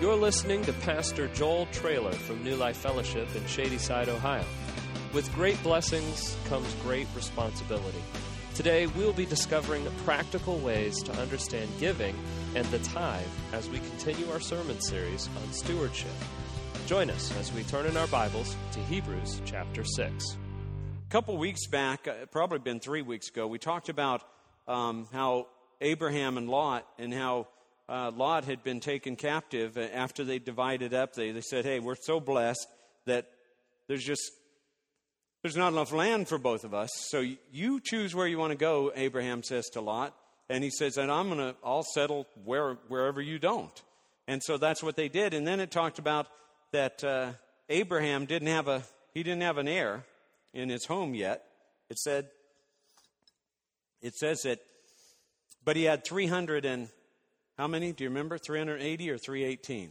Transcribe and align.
You're 0.00 0.16
listening 0.16 0.62
to 0.62 0.72
Pastor 0.72 1.28
Joel 1.28 1.66
Trailer 1.72 2.12
from 2.12 2.42
New 2.42 2.56
Life 2.56 2.78
Fellowship 2.78 3.28
in 3.36 3.46
Shadyside, 3.46 4.08
Ohio. 4.08 4.46
With 5.12 5.30
great 5.34 5.62
blessings 5.62 6.38
comes 6.46 6.72
great 6.82 7.06
responsibility. 7.14 8.02
Today, 8.54 8.86
we'll 8.86 9.12
be 9.12 9.26
discovering 9.26 9.84
practical 10.06 10.56
ways 10.60 11.02
to 11.02 11.12
understand 11.20 11.68
giving 11.78 12.16
and 12.54 12.64
the 12.68 12.78
tithe 12.78 13.26
as 13.52 13.68
we 13.68 13.78
continue 13.78 14.26
our 14.30 14.40
sermon 14.40 14.80
series 14.80 15.28
on 15.36 15.52
stewardship. 15.52 16.14
Join 16.86 17.10
us 17.10 17.36
as 17.36 17.52
we 17.52 17.62
turn 17.64 17.84
in 17.84 17.98
our 17.98 18.06
Bibles 18.06 18.56
to 18.72 18.80
Hebrews 18.80 19.42
chapter 19.44 19.84
6. 19.84 20.08
A 20.08 21.10
couple 21.10 21.36
weeks 21.36 21.66
back, 21.66 22.08
uh, 22.08 22.24
probably 22.30 22.60
been 22.60 22.80
three 22.80 23.02
weeks 23.02 23.28
ago, 23.28 23.46
we 23.46 23.58
talked 23.58 23.90
about 23.90 24.22
um, 24.66 25.08
how 25.12 25.48
Abraham 25.82 26.38
and 26.38 26.48
Lot 26.48 26.86
and 26.98 27.12
how 27.12 27.48
uh, 27.90 28.12
Lot 28.12 28.44
had 28.44 28.62
been 28.62 28.80
taken 28.80 29.16
captive 29.16 29.76
uh, 29.76 29.80
after 29.92 30.24
they 30.24 30.38
divided 30.38 30.94
up. 30.94 31.14
They, 31.14 31.32
they 31.32 31.40
said, 31.40 31.64
Hey, 31.64 31.80
we're 31.80 31.96
so 31.96 32.20
blessed 32.20 32.66
that 33.06 33.26
there's 33.88 34.04
just 34.04 34.30
there's 35.42 35.56
not 35.56 35.72
enough 35.72 35.92
land 35.92 36.28
for 36.28 36.38
both 36.38 36.64
of 36.64 36.74
us. 36.74 36.90
So 37.08 37.24
you 37.50 37.80
choose 37.80 38.14
where 38.14 38.26
you 38.26 38.38
want 38.38 38.52
to 38.52 38.58
go, 38.58 38.92
Abraham 38.94 39.42
says 39.42 39.68
to 39.70 39.80
Lot. 39.80 40.14
And 40.50 40.62
he 40.62 40.70
says, 40.70 40.98
and 40.98 41.10
I'm 41.10 41.28
going 41.28 41.38
to, 41.38 41.54
I'll 41.64 41.84
settle 41.94 42.26
where, 42.44 42.74
wherever 42.88 43.22
you 43.22 43.38
don't. 43.38 43.82
And 44.26 44.42
so 44.42 44.58
that's 44.58 44.82
what 44.82 44.96
they 44.96 45.08
did. 45.08 45.32
And 45.32 45.46
then 45.46 45.60
it 45.60 45.70
talked 45.70 45.98
about 45.98 46.26
that 46.72 47.02
uh, 47.02 47.32
Abraham 47.68 48.26
didn't 48.26 48.48
have 48.48 48.68
a, 48.68 48.82
he 49.14 49.22
didn't 49.22 49.42
have 49.42 49.58
an 49.58 49.68
heir 49.68 50.04
in 50.52 50.68
his 50.68 50.84
home 50.84 51.14
yet. 51.14 51.44
It 51.88 51.98
said, 51.98 52.28
it 54.02 54.14
says 54.14 54.42
that, 54.42 54.58
but 55.64 55.76
he 55.76 55.84
had 55.84 56.04
300 56.04 56.64
and 56.64 56.88
how 57.60 57.68
many? 57.68 57.92
Do 57.92 58.04
you 58.04 58.08
remember? 58.08 58.38
380 58.38 59.10
or 59.10 59.18
318? 59.18 59.90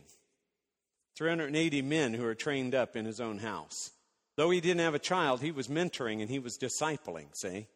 380 1.16 1.82
men 1.84 2.16
who 2.16 2.26
are 2.26 2.34
trained 2.34 2.74
up 2.74 2.96
in 2.96 3.06
his 3.06 3.22
own 3.22 3.38
house. 3.38 3.92
Though 4.38 4.50
he 4.50 4.60
didn't 4.60 4.80
have 4.80 4.96
a 4.96 5.00
child, 5.00 5.40
he 5.40 5.52
was 5.52 5.68
mentoring 5.68 6.20
and 6.20 6.32
he 6.32 6.40
was 6.40 6.58
discipling, 6.58 7.28
see? 7.36 7.68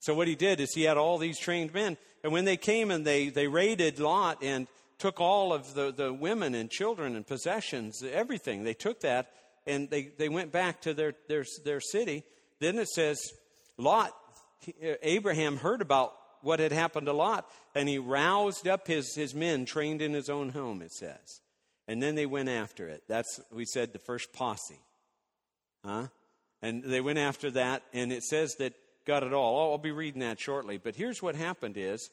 So 0.00 0.12
what 0.12 0.26
he 0.26 0.34
did 0.34 0.58
is 0.58 0.74
he 0.74 0.82
had 0.82 0.96
all 0.96 1.18
these 1.18 1.38
trained 1.38 1.72
men. 1.72 1.96
And 2.24 2.32
when 2.32 2.46
they 2.46 2.56
came 2.56 2.90
and 2.90 3.06
they, 3.06 3.28
they 3.28 3.46
raided 3.46 4.00
Lot 4.00 4.42
and 4.42 4.66
took 4.98 5.20
all 5.20 5.52
of 5.52 5.72
the, 5.72 5.92
the 5.92 6.12
women 6.12 6.56
and 6.56 6.68
children 6.68 7.14
and 7.14 7.24
possessions, 7.24 8.02
everything, 8.02 8.64
they 8.64 8.74
took 8.74 9.02
that 9.02 9.30
and 9.68 9.88
they, 9.88 10.10
they 10.18 10.28
went 10.28 10.50
back 10.50 10.80
to 10.80 10.94
their, 10.94 11.14
their, 11.28 11.44
their 11.64 11.80
city. 11.80 12.24
Then 12.58 12.76
it 12.76 12.88
says, 12.88 13.20
Lot, 13.76 14.16
uh, 14.66 14.94
Abraham 15.00 15.58
heard 15.58 15.80
about 15.80 16.14
what 16.42 16.60
had 16.60 16.72
happened 16.72 17.06
to 17.06 17.12
Lot, 17.12 17.50
and 17.74 17.88
he 17.88 17.98
roused 17.98 18.66
up 18.66 18.86
his, 18.86 19.14
his 19.14 19.34
men 19.34 19.64
trained 19.64 20.02
in 20.02 20.12
his 20.12 20.28
own 20.28 20.50
home, 20.50 20.82
it 20.82 20.92
says. 20.92 21.40
And 21.86 22.02
then 22.02 22.14
they 22.14 22.26
went 22.26 22.48
after 22.48 22.88
it. 22.88 23.02
That's, 23.08 23.40
we 23.52 23.64
said, 23.64 23.92
the 23.92 23.98
first 23.98 24.32
posse. 24.32 24.80
Huh? 25.84 26.08
And 26.60 26.82
they 26.82 27.00
went 27.00 27.18
after 27.18 27.50
that, 27.52 27.82
and 27.92 28.12
it 28.12 28.22
says 28.22 28.54
that 28.58 28.74
got 29.06 29.22
it 29.22 29.32
all. 29.32 29.72
I'll 29.72 29.78
be 29.78 29.92
reading 29.92 30.20
that 30.20 30.40
shortly. 30.40 30.76
But 30.76 30.96
here's 30.96 31.22
what 31.22 31.34
happened 31.34 31.76
is, 31.76 32.10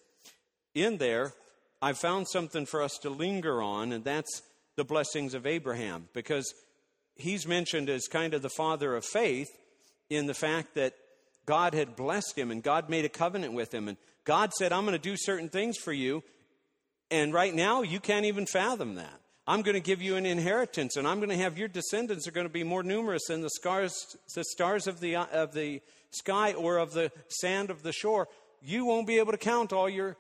in 0.73 0.97
there, 0.97 1.33
I 1.81 1.93
found 1.93 2.27
something 2.27 2.65
for 2.65 2.81
us 2.81 2.97
to 2.99 3.09
linger 3.09 3.61
on, 3.61 3.91
and 3.91 4.03
that's 4.03 4.41
the 4.75 4.85
blessings 4.85 5.33
of 5.33 5.45
Abraham, 5.45 6.09
because 6.13 6.53
he's 7.15 7.47
mentioned 7.47 7.89
as 7.89 8.07
kind 8.07 8.33
of 8.33 8.41
the 8.41 8.49
father 8.49 8.95
of 8.95 9.05
faith 9.05 9.49
in 10.09 10.27
the 10.27 10.33
fact 10.33 10.75
that 10.75 10.93
God 11.45 11.73
had 11.73 11.95
blessed 11.95 12.37
him 12.37 12.51
and 12.51 12.63
God 12.63 12.89
made 12.89 13.05
a 13.05 13.09
covenant 13.09 13.53
with 13.53 13.73
him. 13.73 13.87
And 13.87 13.97
God 14.25 14.53
said, 14.53 14.73
I'm 14.73 14.85
going 14.85 14.97
to 14.97 15.09
do 15.09 15.15
certain 15.17 15.49
things 15.49 15.77
for 15.77 15.93
you. 15.93 16.23
And 17.11 17.33
right 17.33 17.53
now, 17.53 17.83
you 17.83 17.99
can't 17.99 18.25
even 18.25 18.45
fathom 18.45 18.95
that. 18.95 19.21
I'm 19.47 19.61
going 19.61 19.75
to 19.75 19.79
give 19.79 20.01
you 20.01 20.15
an 20.15 20.25
inheritance, 20.25 20.97
and 20.97 21.07
I'm 21.07 21.17
going 21.17 21.29
to 21.29 21.37
have 21.37 21.57
your 21.57 21.67
descendants 21.67 22.27
are 22.27 22.31
going 22.31 22.47
to 22.47 22.53
be 22.53 22.63
more 22.63 22.81
numerous 22.81 23.27
than 23.27 23.41
the 23.41 23.50
stars, 23.51 23.94
the 24.33 24.44
stars 24.44 24.88
of 24.88 25.00
the, 25.00 25.17
of 25.17 25.53
the 25.53 25.81
sky 26.09 26.53
or 26.53 26.77
of 26.77 26.94
the 26.94 27.11
sand 27.27 27.69
of 27.69 27.83
the 27.83 27.91
shore. 27.91 28.27
You 28.63 28.85
won't 28.85 29.05
be 29.05 29.19
able 29.19 29.33
to 29.33 29.38
count 29.38 29.72
all 29.72 29.88
your. 29.88 30.17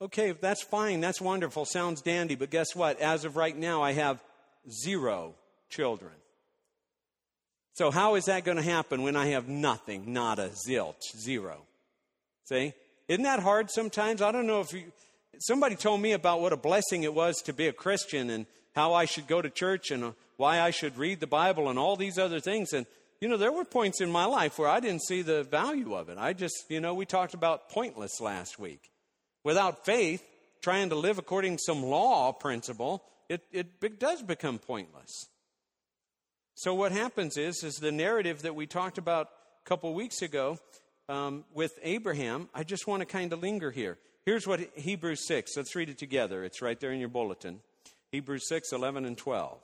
Okay, 0.00 0.32
that's 0.32 0.64
fine. 0.64 1.00
That's 1.00 1.20
wonderful. 1.20 1.64
Sounds 1.64 2.02
dandy. 2.02 2.34
But 2.34 2.50
guess 2.50 2.74
what? 2.74 3.00
As 3.00 3.24
of 3.24 3.36
right 3.36 3.56
now, 3.56 3.82
I 3.82 3.92
have 3.92 4.20
zero 4.68 5.36
children. 5.70 6.12
So, 7.74 7.92
how 7.92 8.16
is 8.16 8.24
that 8.24 8.44
going 8.44 8.56
to 8.56 8.62
happen 8.62 9.02
when 9.02 9.14
I 9.14 9.26
have 9.28 9.48
nothing, 9.48 10.12
not 10.12 10.40
a 10.40 10.50
zilch, 10.68 11.16
zero? 11.16 11.58
See? 12.48 12.74
Isn't 13.12 13.24
that 13.24 13.40
hard 13.40 13.70
sometimes? 13.70 14.22
I 14.22 14.32
don't 14.32 14.46
know 14.46 14.62
if 14.62 14.72
you, 14.72 14.84
somebody 15.38 15.76
told 15.76 16.00
me 16.00 16.12
about 16.12 16.40
what 16.40 16.54
a 16.54 16.56
blessing 16.56 17.02
it 17.02 17.12
was 17.12 17.42
to 17.42 17.52
be 17.52 17.66
a 17.66 17.72
Christian 17.72 18.30
and 18.30 18.46
how 18.74 18.94
I 18.94 19.04
should 19.04 19.26
go 19.26 19.42
to 19.42 19.50
church 19.50 19.90
and 19.90 20.02
uh, 20.02 20.12
why 20.38 20.62
I 20.62 20.70
should 20.70 20.96
read 20.96 21.20
the 21.20 21.26
Bible 21.26 21.68
and 21.68 21.78
all 21.78 21.94
these 21.94 22.16
other 22.16 22.40
things. 22.40 22.72
And, 22.72 22.86
you 23.20 23.28
know, 23.28 23.36
there 23.36 23.52
were 23.52 23.66
points 23.66 24.00
in 24.00 24.10
my 24.10 24.24
life 24.24 24.58
where 24.58 24.70
I 24.70 24.80
didn't 24.80 25.02
see 25.02 25.20
the 25.20 25.44
value 25.44 25.94
of 25.94 26.08
it. 26.08 26.16
I 26.16 26.32
just, 26.32 26.64
you 26.70 26.80
know, 26.80 26.94
we 26.94 27.04
talked 27.04 27.34
about 27.34 27.68
pointless 27.68 28.18
last 28.18 28.58
week. 28.58 28.90
Without 29.44 29.84
faith, 29.84 30.26
trying 30.62 30.88
to 30.88 30.94
live 30.94 31.18
according 31.18 31.56
to 31.56 31.62
some 31.66 31.82
law 31.82 32.32
principle, 32.32 33.02
it, 33.28 33.42
it 33.52 34.00
does 34.00 34.22
become 34.22 34.58
pointless. 34.58 35.26
So 36.54 36.72
what 36.72 36.92
happens 36.92 37.36
is, 37.36 37.62
is 37.62 37.74
the 37.74 37.92
narrative 37.92 38.40
that 38.40 38.54
we 38.54 38.66
talked 38.66 38.96
about 38.96 39.28
a 39.62 39.68
couple 39.68 39.92
weeks 39.92 40.22
ago 40.22 40.58
um, 41.12 41.44
with 41.52 41.78
Abraham. 41.82 42.48
I 42.54 42.64
just 42.64 42.86
want 42.86 43.00
to 43.00 43.06
kind 43.06 43.32
of 43.32 43.42
linger 43.42 43.70
here. 43.70 43.98
Here's 44.24 44.46
what 44.46 44.60
Hebrews 44.76 45.26
6, 45.26 45.56
let's 45.56 45.76
read 45.76 45.90
it 45.90 45.98
together. 45.98 46.42
It's 46.42 46.62
right 46.62 46.78
there 46.80 46.92
in 46.92 47.00
your 47.00 47.10
bulletin. 47.10 47.60
Hebrews 48.12 48.48
6, 48.48 48.72
11 48.72 49.04
and 49.04 49.18
12. 49.18 49.58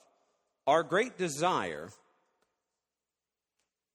Our 0.67 0.83
great 0.83 1.17
desire, 1.17 1.89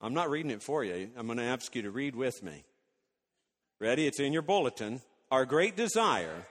I'm 0.01 0.15
not 0.15 0.31
reading 0.31 0.51
it 0.51 0.63
for 0.63 0.83
you, 0.83 1.11
I'm 1.17 1.27
going 1.27 1.39
to 1.39 1.45
ask 1.45 1.75
you 1.77 1.83
to 1.83 1.91
read 1.91 2.17
with 2.17 2.43
me. 2.43 2.65
Ready? 3.81 4.07
It's 4.07 4.21
in 4.21 4.33
your 4.33 4.43
bulletin. 4.43 5.01
Our 5.31 5.45
great 5.45 5.77
desire 5.77 6.47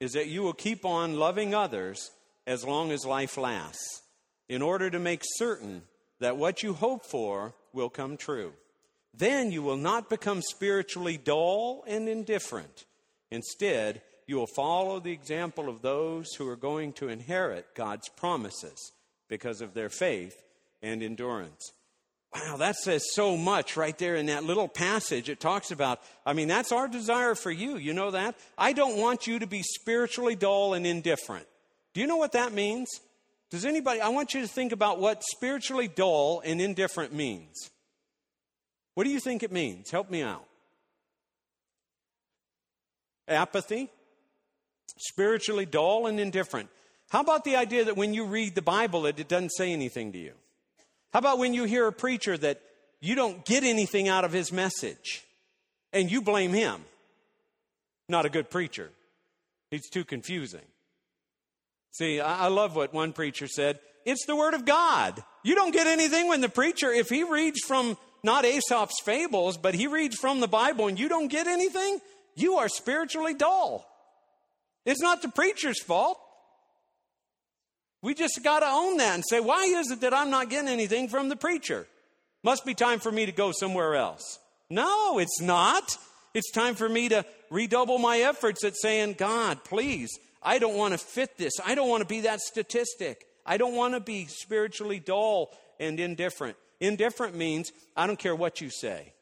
is 0.00 0.12
that 0.12 0.28
you 0.28 0.42
will 0.42 0.52
keep 0.54 0.84
on 0.84 1.18
loving 1.18 1.54
others 1.54 2.10
as 2.46 2.64
long 2.64 2.90
as 2.90 3.04
life 3.04 3.36
lasts 3.36 4.02
in 4.48 4.62
order 4.62 4.90
to 4.90 4.98
make 4.98 5.20
certain 5.22 5.82
that 6.20 6.36
what 6.36 6.62
you 6.62 6.72
hope 6.72 7.04
for 7.04 7.54
will 7.72 7.90
come 7.90 8.16
true. 8.16 8.54
Then 9.18 9.50
you 9.50 9.62
will 9.62 9.76
not 9.76 10.08
become 10.08 10.42
spiritually 10.42 11.16
dull 11.16 11.84
and 11.88 12.08
indifferent. 12.08 12.86
Instead, 13.32 14.00
you 14.28 14.36
will 14.36 14.46
follow 14.46 15.00
the 15.00 15.10
example 15.10 15.68
of 15.68 15.82
those 15.82 16.34
who 16.34 16.48
are 16.48 16.56
going 16.56 16.92
to 16.94 17.08
inherit 17.08 17.74
God's 17.74 18.08
promises 18.10 18.92
because 19.28 19.60
of 19.60 19.74
their 19.74 19.88
faith 19.88 20.40
and 20.82 21.02
endurance. 21.02 21.72
Wow, 22.32 22.58
that 22.58 22.76
says 22.76 23.02
so 23.12 23.36
much 23.36 23.76
right 23.76 23.96
there 23.98 24.14
in 24.14 24.26
that 24.26 24.44
little 24.44 24.68
passage. 24.68 25.28
It 25.28 25.40
talks 25.40 25.72
about, 25.72 26.00
I 26.24 26.32
mean, 26.32 26.46
that's 26.46 26.70
our 26.70 26.86
desire 26.86 27.34
for 27.34 27.50
you. 27.50 27.76
You 27.76 27.94
know 27.94 28.12
that? 28.12 28.36
I 28.56 28.72
don't 28.72 28.98
want 28.98 29.26
you 29.26 29.40
to 29.40 29.46
be 29.46 29.62
spiritually 29.62 30.36
dull 30.36 30.74
and 30.74 30.86
indifferent. 30.86 31.46
Do 31.92 32.00
you 32.00 32.06
know 32.06 32.18
what 32.18 32.32
that 32.32 32.52
means? 32.52 32.88
Does 33.50 33.64
anybody, 33.64 34.00
I 34.00 34.10
want 34.10 34.34
you 34.34 34.42
to 34.42 34.46
think 34.46 34.72
about 34.72 35.00
what 35.00 35.24
spiritually 35.24 35.88
dull 35.88 36.40
and 36.44 36.60
indifferent 36.60 37.14
means. 37.14 37.70
What 38.98 39.04
do 39.04 39.10
you 39.10 39.20
think 39.20 39.44
it 39.44 39.52
means? 39.52 39.92
Help 39.92 40.10
me 40.10 40.22
out. 40.22 40.44
Apathy, 43.28 43.90
spiritually 44.96 45.66
dull 45.66 46.08
and 46.08 46.18
indifferent. 46.18 46.68
How 47.08 47.20
about 47.20 47.44
the 47.44 47.54
idea 47.54 47.84
that 47.84 47.96
when 47.96 48.12
you 48.12 48.24
read 48.24 48.56
the 48.56 48.60
Bible, 48.60 49.06
it, 49.06 49.20
it 49.20 49.28
doesn't 49.28 49.50
say 49.50 49.72
anything 49.72 50.10
to 50.14 50.18
you? 50.18 50.32
How 51.12 51.20
about 51.20 51.38
when 51.38 51.54
you 51.54 51.62
hear 51.62 51.86
a 51.86 51.92
preacher 51.92 52.36
that 52.38 52.60
you 53.00 53.14
don't 53.14 53.44
get 53.44 53.62
anything 53.62 54.08
out 54.08 54.24
of 54.24 54.32
his 54.32 54.50
message 54.50 55.22
and 55.92 56.10
you 56.10 56.20
blame 56.20 56.52
him? 56.52 56.84
Not 58.08 58.26
a 58.26 58.28
good 58.28 58.50
preacher. 58.50 58.90
He's 59.70 59.88
too 59.88 60.02
confusing. 60.02 60.66
See, 61.92 62.18
I 62.18 62.48
love 62.48 62.74
what 62.74 62.92
one 62.92 63.12
preacher 63.12 63.46
said. 63.46 63.78
It's 64.04 64.26
the 64.26 64.34
Word 64.34 64.54
of 64.54 64.64
God. 64.64 65.22
You 65.44 65.54
don't 65.54 65.72
get 65.72 65.86
anything 65.86 66.26
when 66.26 66.40
the 66.40 66.48
preacher, 66.48 66.90
if 66.90 67.08
he 67.08 67.22
reads 67.22 67.60
from 67.64 67.96
not 68.22 68.44
Aesop's 68.44 69.00
fables, 69.02 69.56
but 69.56 69.74
he 69.74 69.86
reads 69.86 70.16
from 70.16 70.40
the 70.40 70.48
Bible 70.48 70.88
and 70.88 70.98
you 70.98 71.08
don't 71.08 71.28
get 71.28 71.46
anything, 71.46 72.00
you 72.34 72.54
are 72.54 72.68
spiritually 72.68 73.34
dull. 73.34 73.86
It's 74.84 75.02
not 75.02 75.22
the 75.22 75.28
preacher's 75.28 75.82
fault. 75.82 76.18
We 78.00 78.14
just 78.14 78.40
got 78.44 78.60
to 78.60 78.66
own 78.66 78.98
that 78.98 79.14
and 79.14 79.24
say, 79.28 79.40
why 79.40 79.64
is 79.64 79.90
it 79.90 80.00
that 80.02 80.14
I'm 80.14 80.30
not 80.30 80.50
getting 80.50 80.68
anything 80.68 81.08
from 81.08 81.28
the 81.28 81.36
preacher? 81.36 81.86
Must 82.44 82.64
be 82.64 82.74
time 82.74 83.00
for 83.00 83.10
me 83.10 83.26
to 83.26 83.32
go 83.32 83.52
somewhere 83.52 83.96
else. 83.96 84.38
No, 84.70 85.18
it's 85.18 85.40
not. 85.40 85.96
It's 86.34 86.50
time 86.52 86.74
for 86.74 86.88
me 86.88 87.08
to 87.08 87.24
redouble 87.50 87.98
my 87.98 88.18
efforts 88.18 88.64
at 88.64 88.76
saying, 88.76 89.14
God, 89.14 89.64
please, 89.64 90.10
I 90.42 90.58
don't 90.58 90.76
want 90.76 90.92
to 90.92 90.98
fit 90.98 91.36
this. 91.36 91.54
I 91.64 91.74
don't 91.74 91.88
want 91.88 92.02
to 92.02 92.08
be 92.08 92.20
that 92.20 92.40
statistic. 92.40 93.26
I 93.44 93.56
don't 93.56 93.74
want 93.74 93.94
to 93.94 94.00
be 94.00 94.26
spiritually 94.26 95.00
dull 95.00 95.50
and 95.80 95.98
indifferent. 95.98 96.56
Indifferent 96.80 97.34
means 97.34 97.72
I 97.96 98.06
don't 98.06 98.18
care 98.18 98.34
what 98.34 98.60
you 98.60 98.70
say. 98.70 99.12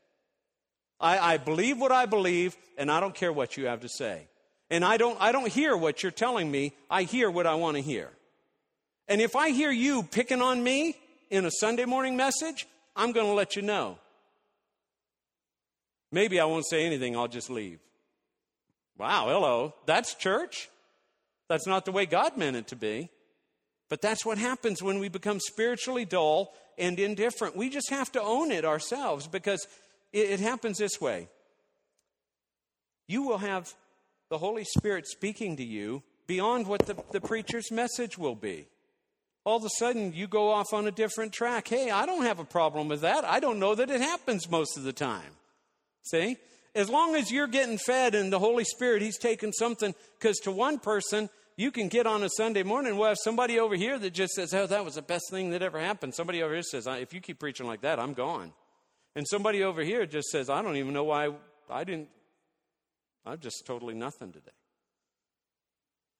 I, 1.00 1.34
I 1.34 1.36
believe 1.36 1.78
what 1.78 1.92
I 1.92 2.06
believe, 2.06 2.56
and 2.78 2.90
I 2.90 3.00
don't 3.00 3.14
care 3.14 3.32
what 3.32 3.56
you 3.56 3.66
have 3.66 3.80
to 3.80 3.88
say. 3.88 4.28
And 4.70 4.84
I 4.84 4.96
don't, 4.96 5.16
I 5.20 5.32
don't 5.32 5.48
hear 5.48 5.76
what 5.76 6.02
you're 6.02 6.12
telling 6.12 6.50
me. 6.50 6.72
I 6.90 7.02
hear 7.02 7.30
what 7.30 7.46
I 7.46 7.54
want 7.54 7.76
to 7.76 7.82
hear. 7.82 8.10
And 9.08 9.20
if 9.20 9.36
I 9.36 9.50
hear 9.50 9.70
you 9.70 10.02
picking 10.02 10.42
on 10.42 10.62
me 10.62 10.96
in 11.30 11.44
a 11.44 11.50
Sunday 11.50 11.84
morning 11.84 12.16
message, 12.16 12.66
I'm 12.94 13.12
going 13.12 13.26
to 13.26 13.32
let 13.32 13.56
you 13.56 13.62
know. 13.62 13.98
Maybe 16.10 16.40
I 16.40 16.44
won't 16.44 16.66
say 16.66 16.86
anything, 16.86 17.16
I'll 17.16 17.28
just 17.28 17.50
leave. 17.50 17.78
Wow, 18.98 19.28
hello. 19.28 19.74
That's 19.84 20.14
church? 20.14 20.70
That's 21.48 21.66
not 21.66 21.84
the 21.84 21.92
way 21.92 22.06
God 22.06 22.36
meant 22.36 22.56
it 22.56 22.68
to 22.68 22.76
be. 22.76 23.10
But 23.88 24.02
that's 24.02 24.26
what 24.26 24.38
happens 24.38 24.82
when 24.82 24.98
we 24.98 25.08
become 25.08 25.40
spiritually 25.40 26.04
dull 26.04 26.52
and 26.76 26.98
indifferent. 26.98 27.56
We 27.56 27.70
just 27.70 27.90
have 27.90 28.10
to 28.12 28.22
own 28.22 28.50
it 28.50 28.64
ourselves 28.64 29.26
because 29.28 29.66
it, 30.12 30.30
it 30.30 30.40
happens 30.40 30.78
this 30.78 31.00
way. 31.00 31.28
You 33.06 33.22
will 33.22 33.38
have 33.38 33.72
the 34.28 34.38
Holy 34.38 34.64
Spirit 34.64 35.06
speaking 35.06 35.56
to 35.56 35.64
you 35.64 36.02
beyond 36.26 36.66
what 36.66 36.86
the, 36.86 36.96
the 37.12 37.20
preacher's 37.20 37.70
message 37.70 38.18
will 38.18 38.34
be. 38.34 38.66
All 39.44 39.58
of 39.58 39.64
a 39.64 39.70
sudden, 39.78 40.12
you 40.12 40.26
go 40.26 40.50
off 40.50 40.72
on 40.72 40.88
a 40.88 40.90
different 40.90 41.32
track. 41.32 41.68
Hey, 41.68 41.90
I 41.90 42.04
don't 42.04 42.24
have 42.24 42.40
a 42.40 42.44
problem 42.44 42.88
with 42.88 43.02
that. 43.02 43.24
I 43.24 43.38
don't 43.38 43.60
know 43.60 43.76
that 43.76 43.90
it 43.90 44.00
happens 44.00 44.50
most 44.50 44.76
of 44.76 44.82
the 44.82 44.92
time. 44.92 45.36
See? 46.02 46.36
As 46.74 46.90
long 46.90 47.14
as 47.14 47.30
you're 47.30 47.46
getting 47.46 47.78
fed 47.78 48.16
and 48.16 48.32
the 48.32 48.40
Holy 48.40 48.64
Spirit, 48.64 49.02
He's 49.02 49.18
taking 49.18 49.52
something, 49.52 49.94
because 50.18 50.36
to 50.38 50.50
one 50.50 50.80
person, 50.80 51.30
you 51.56 51.70
can 51.70 51.88
get 51.88 52.06
on 52.06 52.22
a 52.22 52.28
Sunday 52.28 52.62
morning. 52.62 52.96
We'll 52.96 53.08
have 53.08 53.18
somebody 53.18 53.58
over 53.58 53.74
here 53.74 53.98
that 53.98 54.12
just 54.12 54.34
says, 54.34 54.52
Oh, 54.52 54.66
that 54.66 54.84
was 54.84 54.96
the 54.96 55.02
best 55.02 55.24
thing 55.30 55.50
that 55.50 55.62
ever 55.62 55.80
happened. 55.80 56.14
Somebody 56.14 56.42
over 56.42 56.52
here 56.52 56.62
says, 56.62 56.86
If 56.86 57.14
you 57.14 57.20
keep 57.20 57.38
preaching 57.38 57.66
like 57.66 57.80
that, 57.82 57.98
I'm 57.98 58.12
gone. 58.12 58.52
And 59.14 59.26
somebody 59.26 59.62
over 59.62 59.82
here 59.82 60.04
just 60.04 60.28
says, 60.28 60.50
I 60.50 60.60
don't 60.60 60.76
even 60.76 60.92
know 60.92 61.04
why 61.04 61.30
I 61.70 61.84
didn't, 61.84 62.08
I'm 63.24 63.38
just 63.38 63.64
totally 63.66 63.94
nothing 63.94 64.32
today. 64.32 64.50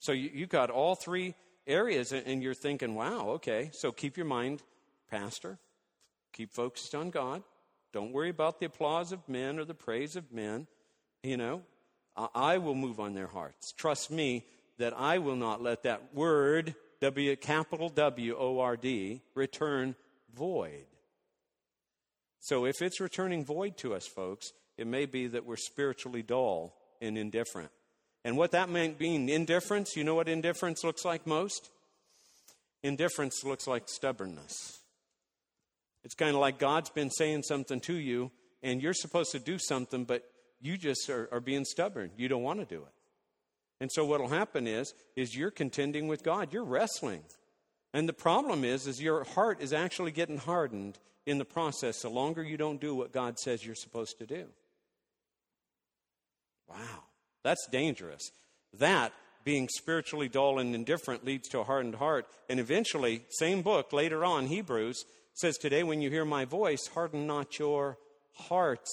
So 0.01 0.13
you, 0.13 0.31
you 0.33 0.47
got 0.47 0.71
all 0.71 0.95
three 0.95 1.35
areas, 1.67 2.13
and 2.13 2.43
you're 2.43 2.55
thinking, 2.55 2.95
wow, 2.95 3.31
okay. 3.31 3.71
So 3.73 3.93
keep 3.93 4.17
your 4.17 4.27
mind, 4.27 4.63
Pastor. 5.11 5.59
Keep 6.33 6.53
focused 6.53 6.95
on 6.95 7.11
God. 7.11 7.43
Don't 7.93 8.13
worry 8.13 8.31
about 8.31 8.61
the 8.61 8.67
applause 8.67 9.13
of 9.13 9.29
men 9.29 9.59
or 9.59 9.65
the 9.65 9.75
praise 9.75 10.17
of 10.17 10.33
men. 10.33 10.67
You 11.23 11.37
know, 11.37 11.63
I 12.35 12.59
will 12.59 12.75
move 12.75 13.01
on 13.01 13.15
their 13.15 13.27
hearts. 13.27 13.73
Trust 13.73 14.11
me, 14.11 14.45
that 14.79 14.95
I 14.97 15.19
will 15.19 15.37
not 15.37 15.63
let 15.63 15.83
that 15.85 16.15
word, 16.15 16.75
W 17.01 17.37
capital 17.37 17.89
W 17.89 18.37
O 18.39 18.61
R 18.61 18.77
D, 18.77 19.23
return 19.35 19.95
void. 20.35 20.87
So 22.41 22.65
if 22.65 22.81
it's 22.81 23.01
returning 23.01 23.45
void 23.45 23.77
to 23.79 23.95
us, 23.95 24.07
folks, 24.07 24.53
it 24.77 24.87
may 24.87 25.07
be 25.07 25.27
that 25.29 25.45
we're 25.45 25.57
spiritually 25.57 26.23
dull 26.23 26.75
and 27.01 27.19
indifferent. 27.19 27.71
And 28.25 28.37
what 28.37 28.53
that 28.53 28.69
might 28.69 28.99
being 28.99 29.29
indifference, 29.29 29.97
you 29.97 30.05
know 30.05 30.15
what 30.15 30.29
indifference 30.29 30.85
looks 30.85 31.05
like 31.05 31.27
most? 31.27 31.71
Indifference 32.83 33.45
looks 33.45 33.67
like 33.67 33.89
stubbornness. 33.89 34.79
It's 36.05 36.15
kind 36.15 36.35
of 36.35 36.41
like 36.41 36.59
God's 36.59 36.91
been 36.91 37.11
saying 37.11 37.43
something 37.43 37.81
to 37.81 37.95
you, 37.95 38.31
and 38.63 38.81
you're 38.81 38.95
supposed 38.95 39.33
to 39.33 39.39
do 39.39 39.59
something, 39.59 40.05
but 40.05 40.25
you 40.61 40.77
just 40.77 41.11
are, 41.11 41.29
are 41.33 41.41
being 41.41 41.65
stubborn. 41.65 42.11
You 42.17 42.29
don't 42.29 42.43
want 42.43 42.61
to 42.61 42.65
do 42.65 42.83
it. 42.83 42.93
And 43.81 43.91
so 43.93 44.05
what'll 44.05 44.29
happen 44.29 44.67
is 44.67 44.95
is 45.17 45.37
you're 45.37 45.51
contending 45.51 46.09
with 46.09 46.23
God. 46.23 46.53
You're 46.53 46.65
wrestling. 46.65 47.23
And 47.93 48.09
the 48.09 48.15
problem 48.15 48.65
is 48.65 48.87
is 48.87 49.03
your 49.03 49.25
heart 49.25 49.61
is 49.61 49.73
actually 49.73 50.13
getting 50.13 50.39
hardened 50.39 50.99
in 51.27 51.39
the 51.39 51.45
process 51.45 52.03
the 52.03 52.09
longer 52.09 52.43
you 52.43 52.57
don't 52.57 52.81
do 52.81 52.95
what 52.95 53.13
God 53.13 53.39
says 53.39 53.65
you're 53.65 53.75
supposed 53.75 54.19
to 54.19 54.27
do. 54.27 54.47
Wow. 56.69 57.05
That's 57.43 57.67
dangerous. 57.71 58.31
That 58.79 59.13
being 59.45 59.69
spiritually 59.69 60.29
dull 60.29 60.59
and 60.59 60.75
indifferent 60.75 61.25
leads 61.25 61.49
to 61.49 61.61
a 61.61 61.65
hardened 61.65 61.95
heart. 61.95 62.27
And 62.49 62.59
eventually, 62.59 63.23
same 63.31 63.63
book 63.63 63.93
later 63.93 64.25
on, 64.25 64.47
Hebrews 64.47 65.05
says, 65.35 65.57
Today, 65.57 65.85
when 65.85 66.01
you 66.01 66.11
hear 66.11 66.25
my 66.25 66.45
voice, 66.45 66.89
harden 66.89 67.27
not 67.27 67.59
your 67.59 67.99
hearts. 68.35 68.91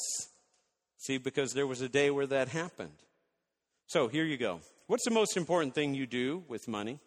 See, 0.98 1.18
because 1.18 1.54
there 1.54 1.68
was 1.68 1.82
a 1.82 1.90
day 1.90 2.12
where 2.12 2.28
that 2.28 2.50
happened. 2.50 2.92
So 3.88 4.08
here 4.08 4.26
you 4.26 4.38
go. 4.38 4.60
What's 4.88 5.06
the 5.06 5.12
most 5.12 5.38
important 5.38 5.76
thing 5.76 5.94
you 5.94 6.06
do 6.06 6.44
with 6.48 6.68
money? 6.68 7.00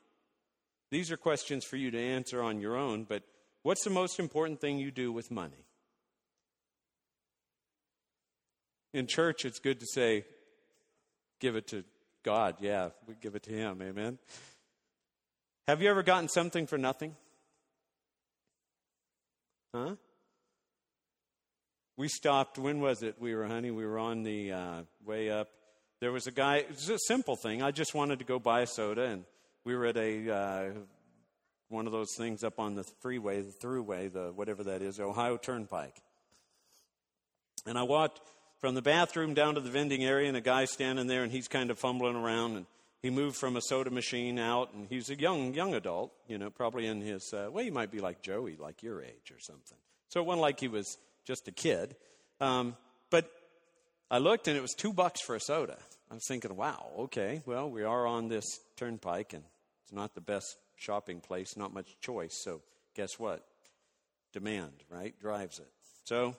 These 0.90 1.10
are 1.10 1.16
questions 1.16 1.64
for 1.64 1.76
you 1.76 1.90
to 1.90 1.98
answer 1.98 2.42
on 2.42 2.60
your 2.60 2.76
own, 2.76 3.04
but 3.04 3.22
what's 3.62 3.84
the 3.84 3.90
most 3.90 4.18
important 4.18 4.60
thing 4.60 4.78
you 4.78 4.90
do 4.90 5.12
with 5.12 5.30
money? 5.30 5.66
In 8.94 9.06
church, 9.06 9.44
it's 9.44 9.58
good 9.58 9.80
to 9.80 9.86
say, 9.86 10.24
give 11.40 11.56
it 11.56 11.66
to 11.68 11.84
God. 12.22 12.56
Yeah, 12.60 12.90
we 13.06 13.14
give 13.20 13.34
it 13.34 13.42
to 13.42 13.52
Him. 13.52 13.82
Amen. 13.82 14.18
Have 15.68 15.82
you 15.82 15.90
ever 15.90 16.02
gotten 16.02 16.28
something 16.28 16.66
for 16.66 16.78
nothing? 16.78 17.14
Huh? 19.74 19.96
We 21.98 22.08
stopped, 22.08 22.58
when 22.58 22.80
was 22.80 23.02
it? 23.02 23.16
We 23.18 23.34
were, 23.34 23.46
honey, 23.46 23.70
we 23.70 23.84
were 23.84 23.98
on 23.98 24.22
the 24.22 24.52
uh, 24.52 24.82
way 25.04 25.30
up 25.30 25.48
there 26.00 26.12
was 26.12 26.26
a 26.26 26.30
guy, 26.30 26.56
it 26.56 26.70
was 26.70 26.88
a 26.88 26.98
simple 26.98 27.36
thing. 27.36 27.62
I 27.62 27.70
just 27.70 27.94
wanted 27.94 28.18
to 28.18 28.24
go 28.24 28.38
buy 28.38 28.60
a 28.60 28.66
soda, 28.66 29.04
and 29.04 29.24
we 29.64 29.74
were 29.74 29.86
at 29.86 29.96
a 29.96 30.30
uh, 30.30 30.70
one 31.68 31.86
of 31.86 31.92
those 31.92 32.14
things 32.16 32.44
up 32.44 32.58
on 32.60 32.74
the 32.74 32.84
freeway, 33.00 33.40
the 33.40 33.50
throughway, 33.50 34.12
the 34.12 34.32
whatever 34.34 34.64
that 34.64 34.82
is, 34.82 35.00
Ohio 35.00 35.36
Turnpike. 35.36 35.96
And 37.66 37.76
I 37.76 37.82
walked 37.82 38.20
from 38.58 38.74
the 38.74 38.82
bathroom 38.82 39.34
down 39.34 39.54
to 39.54 39.60
the 39.60 39.70
vending 39.70 40.04
area, 40.04 40.28
and 40.28 40.36
a 40.36 40.42
guy 40.42 40.66
standing 40.66 41.06
there, 41.06 41.22
and 41.22 41.32
he's 41.32 41.48
kind 41.48 41.70
of 41.70 41.78
fumbling 41.78 42.16
around, 42.16 42.56
and 42.56 42.66
he 43.02 43.10
moved 43.10 43.36
from 43.36 43.56
a 43.56 43.60
soda 43.60 43.90
machine 43.90 44.38
out, 44.38 44.72
and 44.74 44.86
he's 44.88 45.10
a 45.10 45.18
young 45.18 45.54
young 45.54 45.74
adult, 45.74 46.12
you 46.28 46.38
know, 46.38 46.50
probably 46.50 46.86
in 46.86 47.00
his 47.00 47.32
uh, 47.32 47.48
well, 47.50 47.64
he 47.64 47.70
might 47.70 47.90
be 47.90 48.00
like 48.00 48.22
Joey, 48.22 48.56
like 48.56 48.82
your 48.82 49.02
age 49.02 49.30
or 49.30 49.40
something. 49.40 49.78
So 50.08 50.20
it 50.20 50.26
wasn't 50.26 50.42
like 50.42 50.60
he 50.60 50.68
was 50.68 50.98
just 51.24 51.48
a 51.48 51.52
kid. 51.52 51.96
Um, 52.40 52.76
but 53.10 53.30
I 54.10 54.18
looked 54.18 54.48
and 54.48 54.56
it 54.56 54.60
was 54.60 54.74
two 54.74 54.92
bucks 54.92 55.20
for 55.20 55.34
a 55.34 55.40
soda. 55.40 55.78
I 56.10 56.14
was 56.14 56.24
thinking, 56.28 56.54
wow, 56.56 56.90
okay, 56.98 57.42
well, 57.46 57.68
we 57.68 57.82
are 57.82 58.06
on 58.06 58.28
this 58.28 58.44
turnpike 58.76 59.32
and 59.32 59.42
it's 59.82 59.92
not 59.92 60.14
the 60.14 60.20
best 60.20 60.56
shopping 60.76 61.20
place, 61.20 61.56
not 61.56 61.74
much 61.74 61.96
choice. 62.00 62.40
So 62.44 62.62
guess 62.94 63.18
what? 63.18 63.44
Demand, 64.32 64.72
right, 64.90 65.18
drives 65.20 65.58
it. 65.58 65.68
So 66.04 66.36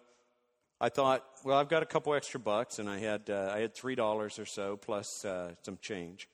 I 0.79 0.89
thought, 0.89 1.25
well, 1.43 1.57
I've 1.57 1.69
got 1.69 1.81
a 1.81 1.85
couple 1.87 2.13
extra 2.13 2.39
bucks, 2.39 2.77
and 2.77 2.87
I 2.87 2.99
had 2.99 3.29
uh, 3.29 3.51
I 3.53 3.59
had 3.59 3.73
three 3.73 3.95
dollars 3.95 4.37
or 4.37 4.45
so 4.45 4.77
plus 4.77 5.25
uh, 5.25 5.53
some 5.63 5.79
change. 5.81 6.29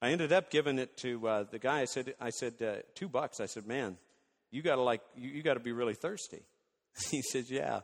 I 0.00 0.10
ended 0.10 0.32
up 0.32 0.50
giving 0.50 0.78
it 0.78 0.96
to 0.98 1.26
uh, 1.26 1.44
the 1.50 1.58
guy. 1.58 1.80
I 1.80 1.84
said, 1.86 2.14
I 2.20 2.30
said 2.30 2.62
uh, 2.62 2.74
two 2.94 3.08
bucks. 3.08 3.40
I 3.40 3.46
said, 3.46 3.66
man, 3.66 3.96
you 4.52 4.62
got 4.62 4.76
to 4.76 4.82
like 4.82 5.00
you, 5.16 5.30
you 5.30 5.42
got 5.42 5.54
to 5.54 5.60
be 5.60 5.72
really 5.72 5.94
thirsty. 5.94 6.42
he 7.10 7.22
says, 7.22 7.50
yeah. 7.50 7.80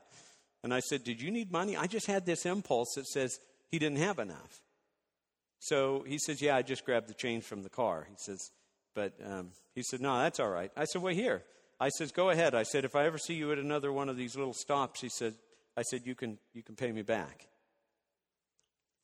And 0.65 0.73
I 0.73 0.81
said, 0.81 1.05
Did 1.05 1.21
you 1.21 1.31
need 1.31 1.53
money? 1.53 1.77
I 1.77 1.87
just 1.87 2.07
had 2.07 2.25
this 2.25 2.47
impulse 2.47 2.95
that 2.95 3.07
says 3.07 3.39
he 3.71 3.79
didn't 3.79 3.99
have 3.99 4.19
enough. 4.19 4.63
So 5.61 6.05
he 6.09 6.19
says, 6.19 6.41
Yeah, 6.41 6.57
I 6.57 6.63
just 6.63 6.87
grabbed 6.87 7.07
the 7.07 7.15
change 7.15 7.45
from 7.45 7.63
the 7.63 7.69
car. 7.69 8.07
He 8.09 8.17
says, 8.17 8.51
But 8.95 9.13
um, 9.25 9.51
he 9.75 9.83
said, 9.83 10.01
No, 10.01 10.19
that's 10.19 10.41
all 10.41 10.49
right. 10.49 10.73
I 10.75 10.87
said, 10.87 11.03
Well, 11.03 11.15
here. 11.15 11.43
I 11.79 11.91
says, 11.91 12.13
Go 12.13 12.31
ahead. 12.31 12.55
I 12.55 12.63
said, 12.63 12.87
If 12.87 12.97
I 12.97 13.05
ever 13.05 13.19
see 13.19 13.35
you 13.35 13.53
at 13.53 13.59
another 13.59 13.93
one 13.93 14.09
of 14.09 14.17
these 14.17 14.37
little 14.37 14.55
stops, 14.55 15.03
he 15.03 15.11
said, 15.11 15.35
I 15.77 15.83
said, 15.83 16.01
You 16.07 16.15
can, 16.15 16.39
you 16.55 16.63
can 16.63 16.77
pay 16.77 16.91
me 16.91 17.03
back. 17.03 17.47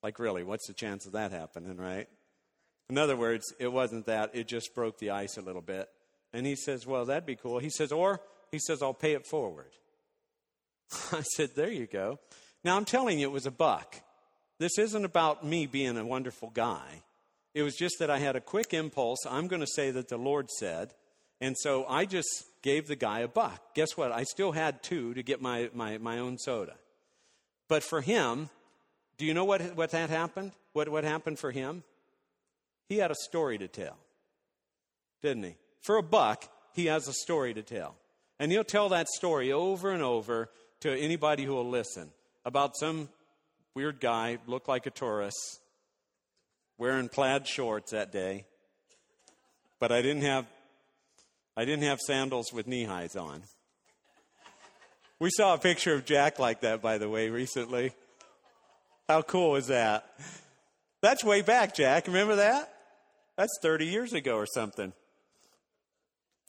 Like, 0.03 0.19
really, 0.19 0.43
what's 0.43 0.67
the 0.67 0.73
chance 0.73 1.05
of 1.05 1.13
that 1.13 1.31
happening, 1.31 1.77
right? 1.77 2.09
In 2.89 2.97
other 2.97 3.17
words, 3.17 3.53
it 3.59 3.71
wasn't 3.71 4.07
that. 4.07 4.31
It 4.33 4.49
just 4.49 4.75
broke 4.75 4.99
the 4.99 5.11
ice 5.11 5.37
a 5.37 5.43
little 5.43 5.61
bit. 5.61 5.91
And 6.33 6.47
he 6.47 6.57
says, 6.57 6.87
Well, 6.87 7.05
that'd 7.05 7.27
be 7.27 7.37
cool. 7.37 7.59
He 7.59 7.69
says, 7.69 7.93
Or, 7.93 8.23
he 8.51 8.59
says, 8.59 8.83
I'll 8.83 8.95
pay 8.95 9.13
it 9.13 9.27
forward. 9.27 9.73
I 11.13 11.23
said, 11.23 11.51
There 11.55 11.71
you 11.71 11.87
go. 11.87 12.19
Now 12.65 12.77
I'm 12.77 12.85
telling 12.85 13.19
you, 13.19 13.29
it 13.29 13.33
was 13.33 13.47
a 13.47 13.51
buck. 13.51 13.97
This 14.59 14.79
isn't 14.79 15.05
about 15.05 15.45
me 15.45 15.67
being 15.67 15.97
a 15.97 16.05
wonderful 16.05 16.51
guy. 16.51 17.03
It 17.55 17.63
was 17.63 17.75
just 17.75 17.99
that 17.99 18.11
I 18.11 18.19
had 18.19 18.37
a 18.37 18.41
quick 18.41 18.75
impulse. 18.75 19.21
I'm 19.29 19.49
going 19.49 19.61
to 19.61 19.67
say 19.67 19.91
that 19.91 20.09
the 20.09 20.19
Lord 20.19 20.51
said. 20.51 20.93
And 21.41 21.57
so 21.59 21.87
I 21.89 22.05
just 22.05 22.45
gave 22.63 22.87
the 22.87 22.97
guy 22.97 23.21
a 23.21 23.29
buck. 23.29 23.75
Guess 23.75 23.97
what? 23.97 24.13
I 24.13 24.25
still 24.25 24.53
had 24.53 24.83
two 24.83 25.15
to 25.15 25.23
get 25.23 25.41
my, 25.41 25.71
my, 25.73 25.97
my 25.99 26.19
own 26.19 26.39
soda. 26.39 26.75
But 27.69 27.83
for 27.83 28.03
him, 28.03 28.51
do 29.17 29.25
you 29.25 29.33
know 29.33 29.45
what, 29.45 29.63
what 29.77 29.91
that 29.93 30.11
happened? 30.11 30.53
What, 30.75 30.89
what 30.89 31.05
happened 31.05 31.39
for 31.39 31.51
him? 31.51 31.83
He 32.89 32.99
had 32.99 33.11
a 33.11 33.17
story 33.17 33.57
to 33.59 33.69
tell, 33.69 33.97
didn't 35.23 35.45
he? 35.45 35.55
For 35.81 35.97
a 35.97 36.03
buck, 36.03 36.49
he 36.75 36.87
has 36.87 37.09
a 37.09 37.13
story 37.13 37.55
to 37.55 37.63
tell. 37.63 37.95
And 38.39 38.51
he'll 38.53 38.65
tell 38.65 38.89
that 38.91 39.09
story 39.09 39.53
over 39.53 39.91
and 39.91 40.03
over 40.03 40.51
to 40.81 40.91
anybody 40.93 41.45
who 41.45 41.53
will 41.53 41.69
listen 41.69 42.11
about 42.45 42.77
some 42.77 43.09
weird 43.75 44.01
guy, 44.01 44.39
looked 44.47 44.69
like 44.69 44.87
a 44.87 44.91
tourist, 44.91 45.61
wearing 46.79 47.09
plaid 47.09 47.47
shorts 47.47 47.93
that 47.93 48.13
day. 48.13 48.45
But 49.79 49.93
I 49.93 50.03
didn't 50.03 50.23
have 50.23 50.47
I 51.57 51.65
didn't 51.65 51.85
have 51.85 51.99
sandals 52.01 52.53
with 52.53 52.67
knee 52.67 52.85
highs 52.85 53.17
on. 53.17 53.43
We 55.19 55.29
saw 55.31 55.55
a 55.55 55.59
picture 55.59 55.95
of 55.95 56.07
Jack 56.07 56.39
like 56.39 56.63
that, 56.63 56.81
by 56.81 56.97
the 56.97 57.09
way, 57.09 57.29
recently. 57.29 57.93
How 59.09 59.21
cool 59.23 59.57
is 59.57 59.67
that? 59.67 60.07
That's 61.03 61.23
way 61.23 61.43
back, 61.43 61.75
Jack. 61.75 62.07
Remember 62.07 62.37
that? 62.37 62.73
That's 63.37 63.59
30 63.61 63.87
years 63.87 64.13
ago 64.13 64.37
or 64.37 64.47
something. 64.47 64.93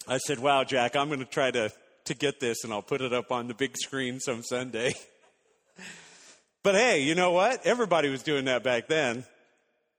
I 0.08 0.18
said, 0.20 0.40
Wow, 0.40 0.64
Jack, 0.64 0.96
I'm 0.96 1.08
going 1.08 1.20
to 1.20 1.26
try 1.26 1.52
to, 1.52 1.72
to 2.12 2.18
get 2.18 2.40
this 2.40 2.64
and 2.64 2.74
I'll 2.74 2.82
put 2.82 3.02
it 3.02 3.14
up 3.14 3.32
on 3.32 3.48
the 3.48 3.54
big 3.54 3.78
screen 3.78 4.20
some 4.20 4.44
Sunday. 4.44 4.94
but 6.64 6.76
hey, 6.76 7.02
you 7.02 7.16
know 7.16 7.32
what? 7.32 7.66
Everybody 7.66 8.10
was 8.10 8.22
doing 8.22 8.46
that 8.46 8.64
back 8.64 8.88
then. 8.88 9.26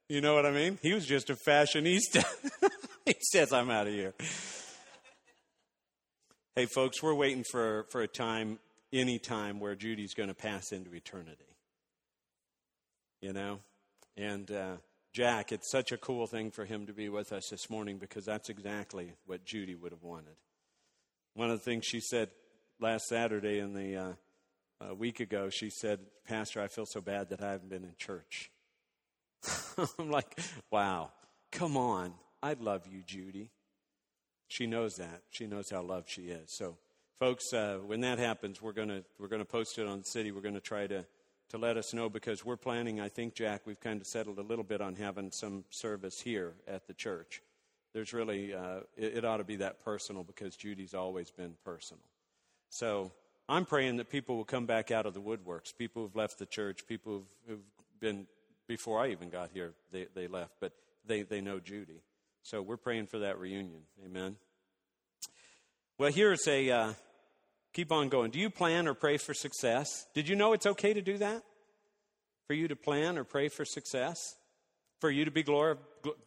You 0.09 0.21
know 0.21 0.35
what 0.35 0.45
I 0.45 0.51
mean? 0.51 0.79
He 0.83 0.93
was 0.93 1.07
just 1.07 1.31
a 1.31 1.37
fashionista. 1.37 2.25
he 3.07 3.15
says, 3.21 3.53
I'm 3.53 3.71
out 3.71 3.87
of 3.87 3.95
here. 3.95 4.13
hey, 6.55 6.67
folks, 6.67 7.03
we're 7.03 7.15
waiting 7.15 7.45
for, 7.51 7.87
for 7.91 8.03
a 8.03 8.09
time, 8.09 8.59
any 8.93 9.19
time, 9.19 9.59
where 9.59 9.75
Judy's 9.75 10.13
going 10.13 10.29
to 10.29 10.35
pass 10.35 10.71
into 10.71 10.95
eternity. 10.95 11.57
You 13.23 13.33
know? 13.33 13.61
And 14.19 14.51
uh, 14.51 14.77
Jack, 15.15 15.51
it's 15.51 15.71
such 15.71 15.93
a 15.93 15.97
cool 15.97 16.27
thing 16.27 16.51
for 16.51 16.67
him 16.67 16.87
to 16.87 16.93
be 16.93 17.09
with 17.09 17.33
us 17.33 17.49
this 17.49 17.71
morning 17.71 17.97
because 17.97 18.27
that's 18.27 18.51
exactly 18.51 19.15
what 19.25 19.47
Judy 19.47 19.75
would 19.75 19.93
have 19.93 20.03
wanted. 20.03 20.37
One 21.35 21.51
of 21.51 21.59
the 21.59 21.65
things 21.65 21.87
she 21.87 22.01
said 22.01 22.29
last 22.79 23.07
Saturday 23.07 23.59
in 23.59 23.73
the 23.73 23.97
uh, 23.97 24.13
a 24.91 24.95
week 24.95 25.21
ago, 25.21 25.49
she 25.49 25.71
said, 25.71 26.01
Pastor, 26.27 26.61
I 26.61 26.69
feel 26.69 26.87
so 26.87 27.01
bad 27.01 27.31
that 27.31 27.43
I 27.43 27.53
haven't 27.53 27.71
been 27.71 27.85
in 27.85 27.95
church. 27.97 28.51
I'm 29.99 30.11
like, 30.11 30.39
wow, 30.71 31.11
come 31.51 31.77
on. 31.77 32.15
I 32.43 32.55
love 32.55 32.87
you, 32.87 33.03
Judy. 33.07 33.51
She 34.49 34.67
knows 34.67 34.97
that. 34.97 35.23
She 35.31 35.47
knows 35.47 35.71
how 35.71 35.83
loved 35.83 36.11
she 36.11 36.23
is. 36.23 36.55
So, 36.55 36.77
folks, 37.19 37.53
uh, 37.55 37.79
when 37.87 38.01
that 38.03 38.19
happens, 38.19 38.61
we're 38.61 38.73
going 38.73 39.03
we're 39.19 39.29
gonna 39.29 39.45
post 39.45 39.79
it 39.79 39.87
on 39.87 40.01
the 40.01 40.05
city. 40.05 40.33
We're 40.33 40.43
going 40.43 40.55
to 40.55 40.61
try 40.61 40.87
to, 40.87 41.07
to 41.51 41.59
let 41.59 41.79
us 41.79 41.95
know 41.95 42.11
because 42.11 42.45
we're 42.45 42.57
planning, 42.59 43.01
I 43.01 43.09
think, 43.09 43.35
Jack, 43.35 43.63
we've 43.65 43.81
kind 43.81 44.01
of 44.01 44.07
settled 44.07 44.39
a 44.39 44.43
little 44.43 44.65
bit 44.65 44.83
on 44.83 44.97
having 44.97 45.31
some 45.31 45.65
service 45.71 46.21
here 46.21 46.55
at 46.69 46.87
the 46.87 46.95
church. 46.95 47.41
There's 47.93 48.13
really, 48.13 48.55
uh, 48.55 48.81
it, 48.97 49.19
it 49.19 49.25
ought 49.25 49.39
to 49.39 49.45
be 49.45 49.57
that 49.57 49.85
personal 49.85 50.25
because 50.25 50.57
Judy's 50.57 50.95
always 50.95 51.31
been 51.31 51.55
personal. 51.65 52.03
So, 52.71 53.13
I'm 53.49 53.67
praying 53.67 53.97
that 53.97 54.09
people 54.09 54.37
will 54.37 54.45
come 54.45 54.67
back 54.67 54.91
out 54.91 55.05
of 55.05 55.15
the 55.15 55.21
woodworks. 55.21 55.77
People 55.77 56.03
who've 56.03 56.17
left 56.17 56.39
the 56.39 56.47
church, 56.47 56.87
people 56.87 57.13
who've, 57.13 57.57
who've 57.57 58.01
been 58.01 58.27
before 58.67 59.01
I 59.01 59.09
even 59.09 59.29
got 59.29 59.51
here, 59.53 59.75
they, 59.91 60.07
they 60.15 60.27
left, 60.27 60.53
but 60.61 60.73
they, 61.07 61.23
they 61.23 61.41
know 61.41 61.61
Judy. 61.61 62.01
So 62.43 62.63
we're 62.63 62.77
praying 62.77 63.07
for 63.07 63.19
that 63.19 63.39
reunion. 63.39 63.83
Amen. 64.05 64.37
Well, 65.99 66.11
here's 66.11 66.47
a 66.49 66.71
uh, 66.71 66.93
keep 67.73 67.93
on 67.93 68.09
going. 68.09 68.31
Do 68.31 68.39
you 68.39 68.51
plan 68.51 68.89
or 68.89 68.95
pray 68.95 69.19
for 69.19 69.35
success? 69.35 70.07
Did 70.15 70.29
you 70.29 70.37
know 70.37 70.53
it's 70.53 70.67
okay 70.67 70.95
to 70.95 71.03
do 71.03 71.19
that? 71.19 71.43
For 72.47 72.55
you 72.55 72.69
to 72.69 72.77
plan 72.77 73.19
or 73.19 73.25
pray 73.25 73.49
for 73.49 73.65
success? 73.65 74.19
For 75.01 75.11
you 75.11 75.25
to 75.25 75.31
be 75.31 75.45
glor- 75.45 75.79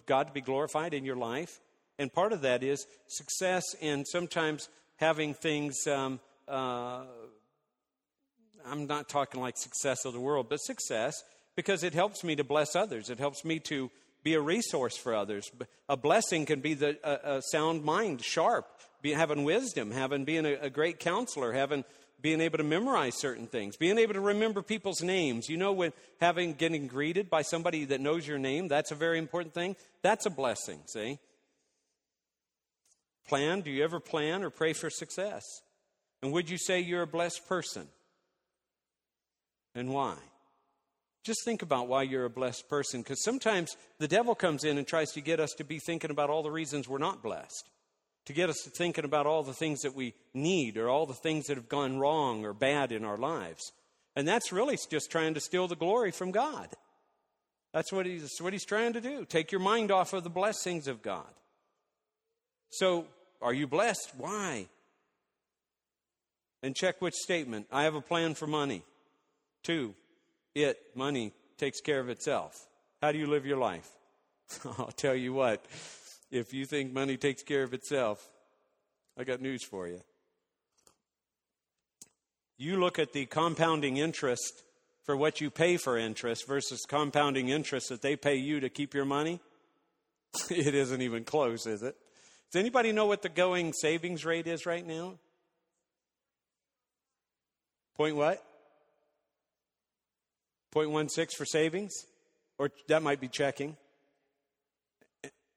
God 0.05 0.27
to 0.27 0.33
be 0.33 0.41
glorified 0.41 0.93
in 0.93 1.05
your 1.05 1.15
life? 1.15 1.59
And 1.97 2.11
part 2.11 2.33
of 2.33 2.41
that 2.41 2.63
is 2.63 2.85
success 3.07 3.63
and 3.81 4.05
sometimes 4.07 4.69
having 4.97 5.33
things. 5.33 5.87
Um, 5.87 6.19
uh, 6.47 7.03
I'm 8.65 8.87
not 8.87 9.09
talking 9.09 9.41
like 9.41 9.57
success 9.57 10.05
of 10.05 10.13
the 10.13 10.19
world, 10.19 10.47
but 10.49 10.57
success 10.57 11.23
because 11.55 11.83
it 11.83 11.93
helps 11.93 12.23
me 12.23 12.35
to 12.35 12.43
bless 12.43 12.75
others. 12.75 13.09
It 13.09 13.19
helps 13.19 13.45
me 13.45 13.59
to 13.61 13.89
be 14.23 14.33
a 14.33 14.41
resource 14.41 14.97
for 14.97 15.13
others. 15.13 15.49
A 15.87 15.95
blessing 15.95 16.45
can 16.45 16.59
be 16.59 16.73
the 16.73 16.97
a, 17.03 17.37
a 17.37 17.41
sound 17.41 17.83
mind, 17.83 18.23
sharp, 18.23 18.67
be, 19.01 19.11
having 19.11 19.43
wisdom, 19.43 19.91
having 19.91 20.25
being 20.25 20.45
a, 20.45 20.53
a 20.53 20.69
great 20.69 20.99
counselor, 20.99 21.53
having 21.53 21.85
being 22.21 22.41
able 22.41 22.57
to 22.57 22.63
memorize 22.63 23.19
certain 23.19 23.47
things, 23.47 23.77
being 23.77 23.97
able 23.97 24.13
to 24.13 24.21
remember 24.21 24.61
people's 24.61 25.01
names. 25.01 25.49
You 25.49 25.57
know, 25.57 25.71
when 25.71 25.93
having 26.19 26.53
getting 26.53 26.87
greeted 26.87 27.29
by 27.29 27.41
somebody 27.41 27.85
that 27.85 28.01
knows 28.01 28.27
your 28.27 28.39
name, 28.39 28.67
that's 28.67 28.91
a 28.91 28.95
very 28.95 29.19
important 29.19 29.53
thing. 29.53 29.75
That's 30.01 30.25
a 30.25 30.29
blessing. 30.29 30.79
See. 30.87 31.19
Plan? 33.27 33.61
Do 33.61 33.71
you 33.71 33.83
ever 33.83 33.99
plan 33.99 34.43
or 34.43 34.49
pray 34.49 34.73
for 34.73 34.89
success? 34.89 35.43
And 36.21 36.31
would 36.31 36.49
you 36.49 36.57
say 36.57 36.79
you're 36.79 37.01
a 37.01 37.07
blessed 37.07 37.47
person? 37.47 37.87
And 39.73 39.89
why? 39.89 40.15
Just 41.23 41.43
think 41.43 41.63
about 41.63 41.87
why 41.87 42.03
you're 42.03 42.25
a 42.25 42.29
blessed 42.29 42.69
person, 42.69 43.01
because 43.01 43.23
sometimes 43.23 43.75
the 43.97 44.07
devil 44.07 44.35
comes 44.35 44.63
in 44.63 44.77
and 44.77 44.85
tries 44.85 45.11
to 45.13 45.21
get 45.21 45.39
us 45.39 45.53
to 45.57 45.63
be 45.63 45.79
thinking 45.79 46.11
about 46.11 46.29
all 46.29 46.43
the 46.43 46.51
reasons 46.51 46.87
we're 46.87 46.99
not 46.99 47.23
blessed, 47.23 47.67
to 48.25 48.33
get 48.33 48.49
us 48.49 48.67
thinking 48.75 49.05
about 49.05 49.27
all 49.27 49.43
the 49.43 49.53
things 49.53 49.81
that 49.81 49.95
we 49.95 50.13
need 50.33 50.77
or 50.77 50.89
all 50.89 51.05
the 51.05 51.13
things 51.13 51.45
that 51.45 51.57
have 51.57 51.69
gone 51.69 51.99
wrong 51.99 52.43
or 52.43 52.53
bad 52.53 52.91
in 52.91 53.05
our 53.05 53.17
lives. 53.17 53.71
And 54.15 54.27
that's 54.27 54.51
really 54.51 54.77
just 54.89 55.11
trying 55.11 55.33
to 55.35 55.39
steal 55.39 55.67
the 55.67 55.75
glory 55.75 56.11
from 56.11 56.31
God. 56.31 56.69
That's 57.73 57.91
what 57.91 58.05
he's, 58.05 58.31
what 58.39 58.53
he's 58.53 58.65
trying 58.65 58.93
to 58.93 59.01
do. 59.01 59.25
Take 59.25 59.51
your 59.51 59.61
mind 59.61 59.91
off 59.91 60.13
of 60.13 60.23
the 60.23 60.29
blessings 60.29 60.87
of 60.87 61.01
God. 61.01 61.25
So, 62.69 63.05
are 63.41 63.53
you 63.53 63.67
blessed? 63.67 64.13
Why? 64.17 64.67
And 66.63 66.75
check 66.75 67.01
which 67.01 67.13
statement. 67.13 67.67
I 67.71 67.83
have 67.83 67.95
a 67.95 68.01
plan 68.01 68.33
for 68.33 68.47
money. 68.47 68.83
Two, 69.61 69.93
it, 70.55 70.79
money, 70.95 71.33
takes 71.57 71.81
care 71.81 71.99
of 71.99 72.09
itself. 72.09 72.65
How 73.01 73.11
do 73.11 73.17
you 73.17 73.27
live 73.27 73.45
your 73.45 73.57
life? 73.57 73.89
I'll 74.65 74.93
tell 74.95 75.15
you 75.15 75.33
what, 75.33 75.63
if 76.31 76.53
you 76.53 76.65
think 76.65 76.93
money 76.93 77.17
takes 77.17 77.43
care 77.43 77.63
of 77.63 77.73
itself, 77.73 78.29
I 79.17 79.23
got 79.23 79.41
news 79.41 79.63
for 79.63 79.87
you. 79.87 80.01
You 82.57 82.79
look 82.79 82.99
at 82.99 83.13
the 83.13 83.25
compounding 83.25 83.97
interest 83.97 84.63
for 85.03 85.15
what 85.15 85.39
you 85.39 85.49
pay 85.49 85.77
for 85.77 85.97
interest 85.97 86.47
versus 86.47 86.81
compounding 86.87 87.49
interest 87.49 87.89
that 87.89 88.01
they 88.01 88.15
pay 88.15 88.35
you 88.35 88.59
to 88.61 88.69
keep 88.69 88.93
your 88.93 89.05
money. 89.05 89.39
it 90.49 90.73
isn't 90.73 91.01
even 91.01 91.23
close, 91.23 91.67
is 91.67 91.83
it? 91.83 91.95
Does 92.51 92.59
anybody 92.59 92.91
know 92.91 93.05
what 93.05 93.21
the 93.21 93.29
going 93.29 93.73
savings 93.73 94.25
rate 94.25 94.47
is 94.47 94.65
right 94.65 94.85
now? 94.85 95.15
Point 97.97 98.15
what? 98.15 98.43
0.16 100.73 101.31
for 101.31 101.45
savings, 101.45 101.93
or 102.57 102.69
that 102.89 103.01
might 103.01 103.21
be 103.21 103.29
checking. 103.29 103.77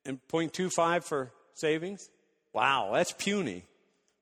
And 0.08 0.18
0.25 0.28 1.04
for 1.04 1.30
savings? 1.54 2.08
Wow, 2.52 2.90
that's 2.94 3.12
puny. 3.12 3.62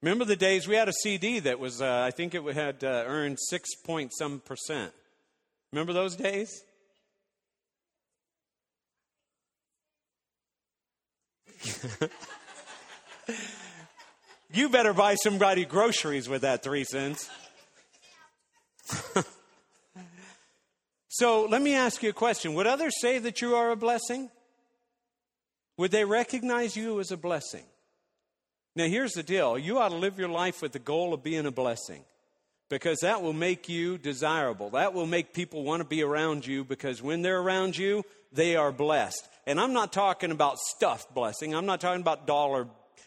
Remember 0.03 0.27
the 0.27 0.37
days 0.37 0.69
we 0.69 0.75
had 0.75 0.89
a 0.89 0.93
CD 0.93 1.39
that 1.39 1.59
was, 1.59 1.81
uh, 1.81 2.03
I 2.07 2.11
think 2.11 2.35
it 2.35 2.43
had 2.55 2.85
uh, 2.85 3.05
earned 3.07 3.39
6 3.41 3.75
point 3.85 4.13
some 4.13 4.41
percent. 4.41 4.93
Remember 5.73 5.95
those 5.95 6.17
days? 6.17 6.63
you 14.53 14.69
better 14.69 14.93
buy 14.93 15.15
somebody 15.15 15.65
groceries 15.65 16.29
with 16.29 16.43
that 16.43 16.63
three 16.63 16.85
cents. 16.85 17.31
So 21.19 21.47
let 21.47 21.63
me 21.63 21.75
ask 21.75 22.03
you 22.03 22.11
a 22.11 22.13
question. 22.13 22.53
Would 22.53 22.67
others 22.67 23.01
say 23.01 23.19
that 23.21 23.41
you 23.41 23.57
are 23.57 23.71
a 23.71 23.77
blessing? 23.77 24.29
Would 25.77 25.91
they 25.91 26.05
recognize 26.05 26.77
you 26.77 27.01
as 27.01 27.11
a 27.11 27.17
blessing? 27.17 27.65
Now, 28.75 28.87
here's 28.87 29.13
the 29.13 29.23
deal 29.23 29.59
you 29.59 29.79
ought 29.79 29.91
to 29.91 29.97
live 29.97 30.19
your 30.19 30.29
life 30.29 30.63
with 30.63 30.73
the 30.73 30.79
goal 30.79 31.15
of 31.15 31.23
being 31.23 31.47
a 31.47 31.51
blessing 31.51 32.05
because 32.69 32.99
that 33.01 33.23
will 33.23 33.33
make 33.33 33.69
you 33.69 33.99
desirable. 33.99 34.71
That 34.71 34.93
will 34.93 35.07
make 35.07 35.33
people 35.33 35.63
want 35.63 35.81
to 35.81 35.89
be 35.89 36.03
around 36.03 36.47
you 36.47 36.65
because 36.65 37.03
when 37.03 37.23
they're 37.23 37.41
around 37.41 37.77
you, 37.77 38.05
they 38.33 38.57
are 38.57 38.73
blessed. 38.73 39.29
And 39.47 39.61
I'm 39.61 39.73
not 39.73 39.93
talking 39.93 40.31
about 40.31 40.59
stuff 40.59 41.07
blessing, 41.15 41.55
I'm 41.55 41.67
not 41.67 41.81
talking 41.81 42.03
about 42.03 42.27
dollar 42.27 42.67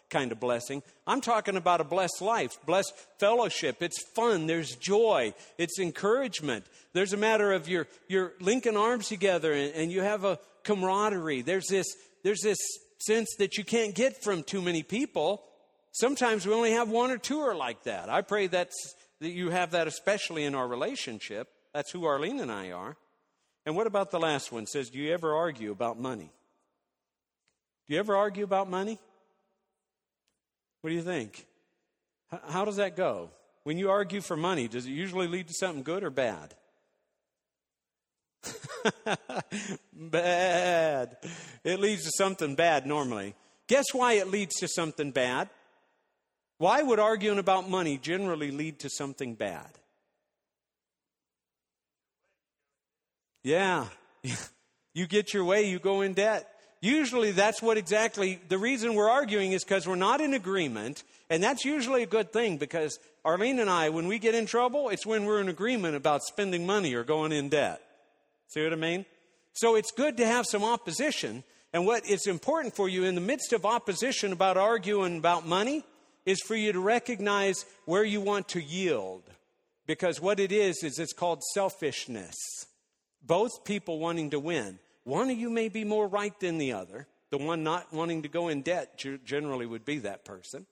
kind 0.09 0.31
of 0.31 0.39
blessing. 0.39 0.81
I'm 1.05 1.21
talking 1.21 1.55
about 1.55 1.81
a 1.81 1.83
blessed 1.83 2.21
life, 2.21 2.57
blessed 2.65 2.93
fellowship. 3.19 3.81
It's 3.81 4.01
fun, 4.15 4.47
there's 4.47 4.75
joy, 4.75 5.33
it's 5.57 5.79
encouragement. 5.79 6.65
There's 6.93 7.13
a 7.13 7.17
matter 7.17 7.53
of 7.53 7.69
you're, 7.69 7.87
you're 8.07 8.33
linking 8.39 8.75
arms 8.75 9.07
together 9.07 9.53
and, 9.53 9.73
and 9.75 9.91
you 9.91 10.01
have 10.01 10.23
a 10.23 10.39
camaraderie. 10.63 11.43
There's 11.43 11.67
this, 11.67 11.85
there's 12.23 12.41
this 12.41 12.57
sense 12.99 13.29
that 13.39 13.57
you 13.57 13.63
can't 13.63 13.95
get 13.95 14.23
from 14.23 14.43
too 14.43 14.61
many 14.61 14.83
people. 14.83 15.43
Sometimes 15.91 16.45
we 16.45 16.53
only 16.53 16.71
have 16.71 16.89
one 16.89 17.11
or 17.11 17.17
two 17.17 17.39
are 17.39 17.55
like 17.55 17.83
that. 17.83 18.09
I 18.09 18.21
pray 18.21 18.47
that's, 18.47 18.93
that 19.21 19.29
you 19.29 19.49
have 19.49 19.71
that 19.71 19.87
especially 19.87 20.43
in 20.43 20.55
our 20.55 20.67
relationship. 20.67 21.47
That's 21.73 21.91
who 21.91 22.05
Arlene 22.05 22.39
and 22.39 22.51
I 22.51 22.71
are. 22.71 22.97
And 23.65 23.75
what 23.75 23.87
about 23.87 24.11
the 24.11 24.19
last 24.19 24.51
one? 24.51 24.63
It 24.63 24.69
says, 24.69 24.89
Do 24.89 24.97
you 24.97 25.13
ever 25.13 25.33
argue 25.35 25.71
about 25.71 25.99
money? 25.99 26.31
Do 27.87 27.93
you 27.93 27.99
ever 27.99 28.15
argue 28.15 28.43
about 28.43 28.69
money? 28.69 28.99
What 30.81 30.89
do 30.89 30.95
you 30.95 31.01
think? 31.01 31.45
How 32.47 32.65
does 32.65 32.77
that 32.77 32.95
go? 32.95 33.31
When 33.63 33.77
you 33.77 33.89
argue 33.89 34.21
for 34.21 34.37
money, 34.37 34.67
does 34.67 34.85
it 34.85 34.91
usually 34.91 35.27
lead 35.27 35.47
to 35.47 35.53
something 35.53 35.83
good 35.83 36.03
or 36.03 36.09
bad? 36.09 36.55
bad. 39.93 41.17
It 41.63 41.79
leads 41.79 42.03
to 42.03 42.11
something 42.17 42.55
bad 42.55 42.85
normally. 42.85 43.35
Guess 43.67 43.93
why 43.93 44.13
it 44.13 44.29
leads 44.29 44.55
to 44.57 44.67
something 44.67 45.11
bad? 45.11 45.49
Why 46.57 46.81
would 46.81 46.99
arguing 46.99 47.39
about 47.39 47.69
money 47.69 47.97
generally 47.97 48.51
lead 48.51 48.79
to 48.79 48.89
something 48.89 49.35
bad? 49.35 49.69
Yeah. 53.43 53.87
You 54.95 55.05
get 55.05 55.33
your 55.33 55.45
way, 55.45 55.69
you 55.69 55.79
go 55.79 56.01
in 56.01 56.13
debt. 56.13 56.49
usually 56.81 57.31
that's 57.31 57.61
what 57.61 57.77
exactly 57.77 58.41
the 58.49 58.57
reason 58.57 58.95
we're 58.95 59.09
arguing 59.09 59.51
is 59.51 59.63
because 59.63 59.87
we're 59.87 59.95
not 59.95 60.19
in 60.19 60.33
agreement. 60.33 61.03
And 61.29 61.43
that's 61.43 61.63
usually 61.63 62.01
a 62.01 62.07
good 62.07 62.33
thing 62.33 62.57
because 62.57 62.99
Arlene 63.23 63.59
and 63.59 63.69
I, 63.69 63.89
when 63.89 64.07
we 64.07 64.17
get 64.17 64.33
in 64.33 64.47
trouble, 64.47 64.89
it's 64.89 65.05
when 65.05 65.25
we're 65.25 65.39
in 65.39 65.47
agreement 65.47 65.95
about 65.95 66.23
spending 66.23 66.65
money 66.65 66.95
or 66.95 67.03
going 67.03 67.31
in 67.31 67.49
debt. 67.49 67.81
See 68.49 68.63
what 68.63 68.73
I 68.73 68.77
mean? 68.77 69.05
So 69.53 69.75
it's 69.75 69.91
good 69.91 70.17
to 70.17 70.25
have 70.25 70.45
some 70.45 70.63
opposition. 70.63 71.43
And 71.71 71.85
what 71.85 72.05
is 72.07 72.27
important 72.27 72.75
for 72.75 72.89
you 72.89 73.03
in 73.03 73.15
the 73.15 73.21
midst 73.21 73.53
of 73.53 73.65
opposition 73.65 74.33
about 74.33 74.57
arguing 74.57 75.17
about 75.17 75.45
money 75.45 75.85
is 76.25 76.41
for 76.41 76.55
you 76.55 76.73
to 76.73 76.79
recognize 76.79 77.65
where 77.85 78.03
you 78.03 78.21
want 78.21 78.49
to 78.49 78.61
yield. 78.61 79.23
Because 79.85 80.19
what 80.19 80.39
it 80.39 80.51
is, 80.51 80.83
is 80.83 80.99
it's 80.99 81.13
called 81.13 81.43
selfishness. 81.53 82.35
Both 83.21 83.65
people 83.65 83.99
wanting 83.99 84.31
to 84.31 84.39
win. 84.39 84.79
One 85.03 85.29
of 85.29 85.37
you 85.37 85.49
may 85.49 85.69
be 85.69 85.83
more 85.83 86.07
right 86.07 86.37
than 86.39 86.57
the 86.57 86.73
other. 86.73 87.07
The 87.29 87.37
one 87.37 87.63
not 87.63 87.93
wanting 87.93 88.23
to 88.23 88.29
go 88.29 88.47
in 88.47 88.63
debt 88.63 89.03
generally 89.25 89.65
would 89.65 89.85
be 89.85 89.99
that 89.99 90.25
person. 90.25 90.65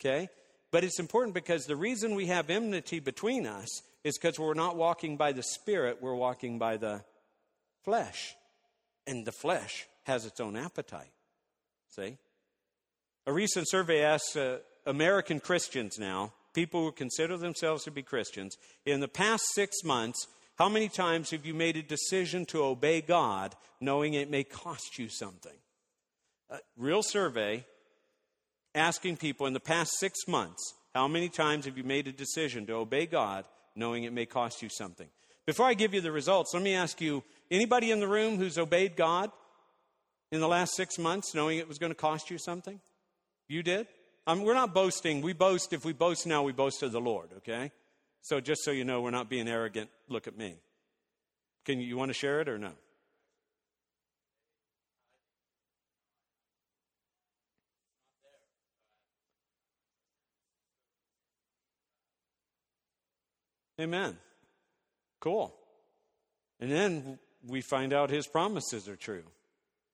Okay? 0.00 0.28
But 0.70 0.84
it's 0.84 1.00
important 1.00 1.34
because 1.34 1.64
the 1.64 1.76
reason 1.76 2.14
we 2.14 2.26
have 2.26 2.50
enmity 2.50 3.00
between 3.00 3.46
us 3.46 3.82
is 4.04 4.18
because 4.18 4.38
we're 4.38 4.54
not 4.54 4.76
walking 4.76 5.16
by 5.16 5.32
the 5.32 5.42
Spirit, 5.42 5.98
we're 6.00 6.14
walking 6.14 6.58
by 6.58 6.76
the 6.76 7.02
flesh. 7.88 8.36
And 9.06 9.24
the 9.24 9.32
flesh 9.32 9.86
has 10.04 10.26
its 10.26 10.40
own 10.40 10.56
appetite. 10.56 11.12
See? 11.88 12.18
A 13.26 13.32
recent 13.32 13.66
survey 13.66 14.02
asks 14.02 14.36
uh, 14.36 14.58
American 14.84 15.40
Christians 15.40 15.96
now, 15.98 16.34
people 16.52 16.84
who 16.84 16.92
consider 16.92 17.38
themselves 17.38 17.84
to 17.84 17.90
be 17.90 18.02
Christians, 18.02 18.58
in 18.84 19.00
the 19.00 19.08
past 19.08 19.42
six 19.54 19.82
months, 19.84 20.26
how 20.58 20.68
many 20.68 20.90
times 20.90 21.30
have 21.30 21.46
you 21.46 21.54
made 21.54 21.78
a 21.78 21.82
decision 21.82 22.44
to 22.46 22.62
obey 22.62 23.00
God 23.00 23.54
knowing 23.80 24.12
it 24.12 24.30
may 24.30 24.44
cost 24.44 24.98
you 24.98 25.08
something? 25.08 25.56
A 26.50 26.58
real 26.76 27.02
survey 27.02 27.64
asking 28.74 29.16
people 29.16 29.46
in 29.46 29.54
the 29.54 29.60
past 29.60 29.92
six 29.98 30.28
months, 30.28 30.74
how 30.94 31.08
many 31.08 31.30
times 31.30 31.64
have 31.64 31.78
you 31.78 31.84
made 31.84 32.06
a 32.06 32.12
decision 32.12 32.66
to 32.66 32.74
obey 32.74 33.06
God 33.06 33.46
knowing 33.74 34.04
it 34.04 34.12
may 34.12 34.26
cost 34.26 34.60
you 34.60 34.68
something? 34.68 35.08
Before 35.46 35.64
I 35.64 35.72
give 35.72 35.94
you 35.94 36.02
the 36.02 36.12
results, 36.12 36.52
let 36.52 36.62
me 36.62 36.74
ask 36.74 37.00
you 37.00 37.24
anybody 37.50 37.90
in 37.90 38.00
the 38.00 38.08
room 38.08 38.36
who's 38.36 38.58
obeyed 38.58 38.96
God 38.96 39.30
in 40.30 40.40
the 40.40 40.48
last 40.48 40.74
six 40.74 40.98
months 40.98 41.34
knowing 41.34 41.58
it 41.58 41.68
was 41.68 41.78
going 41.78 41.90
to 41.90 41.96
cost 41.96 42.30
you 42.30 42.38
something? 42.38 42.80
You 43.48 43.62
did? 43.62 43.86
Um, 44.26 44.42
we're 44.42 44.54
not 44.54 44.74
boasting. 44.74 45.22
We 45.22 45.32
boast, 45.32 45.72
if 45.72 45.84
we 45.84 45.92
boast 45.92 46.26
now, 46.26 46.42
we 46.42 46.52
boast 46.52 46.80
to 46.80 46.88
the 46.88 47.00
Lord, 47.00 47.30
okay? 47.38 47.72
So 48.20 48.40
just 48.40 48.62
so 48.62 48.70
you 48.70 48.84
know, 48.84 49.00
we're 49.00 49.10
not 49.10 49.30
being 49.30 49.48
arrogant. 49.48 49.88
Look 50.08 50.26
at 50.26 50.36
me. 50.36 50.56
Can 51.64 51.80
you, 51.80 51.86
you 51.86 51.96
want 51.96 52.10
to 52.10 52.14
share 52.14 52.40
it 52.40 52.48
or 52.48 52.58
no? 52.58 52.72
Amen. 63.80 64.18
Cool. 65.20 65.54
And 66.60 66.70
then 66.70 67.18
we 67.46 67.60
find 67.60 67.92
out 67.92 68.10
his 68.10 68.26
promises 68.26 68.88
are 68.88 68.96
true. 68.96 69.24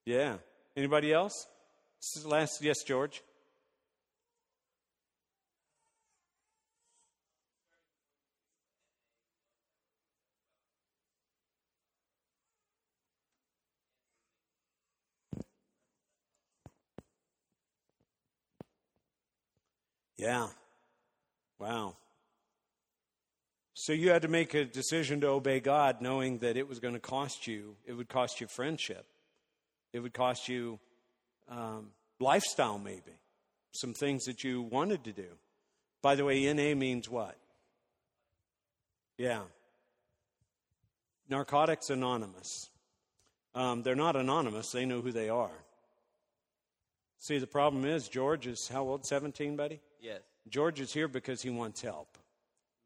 Yeah. 0.04 0.36
Anybody 0.76 1.12
else? 1.12 1.46
Last, 2.24 2.62
yes, 2.62 2.82
George. 2.82 3.22
Yeah. 20.16 20.48
Wow. 21.58 21.96
So 23.84 23.92
you 23.92 24.08
had 24.08 24.22
to 24.22 24.28
make 24.28 24.54
a 24.54 24.64
decision 24.64 25.20
to 25.20 25.28
obey 25.28 25.60
God 25.60 26.00
knowing 26.00 26.38
that 26.38 26.56
it 26.56 26.66
was 26.66 26.78
going 26.78 26.94
to 26.94 27.00
cost 27.00 27.46
you, 27.46 27.76
it 27.84 27.92
would 27.92 28.08
cost 28.08 28.40
you 28.40 28.46
friendship. 28.46 29.04
It 29.92 30.00
would 30.00 30.14
cost 30.14 30.48
you 30.48 30.80
um, 31.50 31.90
lifestyle, 32.18 32.78
maybe, 32.78 33.12
some 33.72 33.92
things 33.92 34.24
that 34.24 34.42
you 34.42 34.62
wanted 34.62 35.04
to 35.04 35.12
do. 35.12 35.26
By 36.00 36.14
the 36.14 36.24
way, 36.24 36.50
NA 36.50 36.74
means 36.74 37.10
what? 37.10 37.36
Yeah. 39.18 39.42
Narcotics 41.28 41.90
Anonymous. 41.90 42.70
Um, 43.54 43.82
they're 43.82 43.94
not 43.94 44.16
anonymous, 44.16 44.70
they 44.72 44.86
know 44.86 45.02
who 45.02 45.12
they 45.12 45.28
are. 45.28 45.62
See, 47.18 47.36
the 47.36 47.46
problem 47.46 47.84
is, 47.84 48.08
George 48.08 48.46
is 48.46 48.66
how 48.66 48.84
old? 48.84 49.04
17, 49.04 49.56
buddy? 49.56 49.82
Yes. 50.00 50.22
George 50.48 50.80
is 50.80 50.90
here 50.90 51.06
because 51.06 51.42
he 51.42 51.50
wants 51.50 51.82
help. 51.82 52.16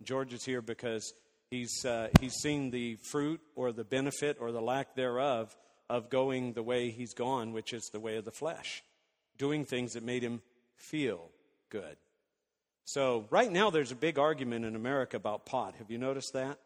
George 0.02 0.32
is 0.32 0.44
here 0.44 0.62
because 0.62 1.12
he's, 1.50 1.84
uh, 1.84 2.08
he's 2.20 2.34
seen 2.34 2.70
the 2.70 2.96
fruit 3.10 3.40
or 3.54 3.72
the 3.72 3.84
benefit 3.84 4.36
or 4.40 4.52
the 4.52 4.60
lack 4.60 4.94
thereof 4.94 5.56
of 5.90 6.10
going 6.10 6.52
the 6.52 6.62
way 6.62 6.90
he's 6.90 7.14
gone, 7.14 7.52
which 7.52 7.72
is 7.72 7.88
the 7.92 8.00
way 8.00 8.16
of 8.16 8.24
the 8.24 8.30
flesh, 8.30 8.82
doing 9.38 9.64
things 9.64 9.94
that 9.94 10.02
made 10.02 10.22
him 10.22 10.42
feel 10.76 11.30
good. 11.70 11.96
So, 12.84 13.26
right 13.30 13.50
now, 13.50 13.70
there's 13.70 13.92
a 13.92 13.96
big 13.96 14.18
argument 14.18 14.64
in 14.64 14.74
America 14.74 15.16
about 15.16 15.44
pot. 15.44 15.74
Have 15.78 15.90
you 15.90 15.98
noticed 15.98 16.32
that? 16.32 16.58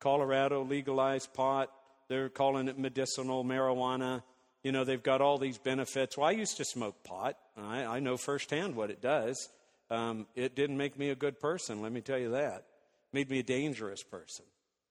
Colorado 0.00 0.64
legalized 0.64 1.32
pot. 1.32 1.70
They're 2.08 2.28
calling 2.28 2.66
it 2.66 2.78
medicinal 2.78 3.44
marijuana. 3.44 4.22
You 4.64 4.72
know, 4.72 4.82
they've 4.82 5.02
got 5.02 5.20
all 5.20 5.38
these 5.38 5.58
benefits. 5.58 6.18
Well, 6.18 6.26
I 6.26 6.32
used 6.32 6.56
to 6.56 6.64
smoke 6.64 7.04
pot. 7.04 7.36
I, 7.56 7.84
I 7.84 8.00
know 8.00 8.16
firsthand 8.16 8.74
what 8.74 8.90
it 8.90 9.00
does. 9.00 9.48
Um, 9.90 10.26
it 10.34 10.54
didn't 10.54 10.76
make 10.76 10.98
me 10.98 11.10
a 11.10 11.14
good 11.14 11.40
person, 11.40 11.82
let 11.82 11.92
me 11.92 12.00
tell 12.00 12.18
you 12.18 12.30
that. 12.30 12.64
Made 13.12 13.30
me 13.30 13.40
a 13.40 13.44
dangerous 13.44 14.02
person. 14.02 14.44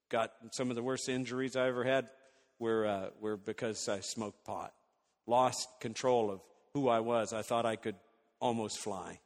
Got 0.10 0.32
some 0.51 0.69
of 0.69 0.75
the 0.75 0.84
worst 0.84 1.08
injuries 1.08 1.55
I 1.55 1.67
ever 1.67 1.84
had 1.84 2.10
were, 2.58 2.86
uh, 2.86 3.10
were 3.19 3.38
because 3.38 3.88
I 3.88 4.01
smoked 4.01 4.43
pot. 4.43 4.73
Lost 5.25 5.67
control 5.79 6.32
of 6.32 6.41
who 6.73 6.89
I 6.89 6.99
was. 6.99 7.34
I 7.34 7.41
thought 7.41 7.65
I 7.65 7.75
could 7.75 7.95
almost 8.39 8.79
fly. 8.79 9.19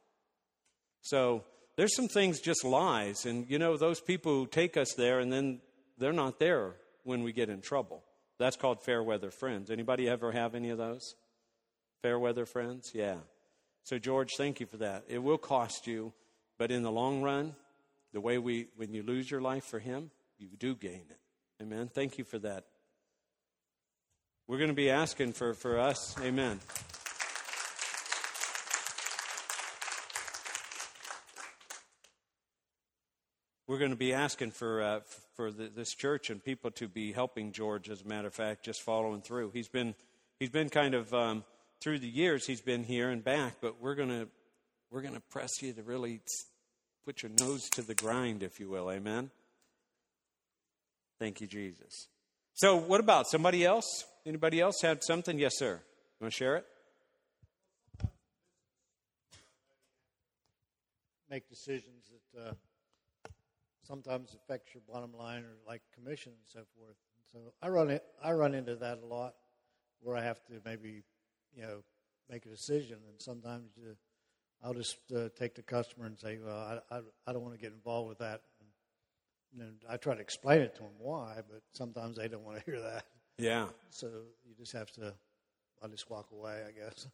So 1.02 1.44
there's 1.76 1.94
some 1.94 2.08
things 2.08 2.40
just 2.40 2.64
lies. 2.64 3.26
And 3.26 3.48
you 3.48 3.58
know, 3.58 3.76
those 3.76 4.00
people 4.00 4.32
who 4.32 4.46
take 4.46 4.76
us 4.76 4.94
there 4.94 5.18
and 5.20 5.32
then 5.32 5.60
they're 5.98 6.12
not 6.12 6.38
there 6.38 6.74
when 7.02 7.22
we 7.22 7.32
get 7.32 7.48
in 7.48 7.60
trouble. 7.60 8.02
That's 8.38 8.56
called 8.56 8.82
fair 8.82 9.02
weather 9.02 9.30
friends. 9.30 9.70
Anybody 9.70 10.08
ever 10.08 10.32
have 10.32 10.54
any 10.54 10.70
of 10.70 10.78
those? 10.78 11.14
Fair 12.02 12.18
weather 12.18 12.46
friends? 12.46 12.90
Yeah. 12.94 13.16
So 13.84 13.98
George, 13.98 14.30
thank 14.36 14.60
you 14.60 14.66
for 14.66 14.78
that. 14.78 15.04
It 15.08 15.22
will 15.22 15.38
cost 15.38 15.86
you, 15.86 16.12
but 16.58 16.70
in 16.70 16.82
the 16.82 16.90
long 16.90 17.22
run, 17.22 17.54
the 18.14 18.20
way 18.20 18.38
we 18.38 18.68
when 18.76 18.94
you 18.94 19.02
lose 19.02 19.30
your 19.30 19.42
life 19.42 19.64
for 19.64 19.80
him, 19.80 20.10
you 20.38 20.48
do 20.56 20.74
gain 20.74 21.02
it. 21.10 21.18
Amen. 21.60 21.90
Thank 21.92 22.16
you 22.16 22.24
for 22.24 22.38
that. 22.38 22.64
We're 24.46 24.58
going 24.58 24.70
to 24.70 24.74
be 24.74 24.88
asking 24.88 25.32
for, 25.32 25.52
for 25.52 25.78
us. 25.78 26.14
Amen. 26.20 26.60
We're 33.66 33.78
going 33.78 33.90
to 33.90 33.96
be 33.96 34.12
asking 34.12 34.52
for, 34.52 34.82
uh, 34.82 35.00
for 35.34 35.50
the, 35.50 35.68
this 35.74 35.94
church 35.94 36.30
and 36.30 36.44
people 36.44 36.70
to 36.72 36.86
be 36.86 37.12
helping 37.12 37.50
George, 37.50 37.88
as 37.90 38.02
a 38.02 38.06
matter 38.06 38.28
of 38.28 38.34
fact, 38.34 38.64
just 38.64 38.82
following 38.82 39.22
through. 39.22 39.50
He's 39.50 39.68
been, 39.68 39.94
he's 40.38 40.50
been 40.50 40.68
kind 40.68 40.94
of, 40.94 41.12
um, 41.12 41.44
through 41.82 41.98
the 41.98 42.08
years, 42.08 42.46
he's 42.46 42.60
been 42.60 42.84
here 42.84 43.10
and 43.10 43.24
back, 43.24 43.54
but 43.60 43.80
we're 43.80 43.96
to, 43.96 44.28
we're 44.90 45.02
going 45.02 45.14
to 45.14 45.22
press 45.30 45.50
you 45.62 45.72
to 45.72 45.82
really 45.82 46.20
put 47.04 47.22
your 47.22 47.32
nose 47.38 47.68
to 47.70 47.82
the 47.82 47.94
grind, 47.94 48.42
if 48.42 48.58
you 48.58 48.68
will. 48.68 48.90
Amen? 48.90 49.30
Thank 51.18 51.40
you, 51.40 51.46
Jesus. 51.46 52.08
So, 52.54 52.76
what 52.76 53.00
about 53.00 53.26
somebody 53.26 53.64
else? 53.64 54.04
Anybody 54.26 54.60
else 54.60 54.80
had 54.80 55.02
something? 55.02 55.38
Yes, 55.38 55.58
sir. 55.58 55.74
You 55.74 56.24
want 56.24 56.32
to 56.32 56.36
share 56.36 56.56
it? 56.56 56.66
Make 61.28 61.48
decisions 61.48 62.10
that 62.32 62.48
uh, 62.48 62.52
sometimes 63.82 64.34
affects 64.34 64.74
your 64.74 64.82
bottom 64.88 65.12
line, 65.16 65.42
or 65.42 65.56
like 65.66 65.82
commission 65.94 66.32
and 66.32 66.46
so 66.46 66.60
forth. 66.78 66.96
So 67.32 67.52
I 67.60 67.68
run 67.68 67.90
it. 67.90 68.04
I 68.22 68.32
run 68.32 68.54
into 68.54 68.76
that 68.76 68.98
a 69.02 69.06
lot, 69.06 69.34
where 70.00 70.16
I 70.16 70.22
have 70.22 70.42
to 70.46 70.54
maybe, 70.64 71.02
you 71.54 71.62
know, 71.62 71.82
make 72.30 72.46
a 72.46 72.48
decision, 72.48 72.98
and 73.08 73.20
sometimes 73.20 73.72
uh, 73.78 73.94
I'll 74.64 74.74
just 74.74 74.96
uh, 75.14 75.28
take 75.38 75.54
the 75.54 75.62
customer 75.62 76.06
and 76.06 76.18
say, 76.18 76.38
"Well, 76.44 76.80
I, 76.90 76.96
I, 76.96 77.00
I 77.26 77.32
don't 77.32 77.42
want 77.42 77.54
to 77.54 77.60
get 77.60 77.72
involved 77.72 78.08
with 78.08 78.18
that." 78.18 78.40
And 79.58 79.76
I 79.88 79.96
try 79.96 80.14
to 80.14 80.20
explain 80.20 80.62
it 80.62 80.74
to 80.76 80.82
them 80.82 80.92
why, 80.98 81.36
but 81.48 81.62
sometimes 81.72 82.16
they 82.16 82.28
don't 82.28 82.44
want 82.44 82.58
to 82.58 82.64
hear 82.64 82.80
that. 82.80 83.04
Yeah. 83.38 83.66
So 83.90 84.08
you 84.46 84.54
just 84.58 84.72
have 84.72 84.90
to, 84.92 85.14
I 85.82 85.88
just 85.88 86.10
walk 86.10 86.28
away, 86.32 86.62
I 86.66 86.72
guess. 86.72 87.06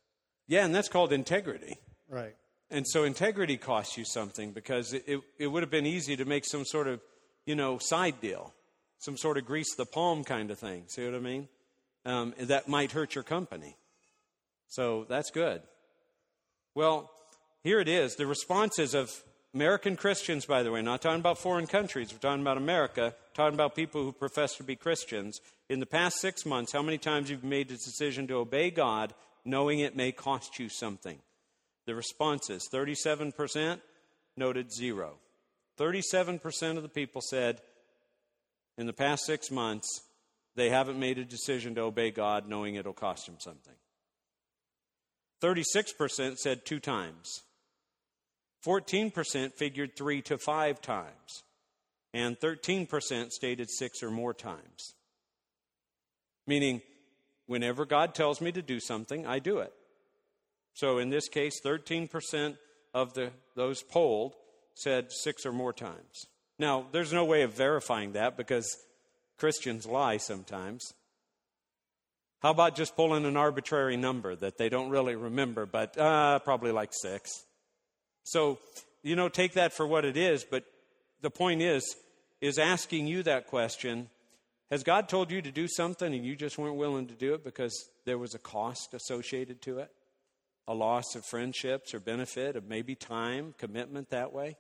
Yeah, 0.46 0.64
and 0.64 0.74
that's 0.74 0.88
called 0.88 1.12
integrity. 1.12 1.78
Right. 2.08 2.34
And 2.70 2.86
so 2.86 3.04
integrity 3.04 3.56
costs 3.56 3.96
you 3.98 4.04
something 4.04 4.52
because 4.52 4.92
it, 4.92 5.04
it, 5.06 5.20
it, 5.38 5.46
would 5.48 5.62
have 5.62 5.70
been 5.70 5.86
easy 5.86 6.16
to 6.16 6.24
make 6.24 6.44
some 6.46 6.64
sort 6.64 6.86
of, 6.86 7.00
you 7.46 7.54
know, 7.54 7.78
side 7.78 8.20
deal, 8.20 8.54
some 8.98 9.16
sort 9.16 9.38
of 9.38 9.44
grease 9.44 9.74
the 9.74 9.86
palm 9.86 10.24
kind 10.24 10.50
of 10.50 10.58
thing. 10.58 10.84
See 10.86 11.04
what 11.04 11.14
I 11.14 11.18
mean? 11.18 11.48
Um, 12.04 12.34
that 12.38 12.68
might 12.68 12.92
hurt 12.92 13.14
your 13.14 13.24
company. 13.24 13.76
So 14.68 15.04
that's 15.08 15.30
good. 15.30 15.62
Well, 16.74 17.10
here 17.62 17.80
it 17.80 17.88
is. 17.88 18.16
The 18.16 18.26
responses 18.26 18.94
of 18.94 19.22
American 19.54 19.96
Christians, 19.96 20.46
by 20.46 20.62
the 20.62 20.70
way, 20.70 20.80
not 20.80 21.02
talking 21.02 21.20
about 21.20 21.38
foreign 21.38 21.66
countries, 21.66 22.12
we're 22.12 22.18
talking 22.18 22.42
about 22.42 22.56
America, 22.56 23.14
talking 23.34 23.54
about 23.54 23.74
people 23.74 24.02
who 24.02 24.12
profess 24.12 24.54
to 24.56 24.62
be 24.62 24.76
Christians. 24.76 25.40
In 25.68 25.80
the 25.80 25.86
past 25.86 26.20
six 26.20 26.46
months, 26.46 26.72
how 26.72 26.82
many 26.82 26.98
times 26.98 27.30
you've 27.30 27.44
made 27.44 27.68
the 27.68 27.74
decision 27.74 28.26
to 28.28 28.34
obey 28.34 28.70
God 28.70 29.12
knowing 29.44 29.80
it 29.80 29.96
may 29.96 30.12
cost 30.12 30.58
you 30.58 30.68
something? 30.68 31.18
The 31.86 31.94
responses 31.94 32.68
37% 32.72 33.80
noted 34.36 34.72
zero. 34.72 35.18
37% 35.78 36.76
of 36.76 36.82
the 36.82 36.88
people 36.88 37.20
said 37.20 37.60
in 38.78 38.86
the 38.86 38.92
past 38.92 39.24
six 39.24 39.50
months 39.50 40.02
they 40.54 40.70
haven't 40.70 40.98
made 40.98 41.18
a 41.18 41.24
decision 41.24 41.74
to 41.74 41.82
obey 41.82 42.10
God 42.10 42.48
knowing 42.48 42.74
it'll 42.74 42.92
cost 42.92 43.26
them 43.26 43.36
something. 43.38 43.74
36% 45.42 46.36
said 46.36 46.64
two 46.64 46.80
times. 46.80 47.42
14% 48.66 49.54
figured 49.54 49.96
three 49.96 50.22
to 50.22 50.38
five 50.38 50.80
times. 50.80 51.42
And 52.12 52.38
13% 52.38 53.30
stated 53.30 53.70
six 53.70 54.02
or 54.02 54.10
more 54.10 54.34
times. 54.34 54.94
Meaning, 56.46 56.82
whenever 57.46 57.86
God 57.86 58.14
tells 58.14 58.40
me 58.40 58.50
to 58.52 58.62
do 58.62 58.80
something, 58.80 59.26
I 59.26 59.38
do 59.38 59.58
it. 59.58 59.72
So 60.74 60.98
in 60.98 61.10
this 61.10 61.28
case, 61.28 61.60
13% 61.64 62.56
of 62.92 63.14
the, 63.14 63.30
those 63.54 63.82
polled 63.82 64.34
said 64.74 65.12
six 65.12 65.46
or 65.46 65.52
more 65.52 65.72
times. 65.72 66.26
Now, 66.58 66.86
there's 66.92 67.12
no 67.12 67.24
way 67.24 67.42
of 67.42 67.54
verifying 67.54 68.12
that 68.12 68.36
because 68.36 68.76
Christians 69.38 69.86
lie 69.86 70.16
sometimes. 70.16 70.92
How 72.42 72.50
about 72.50 72.74
just 72.74 72.96
pulling 72.96 73.24
an 73.24 73.36
arbitrary 73.36 73.96
number 73.96 74.34
that 74.36 74.58
they 74.58 74.68
don't 74.68 74.90
really 74.90 75.14
remember, 75.14 75.66
but 75.66 75.96
uh, 75.98 76.38
probably 76.40 76.72
like 76.72 76.90
six? 76.92 77.44
So, 78.24 78.58
you 79.02 79.16
know, 79.16 79.28
take 79.28 79.54
that 79.54 79.72
for 79.72 79.86
what 79.86 80.04
it 80.04 80.16
is, 80.16 80.44
but 80.44 80.64
the 81.20 81.30
point 81.30 81.62
is, 81.62 81.96
is 82.40 82.58
asking 82.58 83.06
you 83.06 83.22
that 83.24 83.46
question 83.46 84.08
Has 84.70 84.82
God 84.82 85.08
told 85.08 85.30
you 85.30 85.42
to 85.42 85.50
do 85.50 85.66
something 85.68 86.14
and 86.14 86.24
you 86.24 86.36
just 86.36 86.58
weren't 86.58 86.76
willing 86.76 87.06
to 87.08 87.14
do 87.14 87.34
it 87.34 87.44
because 87.44 87.88
there 88.04 88.18
was 88.18 88.34
a 88.34 88.38
cost 88.38 88.94
associated 88.94 89.60
to 89.62 89.78
it? 89.78 89.90
A 90.68 90.74
loss 90.74 91.14
of 91.16 91.24
friendships 91.24 91.92
or 91.92 92.00
benefit, 92.00 92.56
of 92.56 92.68
maybe 92.68 92.94
time, 92.94 93.54
commitment 93.58 94.10
that 94.10 94.32
way? 94.32 94.56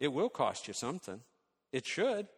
It 0.00 0.12
will 0.12 0.28
cost 0.28 0.68
you 0.68 0.74
something. 0.74 1.20
It 1.72 1.86
should. 1.86 2.28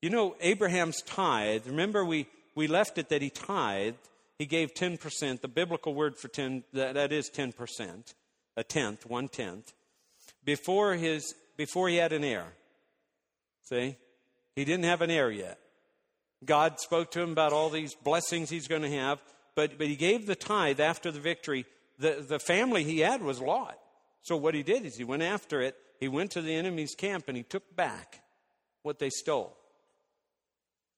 You 0.00 0.10
know, 0.10 0.36
Abraham's 0.40 1.00
tithe, 1.02 1.66
remember 1.66 2.04
we, 2.04 2.26
we 2.54 2.66
left 2.66 2.98
it 2.98 3.08
that 3.10 3.22
he 3.22 3.30
tithed. 3.30 4.08
He 4.38 4.46
gave 4.46 4.74
10%. 4.74 5.40
The 5.40 5.48
biblical 5.48 5.94
word 5.94 6.16
for 6.16 6.28
10, 6.28 6.64
that, 6.72 6.94
that 6.94 7.12
is 7.12 7.30
10%, 7.30 8.14
a 8.56 8.64
tenth, 8.64 9.06
one 9.06 9.28
tenth, 9.28 9.72
before, 10.44 10.94
his, 10.94 11.34
before 11.56 11.88
he 11.88 11.96
had 11.96 12.12
an 12.12 12.24
heir. 12.24 12.52
See? 13.64 13.96
He 14.56 14.64
didn't 14.64 14.84
have 14.84 15.02
an 15.02 15.10
heir 15.10 15.30
yet. 15.30 15.58
God 16.44 16.80
spoke 16.80 17.12
to 17.12 17.20
him 17.20 17.30
about 17.30 17.52
all 17.52 17.70
these 17.70 17.94
blessings 17.94 18.50
he's 18.50 18.68
going 18.68 18.82
to 18.82 18.90
have, 18.90 19.22
but, 19.54 19.78
but 19.78 19.86
he 19.86 19.96
gave 19.96 20.26
the 20.26 20.34
tithe 20.34 20.80
after 20.80 21.10
the 21.10 21.20
victory. 21.20 21.64
The, 21.98 22.24
the 22.26 22.40
family 22.40 22.82
he 22.82 23.00
had 23.00 23.22
was 23.22 23.40
Lot. 23.40 23.78
So 24.22 24.36
what 24.36 24.54
he 24.54 24.62
did 24.62 24.84
is 24.84 24.96
he 24.96 25.04
went 25.04 25.22
after 25.22 25.60
it 25.60 25.76
he 26.02 26.08
went 26.08 26.32
to 26.32 26.42
the 26.42 26.52
enemy's 26.52 26.96
camp 26.96 27.26
and 27.28 27.36
he 27.36 27.44
took 27.44 27.76
back 27.76 28.22
what 28.82 28.98
they 28.98 29.08
stole. 29.08 29.56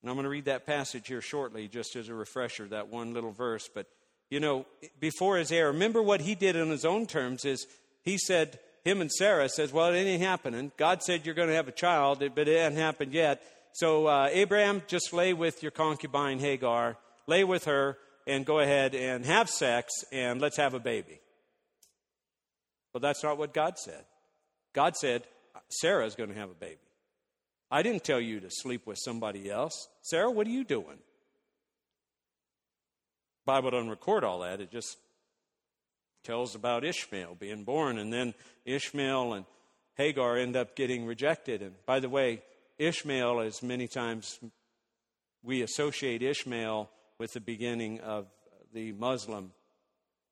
And 0.05 0.11
I'm 0.11 0.17
going 0.17 0.25
to 0.25 0.29
read 0.29 0.45
that 0.45 0.67
passage 0.67 1.07
here 1.07 1.19
shortly, 1.19 1.67
just 1.67 1.95
as 1.95 2.09
a 2.09 2.13
refresher, 2.13 2.67
that 2.67 2.89
one 2.89 3.15
little 3.15 3.31
verse. 3.31 3.67
But, 3.73 3.87
you 4.29 4.39
know, 4.39 4.67
before 4.99 5.37
his 5.37 5.51
heir, 5.51 5.71
remember 5.71 5.99
what 5.99 6.21
he 6.21 6.35
did 6.35 6.55
on 6.55 6.69
his 6.69 6.85
own 6.85 7.07
terms 7.07 7.43
is 7.43 7.65
he 8.03 8.19
said, 8.19 8.59
him 8.83 9.01
and 9.01 9.11
Sarah 9.11 9.49
says, 9.49 9.73
well, 9.73 9.91
it 9.91 9.97
ain't 9.97 10.21
happening. 10.21 10.71
God 10.77 11.01
said 11.01 11.25
you're 11.25 11.33
going 11.33 11.47
to 11.47 11.55
have 11.55 11.67
a 11.67 11.71
child, 11.71 12.19
but 12.35 12.47
it 12.47 12.55
hasn't 12.55 12.77
happened 12.77 13.13
yet. 13.13 13.41
So, 13.73 14.05
uh, 14.05 14.29
Abraham, 14.31 14.83
just 14.85 15.11
lay 15.11 15.33
with 15.33 15.63
your 15.63 15.71
concubine 15.71 16.37
Hagar, 16.37 16.97
lay 17.25 17.43
with 17.43 17.65
her, 17.65 17.97
and 18.27 18.45
go 18.45 18.59
ahead 18.59 18.93
and 18.93 19.25
have 19.25 19.49
sex, 19.49 19.91
and 20.11 20.39
let's 20.39 20.57
have 20.57 20.75
a 20.75 20.79
baby. 20.79 21.19
Well, 22.93 23.01
that's 23.01 23.23
not 23.23 23.39
what 23.39 23.55
God 23.55 23.79
said. 23.79 24.05
God 24.71 24.95
said, 24.97 25.23
Sarah's 25.69 26.13
going 26.13 26.29
to 26.29 26.35
have 26.35 26.51
a 26.51 26.53
baby. 26.53 26.77
I 27.71 27.81
didn't 27.81 28.03
tell 28.03 28.19
you 28.19 28.39
to 28.39 28.49
sleep 28.49 28.85
with 28.85 28.97
somebody 28.99 29.49
else. 29.49 29.87
Sarah, 30.01 30.31
what 30.31 30.47
are 30.47 30.51
you 30.51 30.63
doing? 30.63 30.99
Bible 33.45 33.71
doesn't 33.71 33.89
record 33.89 34.23
all 34.23 34.39
that. 34.39 34.61
It 34.61 34.71
just 34.71 34.97
tells 36.23 36.55
about 36.55 36.83
Ishmael 36.83 37.35
being 37.39 37.63
born, 37.63 37.99
and 37.99 38.11
then 38.11 38.33
Ishmael 38.65 39.33
and 39.33 39.45
Hagar 39.95 40.37
end 40.37 40.55
up 40.55 40.75
getting 40.75 41.05
rejected. 41.05 41.61
And 41.61 41.73
by 41.85 41.99
the 41.99 42.09
way, 42.09 42.41
Ishmael 42.77 43.41
is 43.41 43.63
many 43.63 43.87
times 43.87 44.39
we 45.43 45.61
associate 45.61 46.21
Ishmael 46.21 46.89
with 47.19 47.33
the 47.33 47.39
beginning 47.39 47.99
of 48.01 48.25
the 48.73 48.91
Muslim 48.93 49.51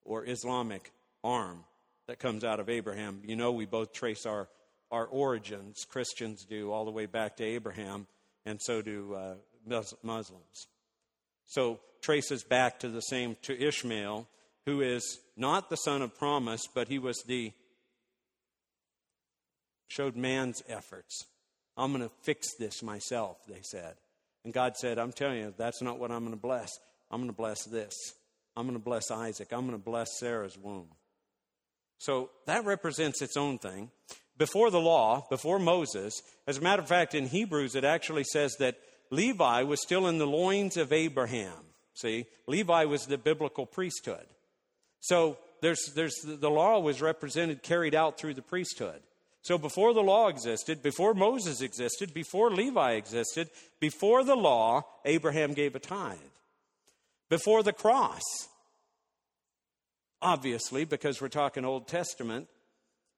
or 0.04 0.28
Islamic 0.28 0.92
arm 1.22 1.64
that 2.08 2.18
comes 2.18 2.44
out 2.44 2.60
of 2.60 2.68
Abraham. 2.68 3.22
You 3.24 3.36
know, 3.36 3.52
we 3.52 3.64
both 3.64 3.92
trace 3.92 4.26
our, 4.26 4.48
our 4.94 5.06
origins, 5.06 5.84
Christians 5.84 6.44
do, 6.44 6.70
all 6.70 6.84
the 6.84 6.90
way 6.92 7.06
back 7.06 7.36
to 7.38 7.44
Abraham, 7.44 8.06
and 8.46 8.62
so 8.62 8.80
do 8.80 9.14
uh, 9.14 9.34
Muslims. 10.02 10.68
So, 11.46 11.80
traces 12.00 12.44
back 12.44 12.78
to 12.80 12.88
the 12.88 13.00
same, 13.00 13.36
to 13.42 13.60
Ishmael, 13.60 14.28
who 14.66 14.82
is 14.82 15.18
not 15.36 15.68
the 15.68 15.76
son 15.76 16.00
of 16.00 16.16
promise, 16.16 16.62
but 16.72 16.86
he 16.86 17.00
was 17.00 17.22
the, 17.26 17.52
showed 19.88 20.14
man's 20.14 20.62
efforts. 20.68 21.26
I'm 21.76 21.92
going 21.92 22.08
to 22.08 22.14
fix 22.22 22.54
this 22.54 22.82
myself, 22.82 23.38
they 23.48 23.62
said. 23.62 23.94
And 24.44 24.54
God 24.54 24.76
said, 24.76 24.98
I'm 24.98 25.12
telling 25.12 25.38
you, 25.38 25.54
that's 25.56 25.82
not 25.82 25.98
what 25.98 26.12
I'm 26.12 26.20
going 26.20 26.36
to 26.36 26.40
bless. 26.40 26.70
I'm 27.10 27.18
going 27.18 27.30
to 27.30 27.36
bless 27.36 27.64
this. 27.64 27.94
I'm 28.56 28.66
going 28.66 28.78
to 28.78 28.84
bless 28.84 29.10
Isaac. 29.10 29.48
I'm 29.50 29.66
going 29.66 29.72
to 29.72 29.84
bless 29.84 30.20
Sarah's 30.20 30.56
womb. 30.56 30.86
So 31.98 32.30
that 32.46 32.64
represents 32.64 33.22
its 33.22 33.36
own 33.36 33.58
thing. 33.58 33.90
Before 34.36 34.70
the 34.70 34.80
law, 34.80 35.26
before 35.30 35.58
Moses, 35.58 36.20
as 36.46 36.58
a 36.58 36.60
matter 36.60 36.82
of 36.82 36.88
fact, 36.88 37.14
in 37.14 37.26
Hebrews, 37.26 37.74
it 37.74 37.84
actually 37.84 38.24
says 38.24 38.56
that 38.58 38.78
Levi 39.10 39.62
was 39.62 39.80
still 39.80 40.08
in 40.08 40.18
the 40.18 40.26
loins 40.26 40.76
of 40.76 40.92
Abraham. 40.92 41.52
See, 41.94 42.26
Levi 42.46 42.84
was 42.84 43.06
the 43.06 43.18
biblical 43.18 43.66
priesthood. 43.66 44.26
So 45.00 45.38
there's, 45.60 45.92
there's, 45.94 46.16
the 46.24 46.50
law 46.50 46.80
was 46.80 47.00
represented, 47.00 47.62
carried 47.62 47.94
out 47.94 48.18
through 48.18 48.34
the 48.34 48.42
priesthood. 48.42 49.00
So 49.42 49.58
before 49.58 49.92
the 49.92 50.02
law 50.02 50.28
existed, 50.28 50.82
before 50.82 51.14
Moses 51.14 51.60
existed, 51.60 52.14
before 52.14 52.50
Levi 52.50 52.92
existed, 52.92 53.50
before 53.78 54.24
the 54.24 54.34
law, 54.34 54.82
Abraham 55.04 55.52
gave 55.52 55.76
a 55.76 55.78
tithe. 55.78 56.16
Before 57.28 57.62
the 57.62 57.72
cross, 57.72 58.22
obviously, 60.22 60.84
because 60.84 61.20
we're 61.20 61.28
talking 61.28 61.64
Old 61.64 61.86
Testament. 61.86 62.48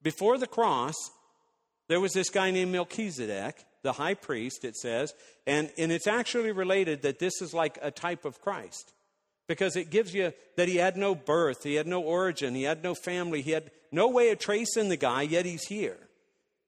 Before 0.03 0.39
the 0.39 0.47
cross, 0.47 0.95
there 1.89 2.01
was 2.01 2.13
this 2.13 2.31
guy 2.31 2.51
named 2.51 2.73
Melchizedek, 2.73 3.65
the 3.83 3.93
high 3.93 4.15
priest, 4.15 4.65
it 4.65 4.77
says, 4.77 5.15
and, 5.47 5.71
and 5.79 5.93
it's 5.93 6.07
actually 6.07 6.53
related 6.53 7.03
that 7.03 7.19
this 7.19 7.41
is 7.41 7.55
like 7.55 7.79
a 7.81 7.91
type 7.91 8.25
of 8.25 8.41
Christ 8.41 8.93
because 9.47 9.77
it 9.77 9.91
gives 9.91 10.13
you 10.13 10.33
that 10.57 10.69
he 10.69 10.77
had 10.77 10.97
no 10.97 11.15
birth, 11.15 11.63
he 11.63 11.75
had 11.75 11.87
no 11.87 12.03
origin, 12.03 12.55
he 12.55 12.65
had 12.65 12.83
no 12.83 12.95
family, 12.95 13.43
he 13.43 13.53
had 13.53 13.71
no 13.93 14.09
way 14.09 14.31
of 14.31 14.39
tracing 14.39 14.89
the 14.89 14.97
guy, 14.97 15.23
yet 15.23 15.47
he's 15.47 15.67
here. 15.69 15.99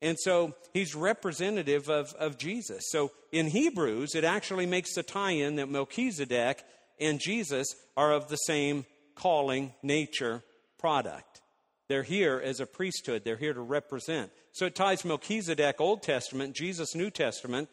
And 0.01 0.17
so 0.21 0.55
he's 0.73 0.95
representative 0.95 1.89
of, 1.89 2.13
of 2.15 2.39
Jesus. 2.39 2.85
So 2.91 3.11
in 3.33 3.49
Hebrews, 3.49 4.15
it 4.15 4.23
actually 4.23 4.67
makes 4.67 4.95
the 4.95 5.03
tie 5.03 5.33
in 5.33 5.57
that 5.57 5.69
Melchizedek 5.69 6.63
and 7.01 7.21
Jesus 7.21 7.67
are 7.97 8.13
of 8.13 8.29
the 8.29 8.37
same 8.37 8.87
calling, 9.17 9.73
nature, 9.83 10.45
product. 10.79 11.43
They're 11.89 12.03
here 12.03 12.41
as 12.43 12.61
a 12.61 12.67
priesthood, 12.67 13.25
they're 13.25 13.37
here 13.37 13.55
to 13.55 13.61
represent. 13.61 14.31
So 14.53 14.67
it 14.67 14.75
ties 14.75 15.05
Melchizedek, 15.05 15.81
Old 15.81 16.03
Testament, 16.03 16.55
Jesus, 16.55 16.95
New 16.95 17.11
Testament. 17.11 17.69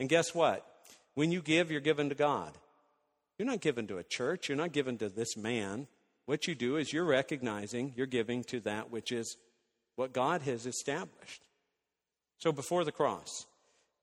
And 0.00 0.08
guess 0.08 0.34
what? 0.34 0.66
When 1.14 1.30
you 1.30 1.40
give, 1.40 1.70
you're 1.70 1.80
given 1.80 2.08
to 2.08 2.14
God. 2.14 2.52
You're 3.38 3.46
not 3.46 3.60
given 3.60 3.86
to 3.88 3.98
a 3.98 4.04
church, 4.04 4.48
you're 4.48 4.58
not 4.58 4.72
given 4.72 4.98
to 4.98 5.08
this 5.08 5.36
man. 5.36 5.86
What 6.26 6.46
you 6.46 6.54
do 6.54 6.76
is 6.76 6.92
you're 6.92 7.04
recognizing 7.04 7.92
you're 7.96 8.06
giving 8.06 8.44
to 8.44 8.60
that 8.60 8.90
which 8.90 9.12
is 9.12 9.36
what 9.96 10.12
God 10.12 10.42
has 10.42 10.66
established. 10.66 11.42
So 12.38 12.50
before 12.50 12.84
the 12.84 12.92
cross, 12.92 13.46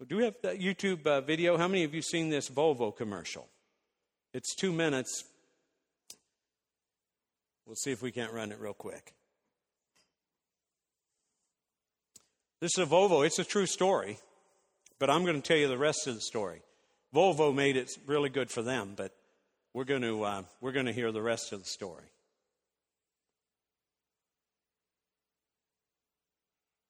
do 0.08 0.18
we 0.18 0.24
have 0.24 0.36
that 0.44 0.60
YouTube 0.60 1.06
uh, 1.06 1.22
video? 1.22 1.58
How 1.58 1.68
many 1.68 1.84
of 1.84 1.94
you 1.94 2.02
seen 2.02 2.30
this 2.30 2.50
Volvo 2.50 2.96
commercial? 2.96 3.48
It's 4.34 4.56
two 4.56 4.72
minutes, 4.72 5.26
We'll 7.72 7.78
see 7.78 7.92
if 7.92 8.02
we 8.02 8.12
can't 8.12 8.34
run 8.34 8.52
it 8.52 8.60
real 8.60 8.74
quick. 8.74 9.14
This 12.62 12.78
is 12.78 12.84
a 12.84 12.88
Volvo. 12.88 13.26
It's 13.26 13.40
a 13.40 13.44
true 13.44 13.66
story, 13.66 14.20
but 15.00 15.10
I'm 15.10 15.24
going 15.24 15.42
to 15.42 15.42
tell 15.42 15.58
you 15.58 15.68
the 15.68 15.80
rest 15.80 16.06
of 16.06 16.14
the 16.14 16.22
story. 16.22 16.62
Volvo 17.14 17.54
made 17.54 17.76
it 17.76 17.90
really 18.06 18.30
good 18.30 18.52
for 18.52 18.62
them, 18.62 18.94
but 18.96 19.12
we're 19.74 19.84
going 19.84 20.04
to, 20.04 20.24
uh, 20.24 20.44
we're 20.62 20.72
going 20.72 20.86
to 20.86 20.94
hear 20.94 21.12
the 21.12 21.24
rest 21.24 21.54
of 21.54 21.60
the 21.60 21.66
story. 21.66 22.06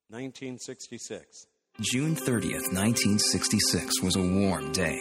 1966. 0.10 1.48
June 1.80 2.18
30th, 2.18 2.74
1966 2.74 4.02
was 4.04 4.18
a 4.18 4.22
warm 4.22 4.74
day, 4.74 5.00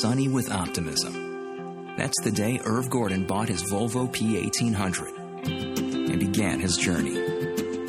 sunny 0.00 0.26
with 0.26 0.50
optimism. 0.50 1.94
That's 1.96 2.20
the 2.24 2.32
day 2.32 2.60
Irv 2.64 2.90
Gordon 2.90 3.24
bought 3.24 3.48
his 3.48 3.62
Volvo 3.62 4.12
P1800 4.12 6.10
and 6.10 6.18
began 6.18 6.58
his 6.58 6.76
journey. 6.76 7.35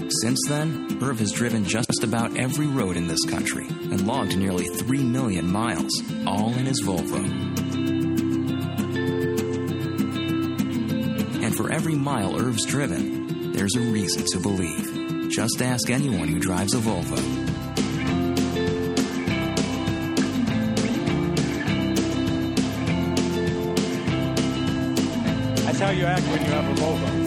Since 0.09 0.39
then, 0.47 0.99
Irv 1.01 1.19
has 1.19 1.33
driven 1.33 1.65
just 1.65 2.01
about 2.01 2.37
every 2.37 2.65
road 2.65 2.95
in 2.95 3.07
this 3.07 3.25
country 3.25 3.67
and 3.67 4.07
logged 4.07 4.37
nearly 4.37 4.65
3 4.65 5.03
million 5.03 5.51
miles, 5.51 6.01
all 6.25 6.53
in 6.53 6.65
his 6.65 6.81
Volvo. 6.81 7.17
And 11.43 11.53
for 11.53 11.73
every 11.73 11.95
mile 11.95 12.39
Irv's 12.39 12.65
driven, 12.65 13.51
there's 13.51 13.75
a 13.75 13.81
reason 13.81 14.23
to 14.31 14.39
believe. 14.39 15.29
Just 15.29 15.61
ask 15.61 15.89
anyone 15.89 16.29
who 16.29 16.39
drives 16.39 16.73
a 16.73 16.77
Volvo. 16.77 17.17
That's 25.65 25.79
how 25.79 25.89
you 25.89 26.05
act 26.05 26.23
when 26.27 26.45
you 26.45 26.51
have 26.51 26.65
a 26.65 26.81
Volvo. 26.81 27.26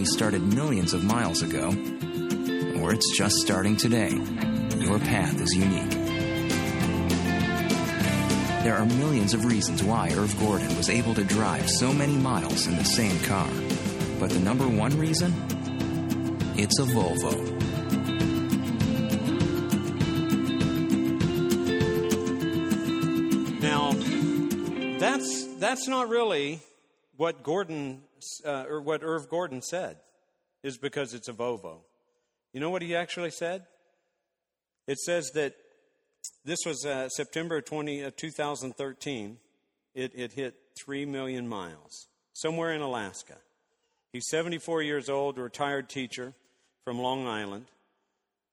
Journey 0.00 0.06
started 0.06 0.54
millions 0.54 0.94
of 0.94 1.04
miles 1.04 1.42
ago, 1.42 1.68
or 2.80 2.94
it's 2.94 3.18
just 3.18 3.36
starting 3.36 3.76
today, 3.76 4.10
your 4.78 4.98
path 4.98 5.38
is 5.38 5.52
unique. 5.54 5.90
There 8.64 8.76
are 8.76 8.86
millions 8.86 9.34
of 9.34 9.44
reasons 9.44 9.82
why 9.82 10.10
Irv 10.12 10.38
Gordon 10.38 10.74
was 10.78 10.88
able 10.88 11.14
to 11.14 11.24
drive 11.24 11.68
so 11.68 11.92
many 11.92 12.16
miles 12.16 12.66
in 12.66 12.76
the 12.76 12.84
same 12.84 13.18
car. 13.24 13.48
But 14.18 14.30
the 14.30 14.38
number 14.38 14.66
one 14.66 14.98
reason? 14.98 15.34
It's 16.56 16.78
a 16.78 16.84
Volvo. 16.84 17.36
Now, 23.60 23.92
that's, 24.98 25.46
that's 25.56 25.88
not 25.88 26.08
really 26.08 26.60
what 27.20 27.42
Gordon, 27.42 28.00
uh, 28.46 28.64
or 28.66 28.80
what 28.80 29.02
Irv 29.04 29.28
Gordon 29.28 29.60
said, 29.60 29.98
is 30.62 30.78
because 30.78 31.12
it's 31.12 31.28
a 31.28 31.34
Volvo. 31.34 31.80
You 32.54 32.60
know 32.60 32.70
what 32.70 32.80
he 32.80 32.96
actually 32.96 33.30
said? 33.30 33.66
It 34.86 34.98
says 34.98 35.30
that 35.34 35.52
this 36.46 36.60
was 36.64 36.86
uh, 36.86 37.10
September 37.10 37.60
20, 37.60 38.04
uh, 38.04 38.10
2013. 38.16 39.36
It, 39.94 40.12
it 40.14 40.32
hit 40.32 40.54
3 40.82 41.04
million 41.04 41.46
miles, 41.46 42.08
somewhere 42.32 42.72
in 42.72 42.80
Alaska. 42.80 43.36
He's 44.14 44.28
74 44.30 44.80
years 44.80 45.10
old, 45.10 45.36
retired 45.36 45.90
teacher 45.90 46.32
from 46.86 46.98
Long 46.98 47.26
Island. 47.26 47.66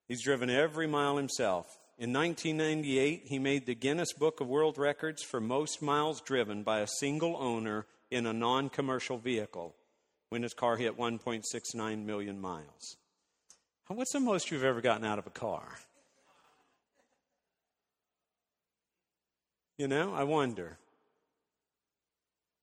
He's 0.08 0.22
driven 0.22 0.50
every 0.50 0.86
mile 0.86 1.16
himself. 1.16 1.78
In 1.98 2.12
1998, 2.12 3.22
he 3.28 3.38
made 3.38 3.64
the 3.64 3.74
Guinness 3.74 4.12
Book 4.12 4.42
of 4.42 4.46
World 4.46 4.76
Records 4.76 5.22
for 5.22 5.40
most 5.40 5.80
miles 5.80 6.20
driven 6.20 6.64
by 6.64 6.80
a 6.80 6.86
single 6.86 7.34
owner 7.38 7.86
in 8.10 8.26
a 8.26 8.32
non 8.32 8.68
commercial 8.68 9.18
vehicle 9.18 9.74
when 10.28 10.42
his 10.42 10.54
car 10.54 10.76
hit 10.76 10.98
1.69 10.98 12.04
million 12.04 12.40
miles. 12.40 12.96
What's 13.88 14.12
the 14.12 14.20
most 14.20 14.50
you've 14.50 14.64
ever 14.64 14.82
gotten 14.82 15.06
out 15.06 15.18
of 15.18 15.26
a 15.26 15.30
car? 15.30 15.66
You 19.78 19.88
know, 19.88 20.12
I 20.12 20.24
wonder. 20.24 20.76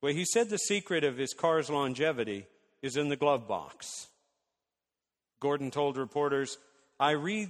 Well, 0.01 0.13
he 0.13 0.25
said 0.25 0.49
the 0.49 0.57
secret 0.57 1.03
of 1.03 1.17
his 1.17 1.33
car's 1.33 1.69
longevity 1.69 2.45
is 2.83 2.95
in 2.95 3.09
the 3.09 3.15
glove 3.15 3.47
box. 3.47 4.07
Gordon 5.39 5.71
told 5.71 5.97
reporters, 5.97 6.59
I 6.99 7.11
read 7.11 7.49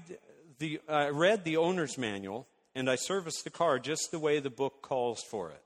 the, 0.60 0.80
I 0.88 1.10
read 1.10 1.44
the 1.44 1.58
owner's 1.58 1.98
manual 1.98 2.48
and 2.74 2.90
I 2.90 2.96
serviced 2.96 3.44
the 3.44 3.50
car 3.50 3.80
just 3.80 4.10
the 4.12 4.20
way 4.20 4.40
the 4.40 4.50
book 4.50 4.82
calls 4.82 5.22
for 5.22 5.50
it. 5.50 5.65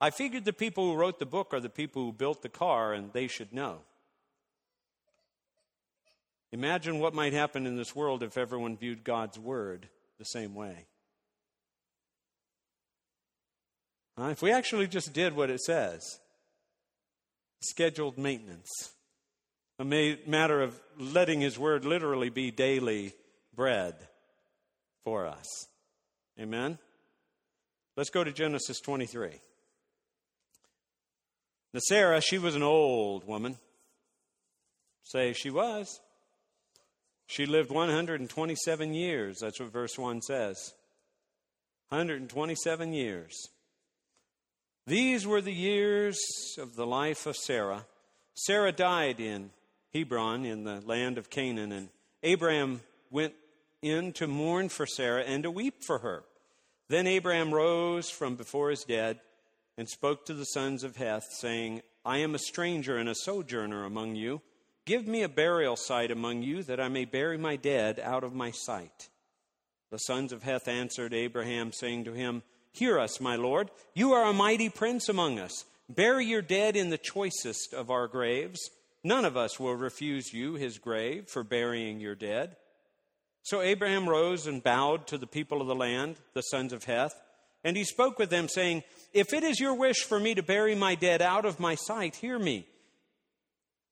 I 0.00 0.10
figured 0.10 0.44
the 0.44 0.52
people 0.52 0.84
who 0.84 0.96
wrote 0.96 1.18
the 1.18 1.26
book 1.26 1.52
are 1.52 1.60
the 1.60 1.68
people 1.68 2.04
who 2.04 2.12
built 2.12 2.42
the 2.42 2.48
car 2.48 2.94
and 2.94 3.12
they 3.12 3.26
should 3.26 3.52
know. 3.52 3.80
Imagine 6.52 6.98
what 6.98 7.14
might 7.14 7.32
happen 7.32 7.66
in 7.66 7.76
this 7.76 7.94
world 7.94 8.22
if 8.22 8.38
everyone 8.38 8.76
viewed 8.76 9.04
God's 9.04 9.38
word 9.38 9.88
the 10.18 10.24
same 10.24 10.54
way. 10.54 10.86
If 14.18 14.42
we 14.42 14.52
actually 14.52 14.86
just 14.86 15.12
did 15.12 15.34
what 15.34 15.48
it 15.48 15.60
says 15.60 16.18
scheduled 17.62 18.18
maintenance, 18.18 18.68
a 19.78 19.84
matter 19.84 20.60
of 20.60 20.78
letting 20.98 21.40
His 21.40 21.58
word 21.58 21.84
literally 21.84 22.30
be 22.30 22.50
daily 22.50 23.12
bread 23.54 23.94
for 25.04 25.26
us. 25.26 25.46
Amen? 26.38 26.78
Let's 27.96 28.10
go 28.10 28.24
to 28.24 28.32
Genesis 28.32 28.80
23. 28.80 29.40
Now, 31.72 31.80
Sarah, 31.84 32.20
she 32.20 32.38
was 32.38 32.56
an 32.56 32.62
old 32.62 33.26
woman. 33.26 33.56
Say 35.04 35.32
she 35.32 35.50
was. 35.50 36.00
She 37.26 37.46
lived 37.46 37.70
127 37.70 38.92
years. 38.92 39.38
That's 39.40 39.60
what 39.60 39.72
verse 39.72 39.96
1 39.96 40.22
says. 40.22 40.74
127 41.90 42.92
years. 42.92 43.34
These 44.86 45.26
were 45.26 45.40
the 45.40 45.52
years 45.52 46.18
of 46.58 46.74
the 46.74 46.86
life 46.86 47.26
of 47.26 47.36
Sarah. 47.36 47.86
Sarah 48.34 48.72
died 48.72 49.20
in 49.20 49.50
Hebron 49.94 50.44
in 50.44 50.64
the 50.64 50.80
land 50.80 51.18
of 51.18 51.30
Canaan, 51.30 51.70
and 51.72 51.88
Abraham 52.22 52.80
went 53.10 53.34
in 53.82 54.12
to 54.14 54.26
mourn 54.26 54.68
for 54.68 54.86
Sarah 54.86 55.22
and 55.22 55.42
to 55.44 55.50
weep 55.50 55.82
for 55.84 55.98
her. 55.98 56.24
Then 56.88 57.06
Abraham 57.06 57.54
rose 57.54 58.10
from 58.10 58.34
before 58.34 58.70
his 58.70 58.84
dead 58.84 59.20
and 59.80 59.88
spoke 59.88 60.26
to 60.26 60.34
the 60.34 60.44
sons 60.44 60.84
of 60.84 60.96
Heth, 60.96 61.32
saying, 61.32 61.80
I 62.04 62.18
am 62.18 62.34
a 62.34 62.38
stranger 62.38 62.98
and 62.98 63.08
a 63.08 63.14
sojourner 63.14 63.86
among 63.86 64.14
you. 64.14 64.42
Give 64.84 65.06
me 65.06 65.22
a 65.22 65.28
burial 65.28 65.74
site 65.74 66.10
among 66.10 66.42
you, 66.42 66.62
that 66.64 66.78
I 66.78 66.88
may 66.88 67.06
bury 67.06 67.38
my 67.38 67.56
dead 67.56 67.98
out 67.98 68.22
of 68.22 68.34
my 68.34 68.50
sight. 68.50 69.08
The 69.90 69.96
sons 69.96 70.32
of 70.32 70.42
Heth 70.42 70.68
answered 70.68 71.14
Abraham, 71.14 71.72
saying 71.72 72.04
to 72.04 72.12
him, 72.12 72.42
Hear 72.72 72.98
us, 72.98 73.22
my 73.22 73.36
Lord. 73.36 73.70
You 73.94 74.12
are 74.12 74.28
a 74.28 74.34
mighty 74.34 74.68
prince 74.68 75.08
among 75.08 75.38
us. 75.38 75.64
Bury 75.88 76.26
your 76.26 76.42
dead 76.42 76.76
in 76.76 76.90
the 76.90 76.98
choicest 76.98 77.72
of 77.72 77.90
our 77.90 78.06
graves. 78.06 78.60
None 79.02 79.24
of 79.24 79.34
us 79.34 79.58
will 79.58 79.76
refuse 79.76 80.34
you 80.34 80.56
his 80.56 80.76
grave 80.76 81.28
for 81.28 81.42
burying 81.42 82.00
your 82.00 82.14
dead. 82.14 82.56
So 83.44 83.62
Abraham 83.62 84.10
rose 84.10 84.46
and 84.46 84.62
bowed 84.62 85.06
to 85.06 85.16
the 85.16 85.26
people 85.26 85.62
of 85.62 85.68
the 85.68 85.74
land, 85.74 86.16
the 86.34 86.42
sons 86.42 86.74
of 86.74 86.84
Heth, 86.84 87.14
and 87.64 87.76
he 87.76 87.84
spoke 87.84 88.18
with 88.18 88.30
them, 88.30 88.48
saying, 88.48 88.82
If 89.12 89.32
it 89.32 89.42
is 89.42 89.60
your 89.60 89.74
wish 89.74 90.04
for 90.04 90.18
me 90.18 90.34
to 90.34 90.42
bury 90.42 90.74
my 90.74 90.94
dead 90.94 91.22
out 91.22 91.44
of 91.44 91.60
my 91.60 91.74
sight, 91.74 92.16
hear 92.16 92.38
me, 92.38 92.66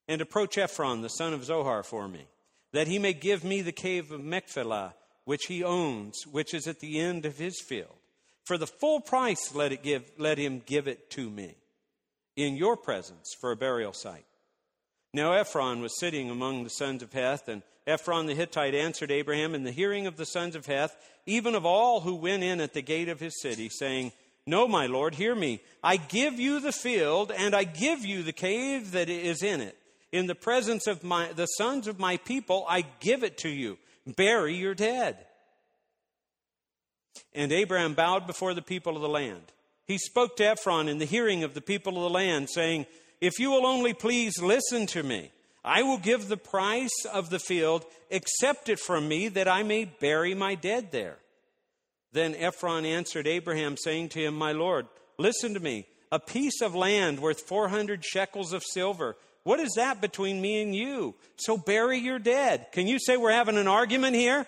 and 0.07 0.21
approach 0.21 0.57
Ephron, 0.57 1.03
the 1.03 1.09
son 1.09 1.33
of 1.33 1.45
Zohar, 1.45 1.83
for 1.83 2.09
me, 2.09 2.27
that 2.73 2.89
he 2.89 2.99
may 2.99 3.13
give 3.13 3.45
me 3.45 3.61
the 3.61 3.73
cave 3.73 4.11
of 4.11 4.25
Machpelah, 4.25 4.95
which 5.25 5.47
he 5.47 5.63
owns, 5.63 6.27
which 6.27 6.55
is 6.55 6.67
at 6.67 6.81
the 6.81 6.99
end 6.99 7.27
of 7.27 7.37
his 7.37 7.61
field. 7.61 7.95
For 8.45 8.57
the 8.57 8.67
full 8.67 9.01
price, 9.01 9.55
let, 9.55 9.73
it 9.73 9.83
give, 9.83 10.11
let 10.17 10.39
him 10.39 10.63
give 10.65 10.89
it 10.89 11.11
to 11.11 11.29
me 11.29 11.57
in 12.35 12.57
your 12.57 12.77
presence 12.77 13.35
for 13.39 13.51
a 13.51 13.57
burial 13.57 13.93
site. 13.93 14.25
Now 15.15 15.33
Ephron 15.33 15.81
was 15.81 15.99
sitting 15.99 16.31
among 16.31 16.65
the 16.65 16.71
sons 16.71 17.03
of 17.03 17.13
Heth, 17.13 17.49
and 17.49 17.63
Ephron 17.87 18.27
the 18.27 18.35
Hittite 18.35 18.75
answered 18.75 19.11
Abraham 19.11 19.55
in 19.55 19.65
the 19.65 19.73
hearing 19.73 20.07
of 20.07 20.17
the 20.17 20.27
sons 20.27 20.55
of 20.55 20.67
Heth, 20.67 20.97
even 21.25 21.55
of 21.55 21.65
all 21.65 22.01
who 22.01 22.15
went 22.15 22.43
in 22.43 22.61
at 22.61 22.75
the 22.75 22.83
gate 22.83 23.09
of 23.09 23.21
his 23.21 23.41
city, 23.41 23.69
saying, 23.71 24.13
No, 24.47 24.69
my 24.69 24.87
Lord, 24.87 25.15
hear 25.15 25.35
me. 25.35 25.63
I 25.83 25.97
give 25.97 26.39
you 26.39 26.61
the 26.61 26.73
field, 26.73 27.33
and 27.33 27.55
I 27.55 27.65
give 27.65 28.05
you 28.05 28.23
the 28.23 28.33
cave 28.33 28.93
that 28.93 29.09
is 29.09 29.43
in 29.43 29.61
it. 29.61 29.77
In 30.13 30.27
the 30.27 30.35
presence 30.35 30.87
of 30.87 31.03
my, 31.03 31.33
the 31.33 31.47
sons 31.47 31.87
of 31.87 31.99
my 31.99 32.19
people, 32.19 32.67
I 32.69 32.85
give 33.01 33.23
it 33.23 33.39
to 33.39 33.49
you. 33.49 33.79
Bury 34.07 34.55
your 34.55 34.75
dead. 34.75 35.17
And 37.35 37.53
Abraham 37.53 37.95
bowed 37.95 38.27
before 38.27 38.55
the 38.55 38.63
people 38.63 38.97
of 38.97 39.03
the 39.03 39.09
land. 39.09 39.53
He 39.87 39.99
spoke 39.99 40.37
to 40.37 40.47
Ephron 40.49 40.89
in 40.89 40.99
the 40.99 41.07
hearing 41.07 41.45
of 41.45 41.55
the 41.55 41.61
people 41.61 41.97
of 41.97 42.03
the 42.03 42.11
land, 42.11 42.49
saying, 42.51 42.87
If 43.21 43.39
you 43.39 43.51
will 43.51 43.67
only 43.67 43.95
please 43.95 44.41
listen 44.41 44.87
to 44.89 45.03
me, 45.03 45.33
I 45.65 45.83
will 45.83 45.99
give 45.99 46.29
the 46.29 46.37
price 46.37 47.05
of 47.13 47.31
the 47.31 47.39
field, 47.39 47.85
accept 48.11 48.69
it 48.69 48.79
from 48.79 49.09
me, 49.09 49.29
that 49.29 49.49
I 49.49 49.63
may 49.63 49.85
bury 49.85 50.35
my 50.35 50.55
dead 50.55 50.93
there. 50.93 51.19
Then 52.13 52.35
Ephron 52.35 52.87
answered 52.87 53.27
Abraham, 53.27 53.77
saying 53.77 54.11
to 54.11 54.21
him, 54.21 54.35
My 54.35 54.53
Lord, 54.53 54.87
listen 55.19 55.55
to 55.55 55.61
me. 55.61 55.87
A 56.11 56.19
piece 56.19 56.63
of 56.63 56.75
land 56.75 57.21
worth 57.21 57.43
400 57.43 58.03
shekels 58.03 58.55
of 58.55 58.63
silver. 58.65 59.17
What 59.43 59.61
is 59.61 59.73
that 59.77 60.01
between 60.01 60.41
me 60.41 60.63
and 60.63 60.75
you? 60.75 61.15
So 61.37 61.59
bury 61.59 61.99
your 61.99 62.19
dead. 62.19 62.69
Can 62.73 62.87
you 62.87 62.99
say 62.99 63.17
we're 63.17 63.33
having 63.33 63.59
an 63.59 63.69
argument 63.69 64.17
here? 64.17 64.47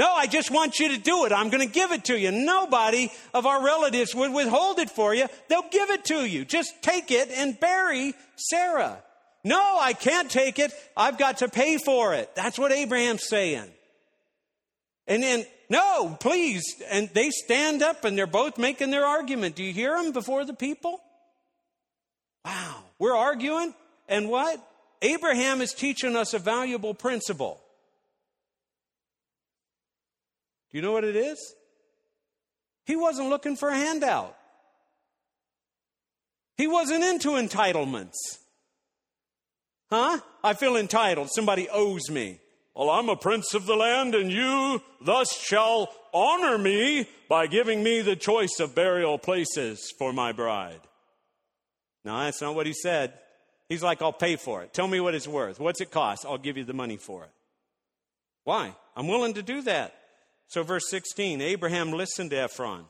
No, 0.00 0.10
I 0.14 0.26
just 0.26 0.50
want 0.50 0.78
you 0.78 0.88
to 0.88 0.96
do 0.96 1.26
it. 1.26 1.32
I'm 1.32 1.50
going 1.50 1.60
to 1.60 1.70
give 1.70 1.92
it 1.92 2.06
to 2.06 2.18
you. 2.18 2.32
Nobody 2.32 3.12
of 3.34 3.44
our 3.44 3.62
relatives 3.62 4.14
would 4.14 4.32
withhold 4.32 4.78
it 4.78 4.88
for 4.88 5.14
you. 5.14 5.26
They'll 5.48 5.68
give 5.70 5.90
it 5.90 6.06
to 6.06 6.24
you. 6.24 6.46
Just 6.46 6.72
take 6.80 7.10
it 7.10 7.28
and 7.30 7.60
bury 7.60 8.14
Sarah. 8.34 8.96
No, 9.44 9.60
I 9.78 9.92
can't 9.92 10.30
take 10.30 10.58
it. 10.58 10.72
I've 10.96 11.18
got 11.18 11.36
to 11.38 11.50
pay 11.50 11.76
for 11.76 12.14
it. 12.14 12.34
That's 12.34 12.58
what 12.58 12.72
Abraham's 12.72 13.28
saying. 13.28 13.70
And 15.06 15.22
then, 15.22 15.44
no, 15.68 16.16
please. 16.18 16.64
And 16.90 17.10
they 17.12 17.28
stand 17.28 17.82
up 17.82 18.06
and 18.06 18.16
they're 18.16 18.26
both 18.26 18.56
making 18.56 18.90
their 18.90 19.04
argument. 19.04 19.54
Do 19.54 19.62
you 19.62 19.74
hear 19.74 20.02
them 20.02 20.12
before 20.12 20.46
the 20.46 20.54
people? 20.54 20.98
Wow. 22.42 22.84
We're 22.98 23.14
arguing. 23.14 23.74
And 24.08 24.30
what? 24.30 24.66
Abraham 25.02 25.60
is 25.60 25.74
teaching 25.74 26.16
us 26.16 26.32
a 26.32 26.38
valuable 26.38 26.94
principle. 26.94 27.60
Do 30.70 30.78
you 30.78 30.82
know 30.82 30.92
what 30.92 31.04
it 31.04 31.16
is? 31.16 31.54
He 32.84 32.96
wasn't 32.96 33.28
looking 33.28 33.56
for 33.56 33.68
a 33.68 33.76
handout. 33.76 34.36
He 36.56 36.66
wasn't 36.66 37.04
into 37.04 37.30
entitlements. 37.30 38.16
Huh? 39.90 40.20
I 40.44 40.54
feel 40.54 40.76
entitled. 40.76 41.30
Somebody 41.30 41.68
owes 41.68 42.10
me. 42.10 42.38
Well, 42.74 42.90
I'm 42.90 43.08
a 43.08 43.16
prince 43.16 43.54
of 43.54 43.66
the 43.66 43.74
land, 43.74 44.14
and 44.14 44.30
you 44.30 44.80
thus 45.00 45.32
shall 45.36 45.92
honor 46.14 46.56
me 46.56 47.08
by 47.28 47.46
giving 47.46 47.82
me 47.82 48.00
the 48.00 48.16
choice 48.16 48.60
of 48.60 48.74
burial 48.74 49.18
places 49.18 49.92
for 49.98 50.12
my 50.12 50.32
bride. 50.32 50.80
No, 52.04 52.18
that's 52.20 52.40
not 52.40 52.54
what 52.54 52.66
he 52.66 52.72
said. 52.72 53.12
He's 53.68 53.82
like, 53.82 54.02
I'll 54.02 54.12
pay 54.12 54.36
for 54.36 54.62
it. 54.62 54.72
Tell 54.72 54.88
me 54.88 55.00
what 55.00 55.14
it's 55.14 55.28
worth. 55.28 55.60
What's 55.60 55.80
it 55.80 55.90
cost? 55.90 56.24
I'll 56.24 56.38
give 56.38 56.56
you 56.56 56.64
the 56.64 56.72
money 56.72 56.96
for 56.96 57.24
it. 57.24 57.30
Why? 58.44 58.74
I'm 58.96 59.08
willing 59.08 59.34
to 59.34 59.42
do 59.42 59.62
that. 59.62 59.94
So, 60.50 60.64
verse 60.64 60.90
16 60.90 61.40
Abraham 61.40 61.92
listened 61.92 62.30
to 62.30 62.40
Ephron. 62.40 62.84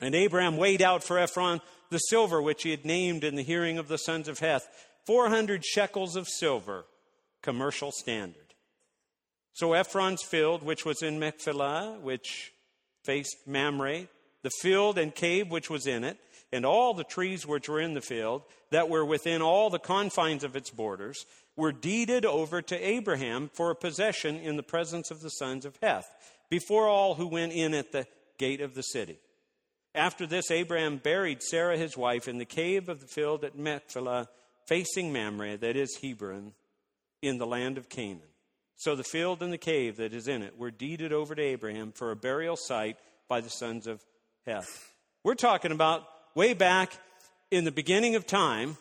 And 0.00 0.14
Abraham 0.14 0.56
weighed 0.56 0.82
out 0.82 1.02
for 1.04 1.18
Ephron 1.18 1.60
the 1.90 1.98
silver 1.98 2.40
which 2.40 2.62
he 2.62 2.70
had 2.70 2.84
named 2.84 3.24
in 3.24 3.34
the 3.34 3.42
hearing 3.42 3.76
of 3.76 3.88
the 3.88 3.98
sons 3.98 4.28
of 4.28 4.38
Heth 4.38 4.66
400 5.06 5.64
shekels 5.64 6.16
of 6.16 6.28
silver, 6.28 6.86
commercial 7.42 7.90
standard. 7.92 8.54
So 9.52 9.72
Ephron's 9.72 10.22
field, 10.22 10.62
which 10.62 10.84
was 10.84 11.02
in 11.02 11.18
Machpelah, 11.18 11.98
which 12.00 12.52
faced 13.02 13.36
Mamre, 13.46 14.08
the 14.42 14.50
field 14.62 14.96
and 14.96 15.14
cave 15.14 15.50
which 15.50 15.68
was 15.68 15.86
in 15.86 16.04
it, 16.04 16.16
and 16.52 16.64
all 16.64 16.94
the 16.94 17.04
trees 17.04 17.46
which 17.46 17.68
were 17.68 17.80
in 17.80 17.94
the 17.94 18.00
field, 18.00 18.42
that 18.70 18.88
were 18.88 19.04
within 19.04 19.42
all 19.42 19.70
the 19.70 19.78
confines 19.78 20.44
of 20.44 20.56
its 20.56 20.70
borders, 20.70 21.26
were 21.56 21.72
deeded 21.72 22.24
over 22.24 22.62
to 22.62 22.76
Abraham 22.76 23.50
for 23.52 23.70
a 23.70 23.76
possession 23.76 24.36
in 24.36 24.56
the 24.56 24.62
presence 24.62 25.10
of 25.10 25.20
the 25.20 25.30
sons 25.30 25.64
of 25.64 25.78
Heth 25.82 26.08
before 26.50 26.88
all 26.88 27.14
who 27.14 27.26
went 27.26 27.52
in 27.52 27.74
at 27.74 27.92
the 27.92 28.06
gate 28.38 28.60
of 28.60 28.74
the 28.74 28.82
city. 28.82 29.18
After 29.94 30.26
this, 30.26 30.50
Abraham 30.50 30.96
buried 30.96 31.42
Sarah 31.42 31.78
his 31.78 31.96
wife 31.96 32.26
in 32.26 32.38
the 32.38 32.44
cave 32.44 32.88
of 32.88 33.00
the 33.00 33.06
field 33.06 33.44
at 33.44 33.56
Machpelah, 33.56 34.28
facing 34.66 35.12
Mamre, 35.12 35.56
that 35.56 35.76
is 35.76 35.98
Hebron, 36.02 36.52
in 37.22 37.38
the 37.38 37.46
land 37.46 37.78
of 37.78 37.88
Canaan. 37.88 38.20
So 38.76 38.96
the 38.96 39.04
field 39.04 39.42
and 39.42 39.52
the 39.52 39.58
cave 39.58 39.96
that 39.98 40.12
is 40.12 40.26
in 40.26 40.42
it 40.42 40.58
were 40.58 40.70
deeded 40.70 41.12
over 41.12 41.34
to 41.34 41.42
Abraham 41.42 41.92
for 41.92 42.10
a 42.10 42.16
burial 42.16 42.56
site 42.56 42.96
by 43.28 43.40
the 43.40 43.50
sons 43.50 43.86
of 43.86 44.02
Heth. 44.46 44.92
We're 45.22 45.34
talking 45.34 45.72
about 45.72 46.06
way 46.34 46.54
back 46.54 46.92
in 47.50 47.64
the 47.64 47.72
beginning 47.72 48.16
of 48.16 48.26
time, 48.26 48.76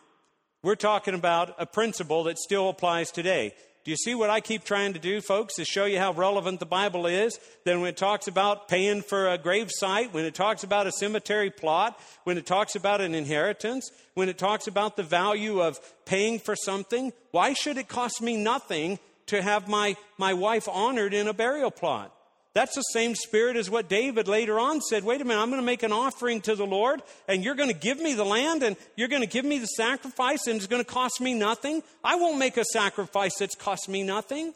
we're 0.64 0.76
talking 0.76 1.14
about 1.14 1.56
a 1.60 1.66
principle 1.66 2.24
that 2.24 2.40
still 2.40 2.70
applies 2.70 3.12
today. 3.12 3.54
Do 3.84 3.92
you 3.92 3.98
see 3.98 4.16
what 4.16 4.30
I 4.30 4.40
keep 4.40 4.64
trying 4.64 4.94
to 4.94 5.00
do, 5.00 5.20
folks, 5.20 5.60
is 5.60 5.68
show 5.68 5.84
you 5.84 6.00
how 6.00 6.14
relevant 6.14 6.62
the 6.62 6.66
Bible 6.66 7.06
is? 7.06 7.38
Then 7.66 7.82
when 7.82 7.90
it 7.90 7.98
talks 7.98 8.30
about 8.30 8.70
paying 8.70 9.02
for 9.02 9.28
a 9.28 9.38
grave 9.38 9.70
site, 9.70 10.14
when 10.14 10.24
it 10.24 10.34
talks 10.34 10.64
about 10.64 10.88
a 10.88 10.92
cemetery 10.94 11.50
plot, 11.50 12.00
when 12.24 12.38
it 12.38 12.46
talks 12.46 12.76
about 12.76 13.02
an 13.02 13.14
inheritance, 13.14 13.92
when 14.14 14.30
it 14.30 14.38
talks 14.38 14.68
about 14.68 14.96
the 14.96 15.04
value 15.04 15.62
of 15.62 15.82
paying 16.06 16.40
for 16.40 16.56
something, 16.56 17.12
why 17.32 17.52
should 17.52 17.78
it 17.78 17.90
cost 17.90 18.22
me 18.22 18.38
nothing 18.38 19.00
to 19.26 19.42
have 19.42 19.68
my, 19.68 19.98
my 20.18 20.34
wife 20.34 20.70
honored 20.70 21.14
in 21.14 21.28
a 21.28 21.34
burial 21.34 21.72
plot? 21.72 22.16
That's 22.54 22.76
the 22.76 22.84
same 22.94 23.16
spirit 23.16 23.56
as 23.56 23.70
what 23.70 23.90
David 23.90 24.28
later 24.28 24.60
on 24.60 24.80
said 24.82 25.04
wait 25.04 25.22
a 25.22 25.26
minute, 25.26 25.42
I'm 25.42 25.50
going 25.50 25.62
to 25.62 25.66
make 25.66 25.82
an 25.82 25.92
offering 25.92 26.40
to 26.42 26.56
the 26.56 26.66
Lord, 26.66 27.02
and 27.28 27.44
you're 27.44 27.56
going 27.56 27.70
to 27.70 27.76
give 27.76 28.00
me 28.00 28.14
the 28.14 28.26
land, 28.26 28.62
and 28.62 28.78
you're 28.96 29.08
going 29.08 29.24
to 29.24 29.28
give 29.28 29.46
me 29.46 29.58
the 29.58 29.66
sacrifice, 29.66 30.46
and 30.46 30.58
it's 30.58 30.68
going 30.68 30.84
to 30.84 30.90
cost 30.90 31.20
me 31.20 31.34
nothing. 31.34 31.82
I 32.04 32.16
won't 32.16 32.38
make 32.38 32.58
a 32.58 32.66
sacrifice 32.66 33.38
that's 33.40 33.56
cost 33.56 33.90
me 33.90 34.04
nothing. 34.04 34.54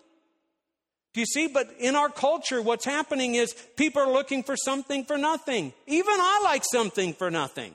Do 1.14 1.22
you 1.22 1.26
see? 1.26 1.48
But 1.48 1.74
in 1.80 1.96
our 1.96 2.10
culture, 2.10 2.62
what's 2.62 2.86
happening 2.86 3.34
is 3.34 3.54
people 3.76 4.04
are 4.04 4.12
looking 4.12 4.44
for 4.44 4.56
something 4.56 5.04
for 5.04 5.18
nothing. 5.18 5.74
Even 5.88 6.14
I 6.20 6.42
like 6.44 6.64
something 6.72 7.14
for 7.14 7.32
nothing. 7.32 7.74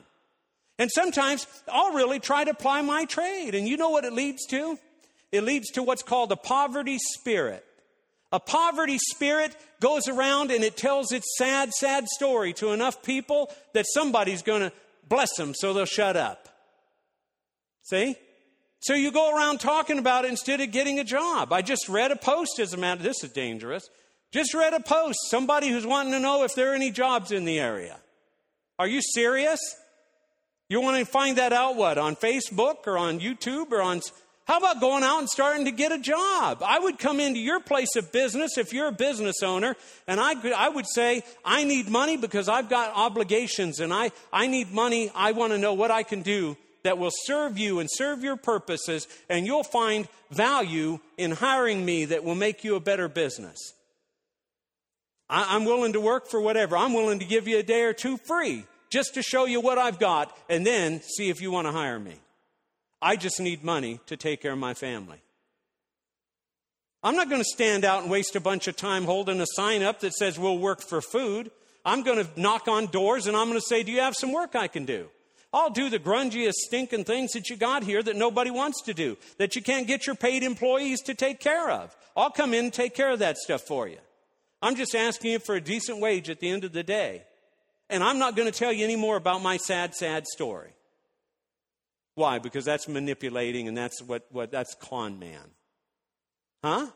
And 0.79 0.89
sometimes 0.89 1.45
I'll 1.69 1.91
really 1.91 2.19
try 2.19 2.45
to 2.45 2.51
apply 2.51 2.81
my 2.83 3.03
trade. 3.03 3.53
And 3.53 3.67
you 3.67 3.75
know 3.75 3.89
what 3.89 4.05
it 4.05 4.13
leads 4.13 4.45
to? 4.47 4.79
It 5.33 5.43
leads 5.43 5.71
to 5.71 5.83
what's 5.83 6.03
called 6.03 6.31
a 6.31 6.37
poverty 6.37 6.97
spirit. 6.99 7.65
A 8.33 8.39
poverty 8.39 8.97
spirit 8.97 9.55
goes 9.79 10.07
around 10.07 10.49
and 10.49 10.63
it 10.63 10.75
tells 10.75 11.11
its 11.11 11.37
sad, 11.37 11.71
sad 11.71 12.07
story 12.07 12.51
to 12.53 12.71
enough 12.71 13.03
people 13.03 13.53
that 13.73 13.85
somebody's 13.93 14.41
going 14.41 14.61
to 14.61 14.71
bless 15.07 15.35
them 15.35 15.53
so 15.53 15.71
they'll 15.71 15.85
shut 15.85 16.17
up. 16.17 16.49
See? 17.83 18.15
So 18.79 18.95
you 18.95 19.11
go 19.11 19.37
around 19.37 19.59
talking 19.59 19.99
about 19.99 20.25
it 20.25 20.31
instead 20.31 20.61
of 20.61 20.71
getting 20.71 20.99
a 20.99 21.03
job. 21.03 21.53
I 21.53 21.61
just 21.61 21.87
read 21.87 22.11
a 22.11 22.15
post 22.15 22.59
as 22.59 22.73
a 22.73 22.77
matter, 22.77 22.99
of 22.99 23.03
this 23.03 23.23
is 23.23 23.29
dangerous. 23.31 23.87
Just 24.31 24.55
read 24.55 24.73
a 24.73 24.79
post, 24.79 25.19
somebody 25.29 25.69
who's 25.69 25.85
wanting 25.85 26.13
to 26.13 26.19
know 26.19 26.43
if 26.43 26.55
there 26.55 26.71
are 26.71 26.75
any 26.75 26.89
jobs 26.89 27.31
in 27.31 27.45
the 27.45 27.59
area. 27.59 27.97
Are 28.79 28.87
you 28.87 29.01
serious? 29.13 29.59
You 30.69 30.81
want 30.81 30.97
to 30.97 31.05
find 31.05 31.37
that 31.37 31.53
out 31.53 31.75
what? 31.75 31.99
On 31.99 32.15
Facebook 32.15 32.87
or 32.87 32.97
on 32.97 33.19
YouTube 33.19 33.71
or 33.71 33.81
on 33.83 34.01
how 34.45 34.57
about 34.57 34.81
going 34.81 35.03
out 35.03 35.19
and 35.19 35.29
starting 35.29 35.65
to 35.65 35.71
get 35.71 35.93
a 35.93 35.97
job? 35.97 36.61
I 36.65 36.77
would 36.79 36.99
come 36.99 37.21
into 37.21 37.39
your 37.39 37.61
place 37.61 37.95
of 37.95 38.11
business 38.11 38.57
if 38.57 38.73
you're 38.73 38.87
a 38.87 38.91
business 38.91 39.41
owner, 39.41 39.75
and 40.05 40.19
I, 40.19 40.33
I 40.51 40.67
would 40.67 40.85
say, 40.85 41.23
I 41.45 41.63
need 41.63 41.87
money 41.87 42.17
because 42.17 42.49
I've 42.49 42.69
got 42.69 42.93
obligations 42.93 43.79
and 43.79 43.93
I, 43.93 44.11
I 44.33 44.47
need 44.47 44.71
money. 44.71 45.09
I 45.15 45.31
want 45.31 45.53
to 45.53 45.57
know 45.57 45.73
what 45.73 45.91
I 45.91 46.03
can 46.03 46.23
do 46.23 46.57
that 46.83 46.97
will 46.97 47.11
serve 47.23 47.57
you 47.57 47.79
and 47.79 47.89
serve 47.89 48.21
your 48.21 48.35
purposes, 48.35 49.07
and 49.29 49.45
you'll 49.45 49.63
find 49.63 50.09
value 50.29 50.99
in 51.17 51.31
hiring 51.31 51.85
me 51.85 52.05
that 52.05 52.25
will 52.25 52.35
make 52.35 52.65
you 52.65 52.75
a 52.75 52.81
better 52.81 53.07
business. 53.07 53.57
I, 55.29 55.55
I'm 55.55 55.63
willing 55.63 55.93
to 55.93 56.01
work 56.01 56.27
for 56.27 56.41
whatever. 56.41 56.75
I'm 56.75 56.93
willing 56.93 57.19
to 57.19 57.25
give 57.25 57.47
you 57.47 57.59
a 57.59 57.63
day 57.63 57.83
or 57.83 57.93
two 57.93 58.17
free 58.17 58.65
just 58.89 59.13
to 59.13 59.23
show 59.23 59.45
you 59.45 59.61
what 59.61 59.77
I've 59.77 59.97
got, 59.97 60.37
and 60.49 60.67
then 60.67 61.01
see 61.01 61.29
if 61.29 61.41
you 61.41 61.49
want 61.49 61.65
to 61.67 61.71
hire 61.71 61.97
me. 61.97 62.19
I 63.03 63.17
just 63.17 63.41
need 63.41 63.65
money 63.65 63.99
to 64.05 64.15
take 64.15 64.41
care 64.41 64.53
of 64.53 64.57
my 64.57 64.73
family. 64.73 65.21
I'm 67.03 67.17
not 67.17 67.29
going 67.29 67.41
to 67.41 67.45
stand 67.45 67.83
out 67.83 68.01
and 68.01 68.09
waste 68.09 68.37
a 68.37 68.39
bunch 68.39 68.69
of 68.69 68.77
time 68.77 69.03
holding 69.03 69.41
a 69.41 69.45
sign 69.55 69.83
up 69.83 69.99
that 69.99 70.13
says 70.13 70.39
we'll 70.39 70.57
work 70.57 70.81
for 70.81 71.01
food. 71.01 71.51
I'm 71.83 72.03
going 72.03 72.23
to 72.23 72.39
knock 72.39 72.69
on 72.69 72.85
doors 72.85 73.27
and 73.27 73.35
I'm 73.35 73.49
going 73.49 73.59
to 73.59 73.65
say, 73.67 73.83
Do 73.83 73.91
you 73.91 73.99
have 73.99 74.15
some 74.15 74.31
work 74.31 74.55
I 74.55 74.69
can 74.69 74.85
do? 74.85 75.09
I'll 75.51 75.69
do 75.69 75.89
the 75.89 75.99
grungiest, 75.99 76.53
stinking 76.53 77.03
things 77.03 77.33
that 77.33 77.49
you 77.49 77.57
got 77.57 77.83
here 77.83 78.01
that 78.01 78.15
nobody 78.15 78.49
wants 78.49 78.81
to 78.83 78.93
do, 78.93 79.17
that 79.37 79.55
you 79.55 79.61
can't 79.61 79.85
get 79.85 80.07
your 80.07 80.15
paid 80.15 80.41
employees 80.41 81.01
to 81.01 81.13
take 81.13 81.41
care 81.41 81.69
of. 81.69 81.95
I'll 82.15 82.31
come 82.31 82.53
in 82.53 82.65
and 82.65 82.73
take 82.73 82.95
care 82.95 83.11
of 83.11 83.19
that 83.19 83.37
stuff 83.37 83.61
for 83.63 83.87
you. 83.87 83.99
I'm 84.61 84.75
just 84.75 84.95
asking 84.95 85.33
you 85.33 85.39
for 85.39 85.55
a 85.55 85.61
decent 85.61 85.99
wage 85.99 86.29
at 86.29 86.39
the 86.39 86.49
end 86.49 86.63
of 86.63 86.71
the 86.71 86.83
day. 86.83 87.23
and 87.89 88.01
I'm 88.01 88.17
not 88.17 88.37
going 88.37 88.49
to 88.49 88.57
tell 88.57 88.71
you 88.71 88.85
any 88.85 88.95
more 88.95 89.17
about 89.17 89.43
my 89.43 89.57
sad, 89.57 89.93
sad 89.93 90.25
story. 90.25 90.71
Why? 92.15 92.39
Because 92.39 92.65
that's 92.65 92.87
manipulating 92.87 93.67
and 93.67 93.77
that's 93.77 94.01
what, 94.01 94.25
what 94.31 94.51
that's 94.51 94.75
con 94.75 95.19
man. 95.19 95.51
Huh? 96.63 96.87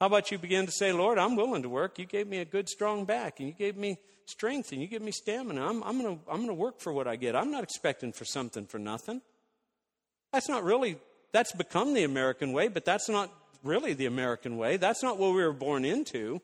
How 0.00 0.06
about 0.06 0.30
you 0.30 0.38
begin 0.38 0.64
to 0.66 0.72
say, 0.72 0.92
Lord, 0.92 1.18
I'm 1.18 1.36
willing 1.36 1.62
to 1.62 1.68
work. 1.68 1.98
You 1.98 2.06
gave 2.06 2.26
me 2.26 2.38
a 2.38 2.44
good, 2.44 2.68
strong 2.68 3.04
back, 3.04 3.38
and 3.38 3.48
you 3.48 3.54
gave 3.54 3.76
me 3.76 3.98
strength, 4.24 4.72
and 4.72 4.80
you 4.80 4.88
give 4.88 5.02
me 5.02 5.12
stamina. 5.12 5.60
I'm, 5.60 5.82
I'm 5.82 6.00
going 6.00 6.16
to 6.16 6.30
I'm 6.30 6.40
gonna 6.40 6.54
work 6.54 6.80
for 6.80 6.92
what 6.92 7.06
I 7.06 7.16
get. 7.16 7.36
I'm 7.36 7.50
not 7.50 7.64
expecting 7.64 8.12
for 8.12 8.24
something 8.24 8.66
for 8.66 8.78
nothing. 8.78 9.20
That's 10.32 10.48
not 10.48 10.64
really, 10.64 10.98
that's 11.32 11.52
become 11.52 11.92
the 11.92 12.04
American 12.04 12.52
way, 12.52 12.68
but 12.68 12.84
that's 12.84 13.08
not 13.08 13.30
really 13.62 13.92
the 13.92 14.06
American 14.06 14.56
way. 14.56 14.78
That's 14.78 15.02
not 15.02 15.18
what 15.18 15.34
we 15.34 15.42
were 15.42 15.52
born 15.52 15.84
into. 15.84 16.40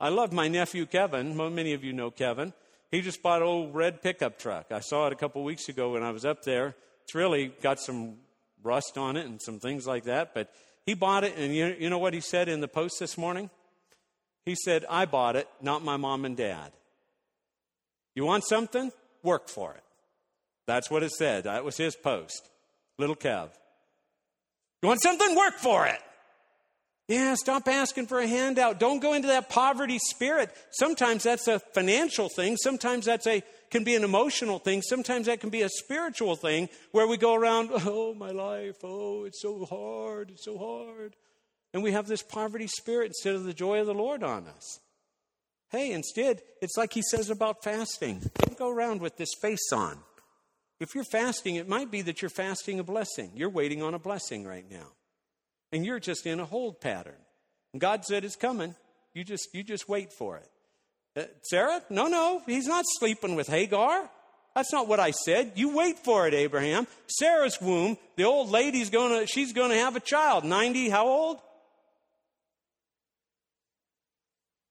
I 0.00 0.08
love 0.08 0.32
my 0.32 0.48
nephew 0.48 0.86
Kevin. 0.86 1.36
Many 1.36 1.74
of 1.74 1.84
you 1.84 1.92
know 1.92 2.10
Kevin. 2.10 2.52
He 2.90 3.00
just 3.02 3.22
bought 3.22 3.42
an 3.42 3.48
old 3.48 3.74
red 3.74 4.02
pickup 4.02 4.38
truck. 4.38 4.72
I 4.72 4.80
saw 4.80 5.06
it 5.06 5.12
a 5.12 5.16
couple 5.16 5.44
weeks 5.44 5.68
ago 5.68 5.92
when 5.92 6.02
I 6.02 6.10
was 6.10 6.24
up 6.24 6.42
there. 6.42 6.74
It's 7.04 7.14
really 7.14 7.52
got 7.62 7.78
some 7.78 8.16
rust 8.62 8.98
on 8.98 9.16
it 9.16 9.26
and 9.26 9.40
some 9.40 9.58
things 9.58 9.86
like 9.86 10.04
that, 10.04 10.34
but 10.34 10.52
he 10.86 10.94
bought 10.94 11.24
it, 11.24 11.34
and 11.36 11.54
you, 11.54 11.74
you 11.78 11.90
know 11.90 11.98
what 11.98 12.14
he 12.14 12.20
said 12.20 12.48
in 12.48 12.60
the 12.60 12.68
post 12.68 12.98
this 12.98 13.16
morning? 13.16 13.50
He 14.44 14.54
said, 14.54 14.84
I 14.88 15.04
bought 15.04 15.36
it, 15.36 15.48
not 15.60 15.84
my 15.84 15.96
mom 15.96 16.24
and 16.24 16.36
dad. 16.36 16.72
You 18.14 18.24
want 18.24 18.44
something? 18.44 18.90
Work 19.22 19.48
for 19.48 19.74
it. 19.74 19.84
That's 20.66 20.90
what 20.90 21.02
it 21.02 21.12
said. 21.12 21.44
That 21.44 21.64
was 21.64 21.76
his 21.76 21.94
post. 21.94 22.48
Little 22.98 23.16
Kev. 23.16 23.50
You 24.82 24.88
want 24.88 25.02
something? 25.02 25.36
Work 25.36 25.58
for 25.58 25.86
it. 25.86 26.00
Yeah, 27.10 27.34
stop 27.34 27.66
asking 27.66 28.06
for 28.06 28.20
a 28.20 28.26
handout. 28.28 28.78
Don't 28.78 29.00
go 29.00 29.14
into 29.14 29.26
that 29.26 29.48
poverty 29.48 29.98
spirit. 29.98 30.48
Sometimes 30.70 31.24
that's 31.24 31.48
a 31.48 31.58
financial 31.58 32.28
thing. 32.28 32.56
Sometimes 32.56 33.06
that's 33.06 33.26
a 33.26 33.42
can 33.72 33.82
be 33.82 33.96
an 33.96 34.04
emotional 34.04 34.60
thing. 34.60 34.80
Sometimes 34.80 35.26
that 35.26 35.40
can 35.40 35.50
be 35.50 35.62
a 35.62 35.68
spiritual 35.68 36.36
thing 36.36 36.68
where 36.92 37.08
we 37.08 37.16
go 37.16 37.34
around, 37.34 37.70
oh 37.74 38.14
my 38.14 38.30
life, 38.30 38.76
oh 38.84 39.24
it's 39.24 39.42
so 39.42 39.64
hard, 39.64 40.30
it's 40.30 40.44
so 40.44 40.56
hard. 40.56 41.16
And 41.74 41.82
we 41.82 41.90
have 41.90 42.06
this 42.06 42.22
poverty 42.22 42.68
spirit 42.68 43.08
instead 43.08 43.34
of 43.34 43.42
the 43.42 43.54
joy 43.54 43.80
of 43.80 43.88
the 43.88 43.94
Lord 43.94 44.22
on 44.22 44.46
us. 44.46 44.78
Hey, 45.70 45.90
instead, 45.90 46.42
it's 46.62 46.76
like 46.76 46.92
he 46.92 47.02
says 47.02 47.28
about 47.28 47.64
fasting. 47.64 48.22
Don't 48.38 48.56
go 48.56 48.70
around 48.70 49.00
with 49.00 49.16
this 49.16 49.30
face 49.42 49.72
on. 49.72 49.98
If 50.78 50.94
you're 50.94 51.02
fasting, 51.02 51.56
it 51.56 51.68
might 51.68 51.90
be 51.90 52.02
that 52.02 52.22
you're 52.22 52.28
fasting 52.28 52.78
a 52.78 52.84
blessing. 52.84 53.32
You're 53.34 53.50
waiting 53.50 53.82
on 53.82 53.94
a 53.94 53.98
blessing 53.98 54.44
right 54.44 54.70
now. 54.70 54.92
And 55.72 55.84
you're 55.84 56.00
just 56.00 56.26
in 56.26 56.40
a 56.40 56.44
hold 56.44 56.80
pattern. 56.80 57.20
And 57.72 57.80
God 57.80 58.04
said 58.04 58.24
it's 58.24 58.36
coming. 58.36 58.74
You 59.14 59.24
just 59.24 59.48
you 59.54 59.62
just 59.62 59.88
wait 59.88 60.12
for 60.12 60.36
it. 60.36 60.48
Uh, 61.16 61.24
Sarah? 61.42 61.82
No, 61.90 62.06
no, 62.06 62.42
he's 62.46 62.66
not 62.66 62.84
sleeping 62.98 63.34
with 63.34 63.48
Hagar. 63.48 64.08
That's 64.54 64.72
not 64.72 64.88
what 64.88 64.98
I 64.98 65.12
said. 65.12 65.52
You 65.54 65.76
wait 65.76 65.98
for 65.98 66.26
it, 66.26 66.34
Abraham. 66.34 66.86
Sarah's 67.06 67.60
womb, 67.60 67.96
the 68.16 68.24
old 68.24 68.50
lady's 68.50 68.90
gonna 68.90 69.26
she's 69.26 69.52
gonna 69.52 69.76
have 69.76 69.96
a 69.96 70.00
child. 70.00 70.44
90, 70.44 70.88
how 70.88 71.06
old? 71.06 71.38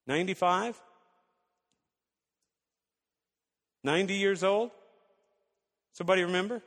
95? 0.07 0.79
90 3.83 4.13
years 4.15 4.43
old? 4.43 4.71
Somebody 5.93 6.23
remember? 6.23 6.61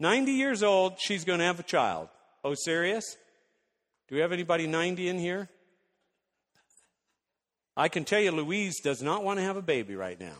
90 0.00 0.32
years 0.32 0.62
old, 0.62 0.94
she's 0.98 1.24
going 1.24 1.38
to 1.38 1.44
have 1.44 1.60
a 1.60 1.64
child. 1.64 2.08
Oh, 2.42 2.54
serious? 2.54 3.16
Do 4.08 4.14
we 4.14 4.20
have 4.20 4.32
anybody 4.32 4.66
90 4.66 5.08
in 5.08 5.18
here? 5.18 5.48
I 7.76 7.88
can 7.88 8.04
tell 8.04 8.20
you, 8.20 8.30
Louise 8.30 8.80
does 8.80 9.02
not 9.02 9.24
want 9.24 9.38
to 9.38 9.44
have 9.44 9.56
a 9.56 9.62
baby 9.62 9.96
right 9.96 10.18
now. 10.18 10.36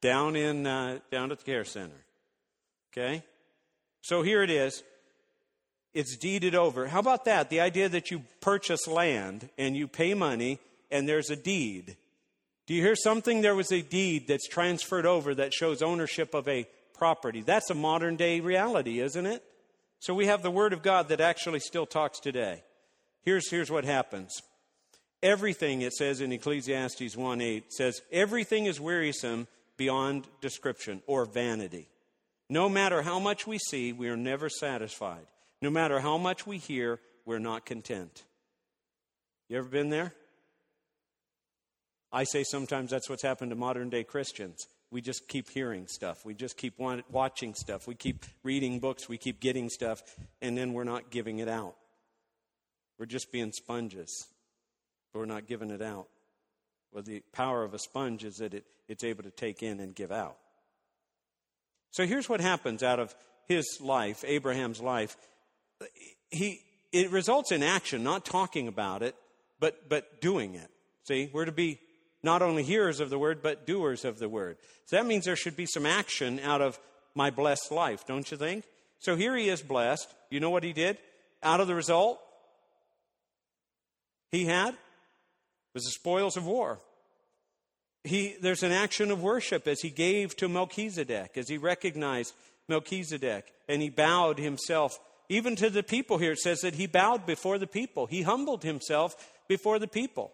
down 0.00 0.36
in 0.36 0.66
uh, 0.66 0.98
down 1.10 1.30
at 1.30 1.38
the 1.38 1.44
care 1.44 1.64
center. 1.64 2.04
Okay, 2.92 3.22
so 4.00 4.22
here 4.22 4.42
it 4.42 4.50
is. 4.50 4.82
It's 5.94 6.16
deeded 6.16 6.54
over. 6.54 6.86
How 6.88 7.00
about 7.00 7.24
that? 7.24 7.50
The 7.50 7.60
idea 7.60 7.88
that 7.88 8.10
you 8.10 8.22
purchase 8.40 8.86
land 8.86 9.48
and 9.56 9.76
you 9.76 9.88
pay 9.88 10.14
money 10.14 10.58
and 10.90 11.08
there's 11.08 11.30
a 11.30 11.36
deed. 11.36 11.96
Do 12.66 12.74
you 12.74 12.82
hear 12.82 12.96
something? 12.96 13.40
There 13.40 13.54
was 13.54 13.72
a 13.72 13.82
deed 13.82 14.28
that's 14.28 14.46
transferred 14.48 15.06
over 15.06 15.34
that 15.34 15.54
shows 15.54 15.80
ownership 15.80 16.34
of 16.34 16.46
a 16.48 16.68
property. 16.98 17.40
That's 17.40 17.70
a 17.70 17.74
modern 17.74 18.16
day 18.16 18.40
reality, 18.40 19.00
isn't 19.00 19.26
it? 19.26 19.42
So 20.00 20.14
we 20.14 20.26
have 20.26 20.42
the 20.42 20.50
Word 20.50 20.72
of 20.72 20.82
God 20.82 21.08
that 21.08 21.20
actually 21.20 21.60
still 21.60 21.86
talks 21.86 22.20
today. 22.20 22.62
Here's, 23.22 23.50
here's 23.50 23.70
what 23.70 23.84
happens. 23.84 24.42
Everything, 25.22 25.82
it 25.82 25.92
says 25.92 26.20
in 26.20 26.32
Ecclesiastes 26.32 27.16
1 27.16 27.40
8, 27.40 27.72
says, 27.72 28.00
everything 28.12 28.66
is 28.66 28.80
wearisome 28.80 29.48
beyond 29.76 30.26
description 30.40 31.02
or 31.06 31.24
vanity. 31.24 31.88
No 32.48 32.68
matter 32.68 33.02
how 33.02 33.18
much 33.18 33.46
we 33.46 33.58
see, 33.58 33.92
we 33.92 34.08
are 34.08 34.16
never 34.16 34.48
satisfied. 34.48 35.26
No 35.60 35.70
matter 35.70 36.00
how 36.00 36.18
much 36.18 36.46
we 36.46 36.58
hear, 36.58 37.00
we're 37.26 37.38
not 37.38 37.66
content. 37.66 38.24
You 39.48 39.58
ever 39.58 39.68
been 39.68 39.90
there? 39.90 40.12
I 42.12 42.24
say 42.24 42.44
sometimes 42.44 42.90
that's 42.90 43.10
what's 43.10 43.22
happened 43.22 43.50
to 43.50 43.56
modern 43.56 43.90
day 43.90 44.04
Christians. 44.04 44.66
We 44.90 45.00
just 45.02 45.28
keep 45.28 45.50
hearing 45.50 45.86
stuff. 45.86 46.24
We 46.24 46.34
just 46.34 46.56
keep 46.56 46.78
watching 47.10 47.54
stuff. 47.54 47.86
We 47.86 47.94
keep 47.94 48.24
reading 48.42 48.78
books. 48.78 49.08
We 49.08 49.18
keep 49.18 49.40
getting 49.40 49.68
stuff, 49.68 50.02
and 50.40 50.56
then 50.56 50.72
we're 50.72 50.84
not 50.84 51.10
giving 51.10 51.40
it 51.40 51.48
out. 51.48 51.74
We're 52.98 53.06
just 53.06 53.30
being 53.30 53.52
sponges, 53.52 54.28
but 55.12 55.20
we're 55.20 55.26
not 55.26 55.46
giving 55.46 55.70
it 55.70 55.82
out. 55.82 56.08
Well, 56.92 57.02
the 57.02 57.22
power 57.32 57.64
of 57.64 57.74
a 57.74 57.78
sponge 57.78 58.24
is 58.24 58.36
that 58.36 58.54
it, 58.54 58.64
it's 58.88 59.04
able 59.04 59.22
to 59.24 59.30
take 59.30 59.62
in 59.62 59.78
and 59.78 59.94
give 59.94 60.10
out. 60.10 60.36
So 61.90 62.06
here's 62.06 62.28
what 62.28 62.40
happens 62.40 62.82
out 62.82 62.98
of 62.98 63.14
his 63.46 63.78
life, 63.80 64.24
Abraham's 64.26 64.80
life. 64.80 65.16
He, 66.30 66.60
it 66.92 67.10
results 67.10 67.52
in 67.52 67.62
action, 67.62 68.02
not 68.02 68.24
talking 68.24 68.68
about 68.68 69.02
it, 69.02 69.14
but, 69.60 69.88
but 69.88 70.20
doing 70.20 70.54
it. 70.54 70.70
See, 71.04 71.30
we're 71.32 71.44
to 71.44 71.52
be 71.52 71.78
not 72.22 72.42
only 72.42 72.62
hearers 72.62 73.00
of 73.00 73.10
the 73.10 73.18
word, 73.18 73.42
but 73.42 73.66
doers 73.66 74.04
of 74.04 74.18
the 74.18 74.28
word. 74.28 74.56
So 74.86 74.96
that 74.96 75.06
means 75.06 75.24
there 75.24 75.36
should 75.36 75.56
be 75.56 75.66
some 75.66 75.86
action 75.86 76.40
out 76.40 76.60
of 76.60 76.78
my 77.14 77.30
blessed 77.30 77.70
life, 77.70 78.06
don't 78.06 78.30
you 78.30 78.36
think? 78.36 78.64
So 78.98 79.16
here 79.16 79.36
he 79.36 79.48
is 79.48 79.62
blessed. 79.62 80.12
You 80.30 80.40
know 80.40 80.50
what 80.50 80.64
he 80.64 80.72
did? 80.72 80.98
Out 81.42 81.60
of 81.60 81.68
the 81.68 81.74
result 81.74 82.20
he 84.30 84.44
had 84.44 84.74
was 85.74 85.84
the 85.84 85.90
spoils 85.90 86.36
of 86.36 86.46
war. 86.46 86.80
He, 88.04 88.36
there's 88.40 88.62
an 88.62 88.72
action 88.72 89.10
of 89.10 89.22
worship 89.22 89.68
as 89.68 89.80
he 89.80 89.90
gave 89.90 90.36
to 90.36 90.48
Melchizedek, 90.48 91.36
as 91.36 91.48
he 91.48 91.58
recognized 91.58 92.34
Melchizedek, 92.68 93.52
and 93.68 93.82
he 93.82 93.90
bowed 93.90 94.38
himself 94.38 94.98
even 95.28 95.56
to 95.56 95.70
the 95.70 95.82
people 95.82 96.18
here. 96.18 96.32
It 96.32 96.38
says 96.38 96.60
that 96.60 96.74
he 96.74 96.86
bowed 96.86 97.26
before 97.26 97.58
the 97.58 97.66
people, 97.66 98.06
he 98.06 98.22
humbled 98.22 98.64
himself 98.64 99.14
before 99.48 99.78
the 99.78 99.88
people. 99.88 100.32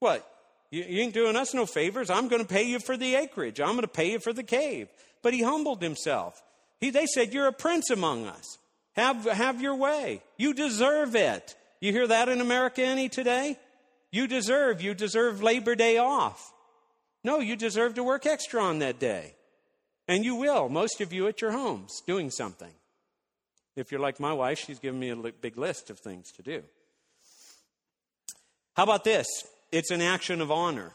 What? 0.00 0.28
You, 0.70 0.84
you 0.84 1.02
ain't 1.02 1.14
doing 1.14 1.36
us 1.36 1.54
no 1.54 1.66
favors. 1.66 2.10
I'm 2.10 2.28
going 2.28 2.42
to 2.42 2.48
pay 2.48 2.64
you 2.64 2.78
for 2.78 2.96
the 2.96 3.14
acreage. 3.14 3.60
I'm 3.60 3.72
going 3.72 3.82
to 3.82 3.88
pay 3.88 4.12
you 4.12 4.20
for 4.20 4.32
the 4.32 4.42
cave. 4.42 4.88
But 5.22 5.34
he 5.34 5.42
humbled 5.42 5.82
himself. 5.82 6.42
He, 6.80 6.90
they 6.90 7.06
said, 7.06 7.32
You're 7.32 7.48
a 7.48 7.52
prince 7.52 7.90
among 7.90 8.26
us. 8.26 8.58
Have, 8.94 9.24
have 9.24 9.60
your 9.60 9.76
way. 9.76 10.22
You 10.36 10.54
deserve 10.54 11.14
it. 11.14 11.54
You 11.80 11.92
hear 11.92 12.06
that 12.08 12.28
in 12.28 12.40
America 12.40 12.82
any 12.82 13.08
today? 13.08 13.56
You 14.10 14.26
deserve, 14.26 14.80
you 14.80 14.94
deserve 14.94 15.42
Labor 15.42 15.74
Day 15.74 15.98
off. 15.98 16.52
No, 17.22 17.40
you 17.40 17.56
deserve 17.56 17.94
to 17.94 18.02
work 18.02 18.26
extra 18.26 18.62
on 18.62 18.78
that 18.78 18.98
day. 18.98 19.34
And 20.08 20.24
you 20.24 20.34
will, 20.34 20.68
most 20.68 21.00
of 21.00 21.12
you 21.12 21.28
at 21.28 21.40
your 21.40 21.52
homes, 21.52 22.00
doing 22.06 22.30
something. 22.30 22.72
If 23.76 23.92
you're 23.92 24.00
like 24.00 24.18
my 24.18 24.32
wife, 24.32 24.58
she's 24.58 24.78
given 24.78 24.98
me 24.98 25.10
a 25.10 25.16
big 25.16 25.58
list 25.58 25.90
of 25.90 26.00
things 26.00 26.32
to 26.32 26.42
do. 26.42 26.62
How 28.74 28.84
about 28.84 29.04
this? 29.04 29.26
It's 29.72 29.90
an 29.90 30.02
action 30.02 30.40
of 30.40 30.50
honor 30.50 30.92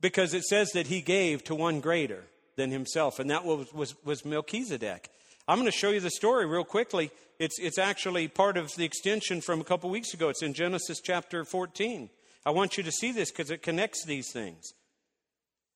because 0.00 0.34
it 0.34 0.44
says 0.44 0.70
that 0.70 0.86
he 0.86 1.00
gave 1.00 1.44
to 1.44 1.54
one 1.54 1.80
greater 1.80 2.24
than 2.56 2.70
himself, 2.70 3.18
and 3.18 3.30
that 3.30 3.44
was, 3.44 3.72
was, 3.72 3.94
was 4.04 4.24
Melchizedek. 4.24 5.10
I'm 5.46 5.58
going 5.58 5.70
to 5.70 5.76
show 5.76 5.90
you 5.90 6.00
the 6.00 6.10
story 6.10 6.46
real 6.46 6.64
quickly. 6.64 7.10
It's, 7.38 7.58
it's 7.58 7.78
actually 7.78 8.28
part 8.28 8.56
of 8.56 8.74
the 8.74 8.84
extension 8.84 9.40
from 9.40 9.60
a 9.60 9.64
couple 9.64 9.88
weeks 9.90 10.12
ago. 10.12 10.28
It's 10.28 10.42
in 10.42 10.54
Genesis 10.54 11.00
chapter 11.02 11.44
14. 11.44 12.10
I 12.44 12.50
want 12.50 12.76
you 12.76 12.82
to 12.82 12.92
see 12.92 13.12
this 13.12 13.30
because 13.30 13.50
it 13.50 13.62
connects 13.62 14.04
these 14.04 14.30
things. 14.32 14.72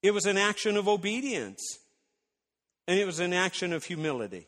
It 0.02 0.12
was 0.12 0.26
an 0.26 0.36
action 0.36 0.76
of 0.76 0.88
obedience, 0.88 1.62
and 2.88 2.98
it 2.98 3.06
was 3.06 3.20
an 3.20 3.32
action 3.32 3.72
of 3.72 3.84
humility 3.84 4.46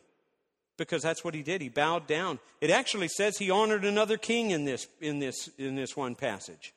because 0.77 1.01
that's 1.01 1.23
what 1.23 1.33
he 1.33 1.41
did. 1.41 1.61
He 1.61 1.69
bowed 1.69 2.07
down. 2.07 2.39
It 2.59 2.69
actually 2.69 3.07
says 3.07 3.37
he 3.37 3.49
honored 3.49 3.85
another 3.85 4.17
king 4.17 4.51
in 4.51 4.65
this, 4.65 4.87
in 4.99 5.19
this, 5.19 5.49
in 5.57 5.75
this 5.75 5.95
one 5.95 6.15
passage. 6.15 6.73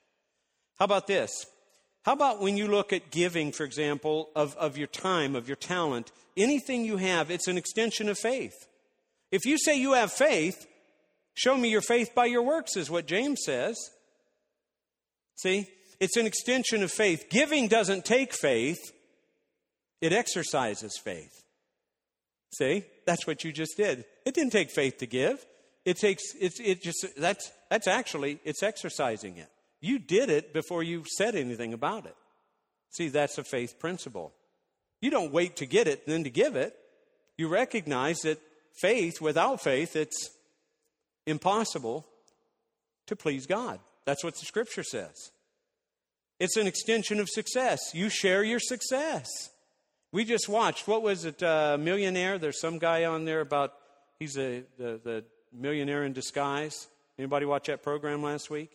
How 0.79 0.85
about 0.85 1.07
this? 1.07 1.47
How 2.05 2.13
about 2.13 2.41
when 2.41 2.57
you 2.57 2.69
look 2.69 2.93
at 2.93 3.11
giving, 3.11 3.53
for 3.53 3.65
example, 3.65 4.31
of, 4.35 4.57
of 4.57 4.79
your 4.79 4.87
time, 4.87 5.35
of 5.37 5.49
your 5.49 5.57
talent, 5.57 6.13
anything 6.37 6.85
you 6.85 6.97
have, 6.97 7.31
it's 7.31 7.49
an 7.49 7.59
extension 7.59 8.09
of 8.09 8.19
faith. 8.19 8.55
If 9.31 9.45
you 9.45 9.59
say 9.59 9.79
you 9.79 9.93
have 9.93 10.13
faith, 10.13 10.67
show 11.35 11.57
me 11.57 11.69
your 11.69 11.83
faith 11.83 12.15
by 12.15 12.27
your 12.27 12.43
works, 12.43 12.77
is 12.77 12.91
what 12.91 13.07
James 13.07 13.41
says. 13.45 13.77
See? 15.37 15.69
it's 16.01 16.17
an 16.17 16.27
extension 16.27 16.83
of 16.83 16.93
faith. 16.93 17.27
Giving 17.29 17.69
doesn't 17.69 18.05
take 18.05 18.33
faith, 18.33 18.79
it 20.01 20.13
exercises 20.13 20.99
faith. 21.03 21.43
See? 22.55 22.85
That's 23.05 23.27
what 23.27 23.45
you 23.45 23.53
just 23.53 23.77
did. 23.77 24.05
It 24.25 24.35
didn't 24.35 24.53
take 24.53 24.71
faith 24.71 24.99
to 24.99 25.07
give. 25.07 25.45
It 25.85 25.99
takes 25.99 26.23
it's 26.41 26.61
it 26.61 26.83
just 26.83 27.07
that's 27.17 27.51
that's 27.71 27.87
actually 27.87 28.41
it's 28.45 28.63
exercising 28.63 29.37
it. 29.39 29.49
You 29.81 29.99
did 29.99 30.31
it 30.31 30.53
before 30.53 30.83
you 30.83 31.05
said 31.17 31.35
anything 31.35 31.73
about 31.73 32.07
it. 32.07 32.17
See, 32.91 33.09
that's 33.09 33.39
a 33.39 33.45
faith 33.45 33.79
principle. 33.79 34.33
You 35.01 35.11
don't 35.11 35.33
wait 35.33 35.57
to 35.57 35.67
get 35.67 35.87
it 35.87 36.07
then 36.07 36.25
to 36.25 36.31
give 36.31 36.57
it. 36.57 36.75
You 37.37 37.49
recognize 37.49 38.19
that 38.21 38.41
faith, 38.81 39.21
without 39.21 39.61
faith, 39.61 39.95
it's 39.95 40.31
impossible 41.27 42.07
to 43.07 43.15
please 43.15 43.47
God. 43.47 43.79
That's 44.05 44.25
what 44.25 44.35
the 44.35 44.47
scripture 44.47 44.83
says. 44.83 45.31
It's 46.41 46.57
an 46.57 46.67
extension 46.67 47.21
of 47.21 47.29
success. 47.29 47.81
You 47.93 48.09
share 48.09 48.43
your 48.43 48.61
success. 48.61 49.29
We 50.13 50.25
just 50.25 50.49
watched, 50.49 50.89
what 50.89 51.03
was 51.03 51.25
it, 51.25 51.43
uh, 51.43 51.77
Millionaire? 51.79 52.39
There's 52.39 52.61
some 52.61 52.79
guy 52.79 53.05
on 53.05 53.25
there 53.25 53.41
about, 53.41 53.75
he's 54.19 54.39
a, 54.39 54.63
the, 54.79 55.01
the 55.05 55.25
millionaire 55.53 56.05
in 56.05 56.13
disguise. 56.13 56.89
Anybody 57.19 57.45
watch 57.45 57.67
that 57.67 57.83
program 57.83 58.23
last 58.23 58.51
week? 58.51 58.71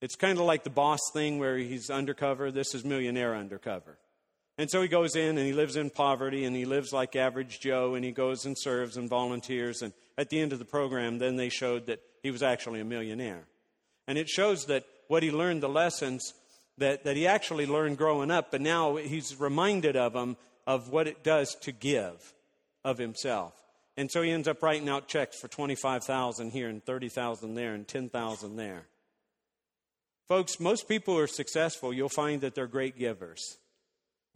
It's 0.00 0.16
kind 0.16 0.38
of 0.38 0.44
like 0.44 0.64
the 0.64 0.70
boss 0.70 1.00
thing 1.12 1.38
where 1.38 1.56
he's 1.56 1.90
undercover. 1.90 2.50
This 2.50 2.74
is 2.74 2.84
millionaire 2.84 3.34
undercover. 3.34 3.98
And 4.58 4.70
so 4.70 4.80
he 4.80 4.88
goes 4.88 5.16
in 5.16 5.36
and 5.36 5.46
he 5.46 5.52
lives 5.52 5.76
in 5.76 5.90
poverty 5.90 6.44
and 6.44 6.56
he 6.56 6.64
lives 6.64 6.92
like 6.92 7.14
average 7.14 7.60
Joe 7.60 7.94
and 7.94 8.04
he 8.04 8.10
goes 8.10 8.46
and 8.46 8.56
serves 8.58 8.96
and 8.96 9.08
volunteers. 9.08 9.82
And 9.82 9.92
at 10.16 10.30
the 10.30 10.40
end 10.40 10.52
of 10.52 10.58
the 10.58 10.64
program, 10.64 11.18
then 11.18 11.36
they 11.36 11.50
showed 11.50 11.86
that 11.86 12.00
he 12.22 12.30
was 12.30 12.42
actually 12.42 12.80
a 12.80 12.84
millionaire. 12.84 13.44
And 14.06 14.16
it 14.16 14.28
shows 14.28 14.66
that 14.66 14.84
what 15.08 15.22
he 15.22 15.30
learned, 15.30 15.62
the 15.62 15.68
lessons 15.68 16.32
that, 16.78 17.04
that 17.04 17.16
he 17.16 17.26
actually 17.26 17.66
learned 17.66 17.98
growing 17.98 18.30
up, 18.30 18.50
but 18.50 18.60
now 18.60 18.96
he's 18.96 19.38
reminded 19.38 19.96
of 19.96 20.14
them 20.14 20.36
of 20.66 20.88
what 20.90 21.06
it 21.06 21.22
does 21.22 21.54
to 21.62 21.72
give 21.72 22.34
of 22.84 22.98
himself. 22.98 23.52
And 23.96 24.10
so 24.10 24.22
he 24.22 24.30
ends 24.30 24.48
up 24.48 24.62
writing 24.62 24.88
out 24.88 25.08
checks 25.08 25.38
for 25.38 25.48
25,000 25.48 26.50
here 26.50 26.68
and 26.68 26.84
30,000 26.84 27.54
there 27.54 27.74
and 27.74 27.86
10,000 27.86 28.56
there. 28.56 28.86
Folks, 30.28 30.58
most 30.58 30.88
people 30.88 31.14
who 31.14 31.20
are 31.20 31.26
successful, 31.26 31.92
you'll 31.92 32.08
find 32.08 32.40
that 32.40 32.54
they're 32.54 32.66
great 32.66 32.98
givers 32.98 33.58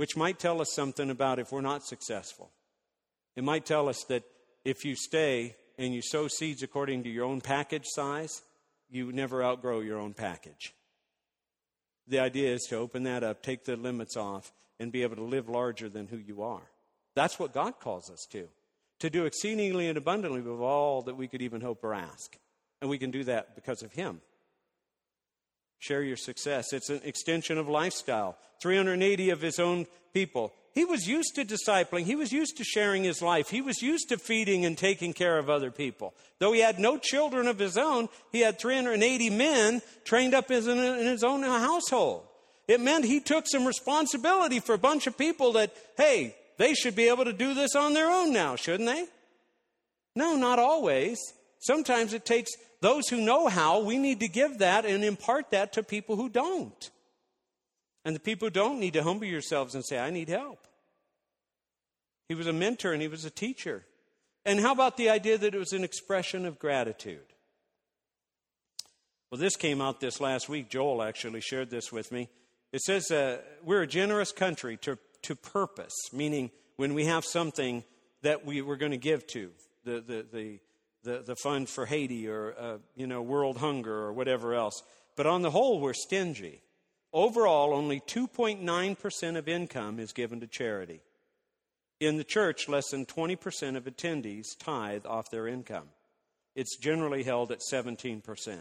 which 0.01 0.17
might 0.17 0.39
tell 0.39 0.63
us 0.63 0.73
something 0.73 1.11
about 1.11 1.39
if 1.39 1.53
we're 1.53 1.61
not 1.61 1.85
successful. 1.85 2.51
It 3.37 3.45
might 3.45 3.67
tell 3.67 3.87
us 3.87 4.03
that 4.05 4.23
if 4.65 4.83
you 4.83 4.97
stay 4.97 5.57
and 5.79 5.93
you 5.93 6.01
sow 6.01 6.27
seeds 6.27 6.63
according 6.63 7.03
to 7.03 7.11
your 7.11 7.27
own 7.27 7.43
package 7.43 7.85
size, 7.85 8.41
you 8.89 9.13
never 9.13 9.45
outgrow 9.45 9.81
your 9.81 9.99
own 9.99 10.15
package. 10.15 10.73
The 12.09 12.19
idea 12.19 12.55
is 12.55 12.63
to 12.71 12.77
open 12.77 13.03
that 13.03 13.23
up, 13.23 13.43
take 13.43 13.67
the 13.67 13.77
limits 13.77 14.17
off, 14.17 14.55
and 14.79 14.91
be 14.91 15.03
able 15.03 15.17
to 15.17 15.23
live 15.23 15.51
larger 15.51 15.91
than 15.91 16.07
who 16.07 16.17
you 16.17 16.41
are. 16.41 16.71
That's 17.15 17.39
what 17.39 17.53
God 17.53 17.79
calls 17.79 18.11
us 18.11 18.27
to. 18.31 18.49
To 19.01 19.11
do 19.11 19.27
exceedingly 19.27 19.87
and 19.87 19.99
abundantly 19.99 20.41
of 20.41 20.63
all 20.63 21.03
that 21.03 21.19
we 21.19 21.29
could 21.29 21.43
even 21.43 21.61
hope 21.61 21.85
or 21.85 21.93
ask. 21.93 22.39
And 22.81 22.89
we 22.89 22.97
can 22.97 23.11
do 23.11 23.25
that 23.25 23.55
because 23.55 23.83
of 23.83 23.93
Him. 23.93 24.23
Share 25.81 26.03
your 26.03 26.17
success. 26.17 26.73
It's 26.73 26.91
an 26.91 27.01
extension 27.05 27.59
of 27.59 27.69
lifestyle. 27.69 28.37
380 28.63 29.31
of 29.31 29.41
his 29.41 29.59
own 29.59 29.87
people. 30.13 30.53
He 30.73 30.85
was 30.85 31.09
used 31.09 31.35
to 31.35 31.45
discipling. 31.45 32.05
He 32.05 32.15
was 32.15 32.33
used 32.33 32.57
to 32.59 32.65
sharing 32.65 33.03
his 33.03 33.21
life. 33.21 33.51
He 33.51 33.61
was 33.61 33.83
used 33.83 34.11
to 34.11 34.19
feeding 34.19 34.65
and 34.65 34.79
taking 34.79 35.13
care 35.13 35.37
of 35.39 35.51
other 35.51 35.71
people. 35.71 36.15
Though 36.39 36.53
he 36.53 36.61
had 36.61 36.79
no 36.79 36.97
children 36.97 37.49
of 37.49 37.59
his 37.59 37.77
own, 37.77 38.09
he 38.31 38.41
had 38.41 38.61
380 38.61 39.31
men 39.31 39.83
trained 40.05 40.35
up 40.35 40.51
in 40.51 40.63
his 41.07 41.25
own 41.25 41.43
household. 41.43 42.23
It 42.69 42.81
meant 42.81 43.05
he 43.05 43.19
took 43.19 43.49
some 43.49 43.67
responsibility 43.67 44.61
for 44.61 44.75
a 44.75 44.79
bunch 44.79 45.09
of 45.09 45.19
people 45.19 45.55
that, 45.55 45.75
hey, 45.97 46.37
they 46.57 46.75
should 46.75 46.95
be 46.95 47.09
able 47.09 47.25
to 47.25 47.33
do 47.33 47.53
this 47.55 47.75
on 47.75 47.95
their 47.95 48.09
own 48.09 48.33
now, 48.33 48.55
shouldn't 48.55 48.89
they? 48.89 49.07
No, 50.15 50.37
not 50.37 50.59
always. 50.61 51.19
Sometimes 51.61 52.13
it 52.13 52.25
takes 52.25 52.51
those 52.81 53.09
who 53.09 53.21
know 53.21 53.47
how, 53.47 53.81
we 53.81 53.99
need 53.99 54.21
to 54.21 54.29
give 54.29 54.59
that 54.59 54.85
and 54.85 55.05
impart 55.05 55.51
that 55.51 55.75
to 55.75 55.83
people 55.83 56.17
who 56.17 56.29
don't. 56.29 56.91
And 58.05 58.17
the 58.17 58.21
people 58.21 58.47
who 58.47 58.51
don't 58.51 58.81
need 58.81 58.95
to 58.95 59.03
humble 59.03 59.27
yourselves 59.27 59.75
and 59.75 59.85
say, 59.85 59.99
I 59.99 60.11
need 60.11 60.31
help. 60.31 60.67
He 62.29 62.35
was 62.35 62.47
a 62.47 62.53
mentor 62.53 62.93
and 62.93 63.03
he 63.03 63.09
was 63.09 63.25
a 63.25 63.31
teacher. 63.31 63.85
And 64.47 64.61
how 64.61 64.73
about 64.73 64.97
the 64.97 65.11
idea 65.11 65.37
that 65.37 65.55
it 65.55 65.59
was 65.59 65.73
an 65.73 65.85
expression 65.85 66.47
of 66.47 66.59
gratitude? 66.59 67.21
Well, 69.31 69.41
this 69.41 69.57
came 69.57 69.81
out 69.81 70.01
this 70.01 70.21
last 70.21 70.49
week. 70.49 70.71
Joel 70.71 71.03
actually 71.03 71.41
shared 71.41 71.71
this 71.71 71.93
with 71.93 72.11
me. 72.11 72.29
It 72.73 72.81
says 72.81 73.11
uh, 73.11 73.39
we're 73.63 73.83
a 73.83 73.87
generous 73.87 74.33
country 74.33 74.77
to, 74.79 74.99
to 75.23 75.35
purpose, 75.35 75.95
meaning 76.13 76.51
when 76.77 76.95
we 76.95 77.05
have 77.05 77.25
something 77.25 77.85
that 78.23 78.47
we, 78.47 78.63
we're 78.63 78.77
going 78.77 78.93
to 78.93 78.99
give 78.99 79.27
to, 79.29 79.51
the, 79.85 80.01
the, 80.01 80.27
the, 80.33 80.61
the, 81.03 81.23
the 81.25 81.37
fund 81.37 81.69
for 81.69 81.87
Haiti 81.87 82.29
or, 82.29 82.55
uh, 82.59 82.79
you 82.97 83.07
know, 83.07 83.23
world 83.23 83.59
hunger 83.59 83.95
or 83.95 84.13
whatever 84.13 84.55
else. 84.55 84.83
But 85.17 85.27
on 85.27 85.43
the 85.43 85.51
whole, 85.51 85.81
we're 85.81 85.95
stingy. 85.95 86.63
Overall, 87.13 87.75
only 87.75 88.01
2.9% 88.01 89.37
of 89.37 89.49
income 89.49 89.99
is 89.99 90.13
given 90.13 90.41
to 90.41 90.47
charity. 90.47 91.01
In 91.99 92.17
the 92.17 92.25
church, 92.25 92.69
less 92.69 92.91
than 92.91 93.05
20% 93.05 93.77
of 93.77 93.85
attendees 93.85 94.57
tithe 94.59 95.05
off 95.07 95.31
their 95.31 95.47
income. 95.47 95.89
It's 96.55 96.77
generally 96.77 97.23
held 97.23 97.53
at 97.53 97.61
17%. 97.61 98.59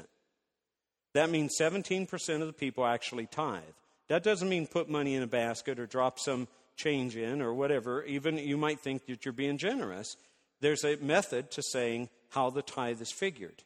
That 1.14 1.30
means 1.30 1.58
17% 1.60 2.42
of 2.42 2.48
the 2.48 2.54
people 2.54 2.86
actually 2.86 3.28
tithe. 3.28 3.64
That 4.10 4.24
doesn't 4.24 4.50
mean 4.50 4.68
put 4.68 4.90
money 4.90 5.16
in 5.16 5.24
a 5.24 5.28
basket 5.28 5.80
or 5.80 5.86
drop 5.86 6.20
some 6.20 6.48
change 6.76 7.16
in 7.16 7.42
or 7.42 7.54
whatever. 7.54 8.04
Even 8.04 8.38
you 8.38 8.58
might 8.58 8.80
think 8.80 9.06
that 9.06 9.26
you're 9.26 9.34
being 9.34 9.58
generous. 9.58 10.18
There's 10.62 10.84
a 10.84 10.98
method 10.98 11.52
to 11.52 11.64
saying 11.64 12.10
how 12.30 12.50
the 12.50 12.62
tithe 12.62 13.02
is 13.02 13.12
figured. 13.12 13.64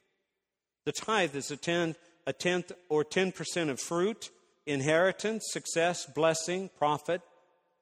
The 0.86 0.92
tithe 0.92 1.36
is 1.36 1.52
a, 1.52 1.58
ten, 1.58 1.96
a 2.28 2.34
tenth 2.34 2.72
or 2.90 3.04
10% 3.04 3.70
of 3.70 3.80
fruit, 3.80 4.30
inheritance, 4.66 5.46
success, 5.52 6.06
blessing, 6.06 6.70
profit, 6.78 7.22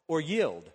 or 0.08 0.22
yield. 0.22 0.72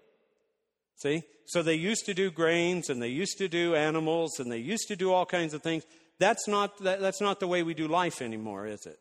See? 0.97 1.22
So 1.47 1.62
they 1.62 1.74
used 1.74 2.07
to 2.07 2.14
do 2.14 2.30
grains 2.30 2.89
and 2.89 3.01
they 3.01 3.09
used 3.09 3.39
to 3.39 3.49
do 3.49 3.74
animals 3.74 4.41
and 4.41 4.51
they 4.51 4.59
used 4.59 4.89
to 4.89 4.97
do 4.97 5.12
all 5.12 5.26
kinds 5.26 5.55
of 5.55 5.62
things. 5.62 5.84
That's 6.18 6.49
not, 6.49 6.78
that, 6.82 7.01
that's 7.01 7.20
not 7.20 7.41
the 7.41 7.47
way 7.47 7.62
we 7.62 7.74
do 7.74 7.87
life 7.87 8.22
anymore, 8.22 8.66
is 8.66 8.87
it? 8.87 8.99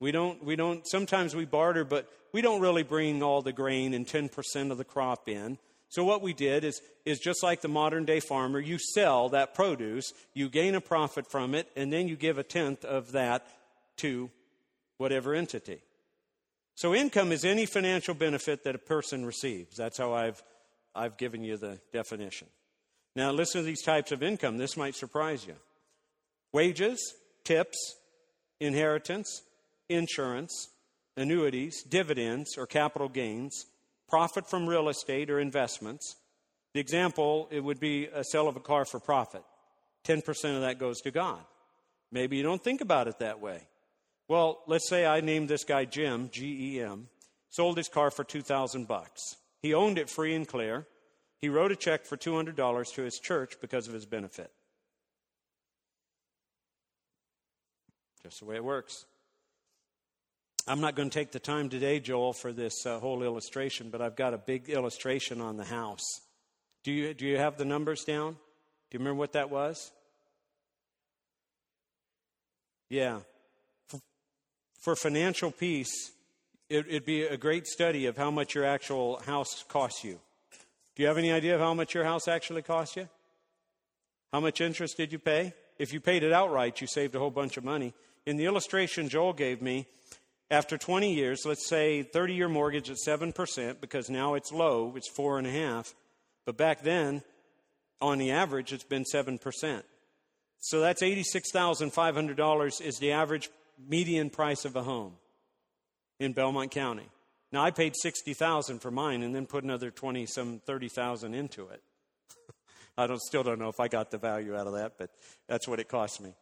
We 0.00 0.12
don't, 0.12 0.42
we 0.42 0.56
don't, 0.56 0.86
sometimes 0.86 1.36
we 1.36 1.44
barter, 1.44 1.84
but 1.84 2.08
we 2.32 2.40
don't 2.40 2.60
really 2.60 2.82
bring 2.82 3.22
all 3.22 3.42
the 3.42 3.52
grain 3.52 3.94
and 3.94 4.06
10% 4.06 4.70
of 4.70 4.78
the 4.78 4.84
crop 4.84 5.28
in. 5.28 5.58
So 5.92 6.04
what 6.04 6.22
we 6.22 6.32
did 6.32 6.64
is, 6.64 6.80
is 7.04 7.18
just 7.18 7.42
like 7.42 7.60
the 7.60 7.68
modern 7.68 8.06
day 8.06 8.18
farmer, 8.18 8.58
you 8.58 8.78
sell 8.78 9.28
that 9.28 9.54
produce, 9.54 10.14
you 10.32 10.48
gain 10.48 10.74
a 10.74 10.80
profit 10.80 11.30
from 11.30 11.54
it, 11.54 11.68
and 11.76 11.92
then 11.92 12.08
you 12.08 12.16
give 12.16 12.38
a 12.38 12.42
tenth 12.42 12.82
of 12.82 13.12
that 13.12 13.46
to 13.98 14.30
whatever 14.96 15.34
entity. 15.34 15.82
So 16.76 16.94
income 16.94 17.30
is 17.30 17.44
any 17.44 17.66
financial 17.66 18.14
benefit 18.14 18.64
that 18.64 18.74
a 18.74 18.78
person 18.78 19.26
receives. 19.26 19.76
That's 19.76 19.98
how 19.98 20.14
I've, 20.14 20.42
I've 20.94 21.18
given 21.18 21.44
you 21.44 21.58
the 21.58 21.78
definition. 21.92 22.48
Now 23.14 23.30
listen 23.30 23.60
to 23.60 23.66
these 23.66 23.82
types 23.82 24.12
of 24.12 24.22
income. 24.22 24.56
This 24.56 24.78
might 24.78 24.94
surprise 24.94 25.46
you. 25.46 25.56
Wages, 26.54 27.14
tips, 27.44 27.96
inheritance, 28.60 29.42
insurance, 29.90 30.70
annuities, 31.18 31.82
dividends, 31.82 32.56
or 32.56 32.66
capital 32.66 33.10
gains, 33.10 33.66
profit 34.12 34.46
from 34.46 34.68
real 34.68 34.90
estate 34.90 35.30
or 35.30 35.40
investments. 35.40 36.16
The 36.74 36.80
example, 36.80 37.48
it 37.50 37.60
would 37.60 37.80
be 37.80 38.08
a 38.08 38.22
sale 38.22 38.46
of 38.46 38.56
a 38.56 38.60
car 38.60 38.84
for 38.84 39.00
profit. 39.00 39.42
10% 40.04 40.54
of 40.54 40.60
that 40.60 40.78
goes 40.78 41.00
to 41.00 41.10
God. 41.10 41.40
Maybe 42.10 42.36
you 42.36 42.42
don't 42.42 42.62
think 42.62 42.82
about 42.82 43.08
it 43.08 43.20
that 43.20 43.40
way. 43.40 43.62
Well, 44.28 44.60
let's 44.66 44.86
say 44.86 45.06
I 45.06 45.22
named 45.22 45.48
this 45.48 45.64
guy 45.64 45.86
Jim, 45.86 46.28
G 46.30 46.76
E 46.76 46.82
M, 46.82 47.08
sold 47.48 47.78
his 47.78 47.88
car 47.88 48.10
for 48.10 48.22
2000 48.22 48.86
bucks. 48.86 49.36
He 49.62 49.72
owned 49.72 49.96
it 49.96 50.10
free 50.10 50.34
and 50.34 50.46
clear. 50.46 50.86
He 51.38 51.48
wrote 51.48 51.72
a 51.72 51.76
check 51.76 52.04
for 52.04 52.18
$200 52.18 52.94
to 52.94 53.02
his 53.02 53.18
church 53.18 53.54
because 53.62 53.88
of 53.88 53.94
his 53.94 54.04
benefit. 54.04 54.50
Just 58.22 58.40
the 58.40 58.44
way 58.44 58.56
it 58.56 58.64
works. 58.64 59.06
I'm 60.68 60.80
not 60.80 60.94
going 60.94 61.10
to 61.10 61.18
take 61.18 61.32
the 61.32 61.40
time 61.40 61.68
today, 61.68 61.98
Joel, 61.98 62.32
for 62.32 62.52
this 62.52 62.86
uh, 62.86 63.00
whole 63.00 63.24
illustration, 63.24 63.90
but 63.90 64.00
I've 64.00 64.14
got 64.14 64.32
a 64.32 64.38
big 64.38 64.68
illustration 64.68 65.40
on 65.40 65.56
the 65.56 65.64
house. 65.64 66.04
Do 66.84 66.92
you, 66.92 67.14
do 67.14 67.26
you 67.26 67.36
have 67.36 67.56
the 67.56 67.64
numbers 67.64 68.04
down? 68.04 68.34
Do 68.34 68.38
you 68.92 68.98
remember 69.00 69.18
what 69.18 69.32
that 69.32 69.50
was? 69.50 69.90
Yeah. 72.88 73.20
For 74.80 74.94
financial 74.94 75.50
peace, 75.50 76.12
it, 76.70 76.90
would 76.92 77.04
be 77.04 77.22
a 77.22 77.36
great 77.36 77.66
study 77.66 78.06
of 78.06 78.16
how 78.16 78.30
much 78.30 78.54
your 78.54 78.64
actual 78.64 79.20
house 79.26 79.64
costs 79.66 80.04
you. 80.04 80.20
Do 80.94 81.02
you 81.02 81.08
have 81.08 81.18
any 81.18 81.32
idea 81.32 81.56
of 81.56 81.60
how 81.60 81.74
much 81.74 81.92
your 81.92 82.04
house 82.04 82.28
actually 82.28 82.62
cost 82.62 82.96
you? 82.96 83.08
How 84.32 84.38
much 84.38 84.60
interest 84.60 84.96
did 84.96 85.10
you 85.10 85.18
pay? 85.18 85.54
If 85.78 85.92
you 85.92 86.00
paid 86.00 86.22
it 86.22 86.32
outright, 86.32 86.80
you 86.80 86.86
saved 86.86 87.16
a 87.16 87.18
whole 87.18 87.30
bunch 87.30 87.56
of 87.56 87.64
money. 87.64 87.94
In 88.26 88.36
the 88.36 88.44
illustration 88.44 89.08
Joel 89.08 89.32
gave 89.32 89.60
me, 89.60 89.86
after 90.52 90.76
20 90.76 91.14
years, 91.14 91.46
let's 91.46 91.66
say 91.66 92.02
30 92.02 92.34
year 92.34 92.48
mortgage 92.48 92.90
at 92.90 92.98
7%, 92.98 93.80
because 93.80 94.10
now 94.10 94.34
it's 94.34 94.52
low, 94.52 94.92
it's 94.96 95.10
4.5. 95.10 95.94
But 96.44 96.58
back 96.58 96.82
then, 96.82 97.22
on 98.02 98.18
the 98.18 98.32
average, 98.32 98.72
it's 98.72 98.84
been 98.84 99.04
7%. 99.04 99.82
So 100.58 100.80
that's 100.80 101.02
$86,500 101.02 102.80
is 102.82 102.98
the 102.98 103.12
average 103.12 103.48
median 103.88 104.28
price 104.28 104.66
of 104.66 104.76
a 104.76 104.82
home 104.82 105.14
in 106.20 106.34
Belmont 106.34 106.70
County. 106.70 107.08
Now 107.50 107.64
I 107.64 107.70
paid 107.70 107.94
60,000 107.96 108.80
for 108.80 108.90
mine 108.90 109.22
and 109.22 109.34
then 109.34 109.46
put 109.46 109.64
another 109.64 109.90
20 109.90 110.26
some 110.26 110.60
30,000 110.66 111.32
into 111.32 111.68
it. 111.68 111.82
I 112.98 113.06
don't 113.06 113.20
still 113.22 113.42
don't 113.42 113.58
know 113.58 113.70
if 113.70 113.80
I 113.80 113.88
got 113.88 114.10
the 114.10 114.18
value 114.18 114.54
out 114.54 114.66
of 114.66 114.74
that, 114.74 114.98
but 114.98 115.10
that's 115.48 115.66
what 115.66 115.80
it 115.80 115.88
cost 115.88 116.20
me. 116.20 116.34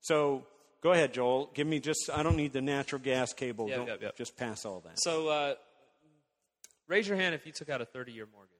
So 0.00 0.44
go 0.84 0.92
ahead, 0.92 1.12
Joel. 1.12 1.50
Give 1.54 1.66
me 1.66 1.80
just 1.80 2.08
I 2.14 2.22
don't 2.22 2.36
need 2.36 2.52
the 2.52 2.62
natural 2.62 3.00
gas 3.02 3.32
cable. 3.32 3.68
Yep, 3.68 3.76
Don't- 3.76 3.86
yep, 3.88 4.02
yep. 4.02 4.16
Just 4.16 4.36
pass 4.36 4.64
all 4.64 4.80
that. 4.80 5.00
So, 5.00 5.28
uh, 5.28 5.54
raise 6.86 7.08
your 7.08 7.16
hand 7.16 7.34
if 7.34 7.44
you 7.46 7.52
took 7.52 7.68
out 7.68 7.80
a 7.80 7.84
30 7.86 8.12
year 8.12 8.28
mortgage. 8.32 8.50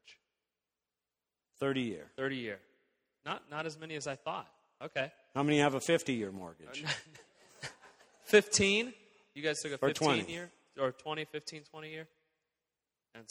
30 1.61 1.83
year. 1.83 2.11
30 2.17 2.37
year. 2.37 2.59
Not, 3.25 3.43
not 3.51 3.65
as 3.67 3.79
many 3.79 3.95
as 3.95 4.07
I 4.07 4.17
thought. 4.17 4.49
Okay. 4.83 5.13
How 5.35 5.43
many 5.43 5.59
have 5.61 5.75
a 5.75 5.81
50 5.81 6.13
year 6.15 6.33
mortgage? 6.33 6.85
15? 8.25 8.93
You 9.35 9.43
guys 9.43 9.61
took 9.61 9.73
a 9.73 9.77
Or 9.77 9.89
15 9.89 10.09
20. 10.25 10.33
year? 10.33 10.51
Or 10.81 10.91
20, 10.93 11.25
15, 11.27 11.63
20 11.71 11.91
year? 11.91 12.07
And 13.15 13.25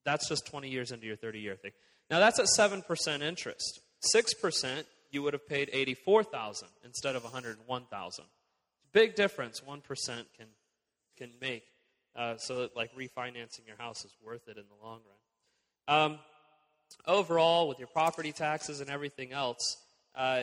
That's 0.04 0.28
just 0.28 0.46
20 0.46 0.70
years 0.70 0.90
into 0.90 1.06
your 1.06 1.16
30 1.16 1.40
year 1.40 1.56
thing. 1.56 1.72
Now 2.10 2.18
that's 2.18 2.38
at 2.38 2.46
7% 2.46 3.22
interest. 3.22 3.80
6% 4.14 4.84
you 5.10 5.22
would 5.22 5.34
have 5.34 5.48
paid 5.48 5.70
84,000 5.72 6.68
instead 6.84 7.16
of 7.16 7.24
101,000. 7.24 8.24
Big 8.92 9.14
difference 9.14 9.60
1% 9.60 10.24
can 10.36 10.46
can 11.16 11.30
make. 11.40 11.64
Uh, 12.14 12.36
so 12.36 12.60
that 12.60 12.76
like 12.76 12.94
refinancing 12.96 13.66
your 13.66 13.76
house 13.76 14.04
is 14.04 14.14
worth 14.24 14.48
it 14.48 14.56
in 14.56 14.64
the 14.68 14.86
long 14.86 15.00
run. 15.88 16.12
Um, 16.12 16.18
overall, 17.06 17.68
with 17.68 17.78
your 17.78 17.88
property 17.88 18.32
taxes 18.32 18.80
and 18.80 18.88
everything 18.88 19.32
else, 19.32 19.76
uh, 20.14 20.42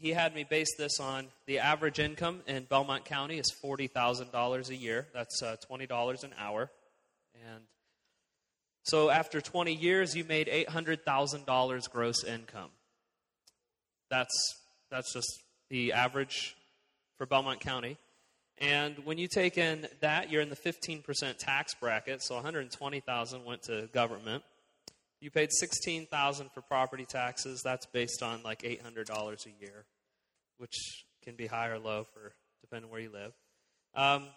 he 0.00 0.10
had 0.10 0.34
me 0.34 0.44
base 0.44 0.76
this 0.76 1.00
on 1.00 1.28
the 1.46 1.58
average 1.58 1.98
income 1.98 2.40
in 2.46 2.64
Belmont 2.64 3.04
County 3.04 3.38
is 3.38 3.50
forty 3.50 3.86
thousand 3.86 4.32
dollars 4.32 4.70
a 4.70 4.76
year. 4.76 5.06
That's 5.12 5.42
uh, 5.42 5.56
twenty 5.66 5.86
dollars 5.86 6.24
an 6.24 6.32
hour, 6.38 6.70
and 7.34 7.62
so 8.82 9.10
after 9.10 9.40
twenty 9.40 9.74
years, 9.74 10.14
you 10.14 10.24
made 10.24 10.48
eight 10.48 10.68
hundred 10.68 11.04
thousand 11.04 11.46
dollars 11.46 11.86
gross 11.88 12.24
income. 12.24 12.70
That's 14.10 14.34
that's 14.90 15.12
just 15.12 15.42
the 15.68 15.92
average 15.92 16.56
for 17.18 17.26
Belmont 17.26 17.60
County. 17.60 17.96
And 18.58 19.04
when 19.04 19.18
you 19.18 19.28
take 19.28 19.58
in 19.58 19.86
that, 20.00 20.30
you're 20.30 20.40
in 20.40 20.48
the 20.48 20.56
15% 20.56 21.36
tax 21.36 21.74
bracket, 21.74 22.22
so 22.22 22.36
120,000 22.36 23.44
went 23.44 23.64
to 23.64 23.88
government. 23.92 24.42
You 25.20 25.30
paid 25.30 25.50
16,000 25.52 26.50
for 26.52 26.60
property 26.60 27.06
taxes. 27.06 27.62
That's 27.64 27.86
based 27.86 28.22
on 28.22 28.42
like 28.42 28.62
$800 28.62 29.08
a 29.08 29.50
year, 29.60 29.86
which 30.58 31.04
can 31.22 31.36
be 31.36 31.46
high 31.46 31.68
or 31.68 31.78
low 31.78 32.04
for 32.12 32.32
depending 32.60 32.90
where 32.90 33.00
you 33.00 33.10
live. 33.10 33.32
Um, 33.94 34.28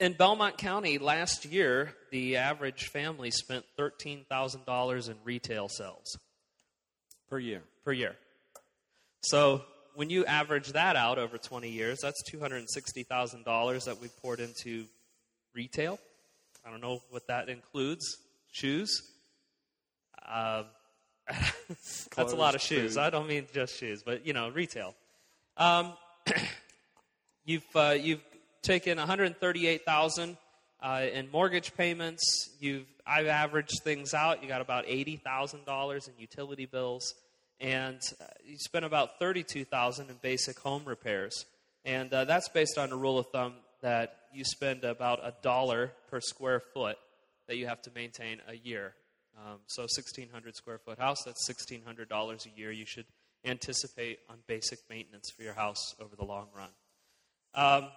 in 0.00 0.14
Belmont 0.14 0.58
County 0.58 0.98
last 0.98 1.44
year, 1.44 1.94
the 2.10 2.36
average 2.36 2.88
family 2.88 3.30
spent 3.30 3.64
$13,000 3.78 5.10
in 5.10 5.16
retail 5.24 5.68
sales 5.68 6.18
per 7.28 7.38
year. 7.38 7.62
per 7.84 7.92
year. 7.92 8.16
So 9.20 9.62
when 9.94 10.10
you 10.10 10.24
average 10.24 10.72
that 10.72 10.96
out 10.96 11.18
over 11.18 11.38
20 11.38 11.70
years, 11.70 12.00
that's 12.02 12.20
$260,000 12.32 13.84
that 13.84 14.00
we 14.00 14.08
poured 14.20 14.40
into 14.40 14.86
retail. 15.54 15.98
I 16.64 16.70
don't 16.70 16.80
know 16.80 17.02
what 17.10 17.26
that 17.28 17.48
includes. 17.48 18.04
Shoes. 18.52 19.02
Um, 20.24 20.66
that's 22.16 22.32
a 22.32 22.36
lot 22.36 22.54
of 22.54 22.60
shoes. 22.60 22.94
food. 22.94 23.00
I 23.00 23.10
don't 23.10 23.26
mean 23.26 23.46
just 23.52 23.76
shoes, 23.76 24.02
but 24.04 24.26
you 24.26 24.34
know, 24.34 24.50
retail. 24.50 24.94
Um, 25.56 25.94
you've 27.44 27.64
uh, 27.74 27.96
you've 27.98 28.22
taken 28.62 28.98
138,000 28.98 30.36
uh, 30.82 31.06
in 31.12 31.30
mortgage 31.30 31.74
payments. 31.76 32.50
You've 32.60 32.86
I've 33.06 33.26
averaged 33.26 33.80
things 33.82 34.14
out. 34.14 34.42
You 34.42 34.48
got 34.48 34.60
about 34.60 34.84
eighty 34.86 35.16
thousand 35.16 35.64
dollars 35.64 36.08
in 36.08 36.14
utility 36.18 36.66
bills, 36.66 37.14
and 37.60 38.00
uh, 38.20 38.24
you 38.44 38.58
spent 38.58 38.84
about 38.84 39.18
thirty-two 39.18 39.64
thousand 39.64 40.10
in 40.10 40.16
basic 40.20 40.58
home 40.58 40.82
repairs. 40.84 41.46
And 41.84 42.12
uh, 42.12 42.26
that's 42.26 42.48
based 42.48 42.78
on 42.78 42.92
a 42.92 42.96
rule 42.96 43.18
of 43.18 43.26
thumb 43.28 43.54
that 43.80 44.16
you 44.32 44.44
spend 44.44 44.84
about 44.84 45.18
a 45.22 45.34
dollar 45.42 45.92
per 46.10 46.20
square 46.20 46.60
foot 46.60 46.96
that 47.52 47.58
you 47.58 47.66
have 47.66 47.82
to 47.82 47.90
maintain 47.94 48.40
a 48.48 48.56
year. 48.56 48.94
Um, 49.36 49.58
so, 49.66 49.82
1,600 49.82 50.56
square 50.56 50.78
foot 50.78 50.98
house, 50.98 51.22
that's 51.22 51.46
$1,600 51.46 52.46
a 52.46 52.58
year 52.58 52.72
you 52.72 52.86
should 52.86 53.04
anticipate 53.44 54.20
on 54.30 54.38
basic 54.46 54.78
maintenance 54.88 55.30
for 55.30 55.42
your 55.42 55.52
house 55.52 55.94
over 56.00 56.16
the 56.16 56.24
long 56.24 56.46
run. 56.56 56.70
Um, 57.54 57.90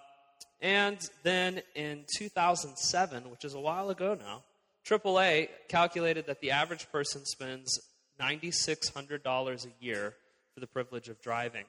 and 0.60 0.97
then 1.24 1.62
in 1.74 2.03
2007, 2.18 3.32
which 3.32 3.45
is 3.45 3.53
a 3.53 3.60
while 3.62 3.89
ago 3.89 4.14
now, 4.20 4.43
AAA 4.86 5.47
calculated 5.70 6.28
that 6.28 6.41
the 6.41 6.51
average 6.51 6.91
person 6.91 7.24
spends 7.24 7.80
$9,600 8.20 9.66
a 9.66 9.70
year 9.80 10.16
for 10.53 10.60
the 10.60 10.68
privilege 10.68 11.08
of 11.08 11.22
driving. 11.22 11.64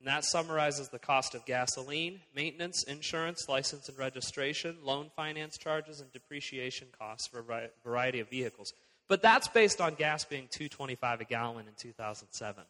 And 0.00 0.08
that 0.08 0.24
summarizes 0.24 0.88
the 0.88 0.98
cost 0.98 1.34
of 1.34 1.46
gasoline, 1.46 2.20
maintenance, 2.34 2.84
insurance, 2.84 3.46
license 3.48 3.88
and 3.88 3.96
registration, 3.98 4.76
loan 4.84 5.10
finance 5.16 5.56
charges, 5.56 6.00
and 6.00 6.12
depreciation 6.12 6.88
costs 6.98 7.26
for 7.26 7.40
a 7.40 7.70
variety 7.82 8.20
of 8.20 8.28
vehicles. 8.28 8.72
But 9.08 9.22
that's 9.22 9.48
based 9.48 9.80
on 9.80 9.94
gas 9.94 10.24
being 10.24 10.48
225 10.50 11.20
a 11.20 11.24
gallon 11.24 11.66
in 11.68 11.74
2007. 11.78 12.64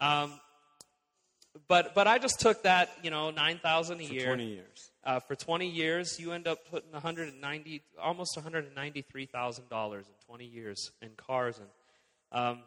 Um, 0.00 0.32
but 1.68 1.94
but 1.94 2.06
I 2.06 2.18
just 2.18 2.40
took 2.40 2.62
that, 2.62 2.90
you 3.02 3.10
know, 3.10 3.30
9,000 3.30 4.00
a 4.00 4.02
year 4.04 4.20
For 4.20 4.26
20 4.28 4.44
years. 4.46 4.90
uh, 5.04 5.20
for 5.20 5.34
20 5.34 5.68
years, 5.68 6.18
you 6.20 6.32
end 6.32 6.46
up 6.46 6.58
putting 6.70 6.92
190, 6.92 7.82
almost 8.00 8.36
193 8.36 9.26
thousand 9.26 9.68
dollars 9.68 10.06
in 10.06 10.14
20 10.26 10.44
years 10.44 10.90
in 11.02 11.10
cars, 11.16 11.58
and 11.58 11.68
um, 12.32 12.60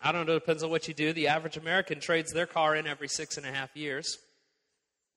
I 0.00 0.12
don't 0.12 0.26
know. 0.26 0.36
It 0.36 0.40
depends 0.40 0.62
on 0.62 0.70
what 0.70 0.88
you 0.88 0.94
do. 0.94 1.12
The 1.12 1.28
average 1.28 1.56
American 1.56 2.00
trades 2.00 2.32
their 2.32 2.46
car 2.46 2.76
in 2.76 2.86
every 2.86 3.08
six 3.08 3.36
and 3.36 3.46
a 3.46 3.52
half 3.52 3.74
years, 3.76 4.18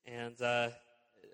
and 0.06 0.40
uh, 0.40 0.70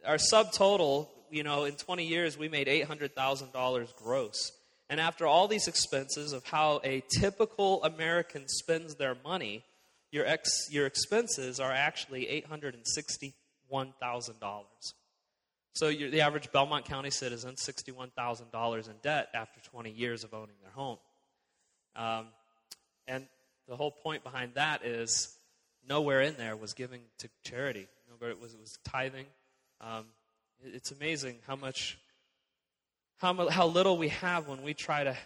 our 0.04 0.16
subtotal, 0.16 1.08
you 1.30 1.42
know, 1.42 1.64
in 1.64 1.74
20 1.74 2.04
years, 2.04 2.36
we 2.36 2.48
made 2.48 2.68
800 2.68 3.14
thousand 3.14 3.52
dollars 3.52 3.92
gross. 3.96 4.52
And 4.88 5.00
after 5.00 5.26
all 5.26 5.48
these 5.48 5.66
expenses 5.66 6.32
of 6.32 6.44
how 6.44 6.80
a 6.84 7.02
typical 7.20 7.82
American 7.82 8.46
spends 8.46 8.94
their 8.94 9.16
money, 9.24 9.64
your 10.12 10.24
ex, 10.26 10.68
your 10.70 10.86
expenses 10.86 11.58
are 11.58 11.72
actually 11.72 12.28
eight 12.28 12.46
hundred 12.46 12.74
and 12.74 12.86
sixty-one 12.86 13.94
thousand 14.00 14.38
dollars. 14.38 14.94
So 15.74 15.88
you're, 15.88 16.10
the 16.10 16.20
average 16.20 16.52
Belmont 16.52 16.84
County 16.84 17.10
citizen, 17.10 17.56
sixty-one 17.56 18.10
thousand 18.16 18.52
dollars 18.52 18.86
in 18.86 18.94
debt 19.02 19.28
after 19.34 19.60
twenty 19.60 19.90
years 19.90 20.22
of 20.22 20.32
owning 20.32 20.54
their 20.62 20.70
home. 20.70 20.98
Um, 21.96 22.26
and 23.08 23.26
the 23.68 23.76
whole 23.76 23.90
point 23.90 24.22
behind 24.22 24.54
that 24.54 24.84
is 24.84 25.36
nowhere 25.88 26.20
in 26.20 26.36
there 26.36 26.56
was 26.56 26.72
giving 26.72 27.00
to 27.18 27.28
charity. 27.44 27.86
Nowhere 28.10 28.30
it 28.30 28.40
was 28.40 28.54
it 28.54 28.60
was 28.60 28.78
tithing. 28.84 29.26
Um, 29.80 30.06
it- 30.64 30.74
it's 30.74 30.90
amazing 30.92 31.38
how 31.46 31.56
much 31.56 31.98
how, 33.18 33.48
how 33.48 33.66
little 33.66 33.96
we 33.96 34.08
have 34.08 34.46
when 34.46 34.62
we 34.62 34.74
try 34.74 35.04
to 35.04 35.16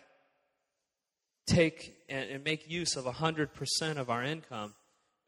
take 1.46 1.96
and, 2.08 2.30
and 2.30 2.44
make 2.44 2.70
use 2.70 2.96
of 2.96 3.04
100% 3.04 3.96
of 3.96 4.10
our 4.10 4.22
income 4.22 4.74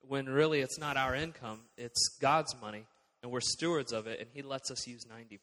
when 0.07 0.27
really 0.29 0.61
it's 0.61 0.79
not 0.79 0.97
our 0.97 1.15
income, 1.15 1.61
it's 1.77 2.09
God's 2.21 2.55
money, 2.61 2.85
and 3.23 3.31
we're 3.31 3.41
stewards 3.41 3.93
of 3.93 4.07
it, 4.07 4.19
and 4.21 4.29
He 4.33 4.43
lets 4.43 4.71
us 4.71 4.87
use 4.87 5.05
90%. 5.05 5.39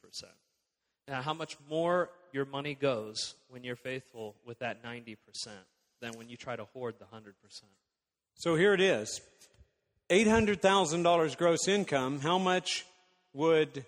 uh, 1.09 1.22
how 1.22 1.34
much 1.34 1.57
more 1.70 2.09
your 2.34 2.45
money 2.45 2.76
goes 2.76 3.36
when 3.49 3.63
you're 3.63 3.76
faithful 3.78 4.36
with 4.45 4.59
that 4.59 4.84
90% 4.84 5.17
than 6.02 6.14
when 6.14 6.30
you 6.30 6.38
try 6.38 6.56
to 6.56 6.66
hoard 6.66 6.95
the 7.00 7.06
100%. 7.06 7.34
So 8.36 8.56
here 8.56 8.74
it 8.74 8.82
is 8.82 9.22
$800,000 10.10 11.38
gross 11.38 11.68
income. 11.68 12.20
How 12.20 12.38
much 12.38 12.86
would 13.34 13.86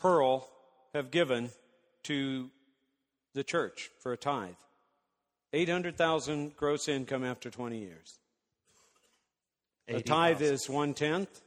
Pearl 0.00 0.48
have 0.94 1.10
given 1.10 1.50
to 2.04 2.50
the 3.34 3.44
church 3.44 3.90
for 4.00 4.12
a 4.12 4.16
tithe? 4.16 4.54
800,000 5.52 6.56
gross 6.56 6.88
income 6.88 7.24
after 7.24 7.50
20 7.50 7.78
years. 7.78 8.18
A 9.88 10.02
tithe 10.02 10.42
is 10.42 10.68
one 10.68 10.94
tenth. 10.94 11.40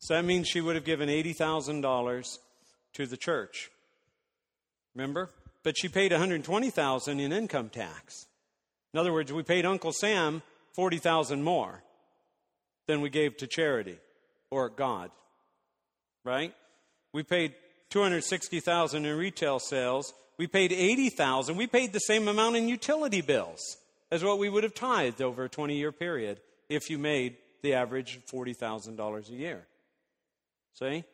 So 0.00 0.14
that 0.14 0.24
means 0.24 0.48
she 0.48 0.60
would 0.60 0.74
have 0.74 0.84
given 0.84 1.08
$80,000 1.08 2.38
to 2.94 3.06
the 3.06 3.16
church. 3.16 3.70
Remember? 4.94 5.30
But 5.64 5.76
she 5.76 5.88
paid 5.88 6.12
120,000 6.12 7.20
in 7.20 7.32
income 7.32 7.70
tax. 7.70 8.26
In 8.92 9.00
other 9.00 9.12
words, 9.12 9.32
we 9.32 9.42
paid 9.42 9.66
Uncle 9.66 9.92
Sam 9.92 10.42
40,000 10.74 11.42
more 11.42 11.82
than 12.86 13.00
we 13.00 13.10
gave 13.10 13.36
to 13.38 13.46
charity 13.46 13.98
or 14.50 14.68
God. 14.68 15.10
Right? 16.22 16.54
We 17.12 17.22
paid 17.22 17.54
260,000 17.90 19.04
in 19.04 19.16
retail 19.16 19.58
sales. 19.58 20.12
We 20.38 20.46
paid 20.46 20.72
80,000. 20.72 21.56
We 21.56 21.66
paid 21.66 21.92
the 21.92 21.98
same 22.00 22.28
amount 22.28 22.56
in 22.56 22.68
utility 22.68 23.20
bills 23.20 23.78
as 24.10 24.22
what 24.22 24.38
we 24.38 24.48
would 24.48 24.64
have 24.64 24.74
tithed 24.74 25.22
over 25.22 25.44
a 25.44 25.48
20-year 25.48 25.92
period 25.92 26.40
if 26.68 26.90
you 26.90 26.98
made 26.98 27.36
the 27.62 27.74
average 27.74 28.20
$40,000 28.30 29.28
a 29.28 29.32
year. 29.32 29.66
See? 30.74 31.04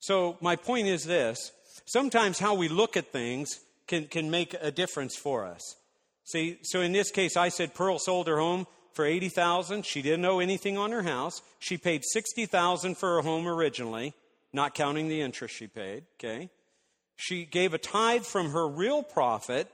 So, 0.00 0.36
my 0.40 0.56
point 0.56 0.88
is 0.88 1.04
this 1.04 1.52
sometimes 1.84 2.38
how 2.38 2.54
we 2.54 2.68
look 2.68 2.96
at 2.96 3.12
things 3.12 3.60
can, 3.86 4.06
can 4.06 4.30
make 4.30 4.54
a 4.60 4.70
difference 4.70 5.16
for 5.16 5.44
us. 5.44 5.76
See, 6.24 6.58
so 6.62 6.80
in 6.80 6.92
this 6.92 7.10
case, 7.10 7.36
I 7.36 7.48
said 7.48 7.74
Pearl 7.74 7.98
sold 7.98 8.26
her 8.26 8.38
home 8.38 8.66
for 8.92 9.04
80000 9.04 9.84
She 9.84 10.02
didn't 10.02 10.24
owe 10.24 10.40
anything 10.40 10.76
on 10.76 10.90
her 10.90 11.02
house. 11.02 11.42
She 11.58 11.76
paid 11.76 12.02
60000 12.04 12.96
for 12.96 13.16
her 13.16 13.22
home 13.22 13.46
originally, 13.46 14.14
not 14.52 14.74
counting 14.74 15.08
the 15.08 15.20
interest 15.20 15.54
she 15.54 15.66
paid, 15.66 16.04
okay? 16.14 16.50
She 17.16 17.44
gave 17.44 17.74
a 17.74 17.78
tithe 17.78 18.24
from 18.24 18.50
her 18.50 18.66
real 18.66 19.02
profit, 19.02 19.70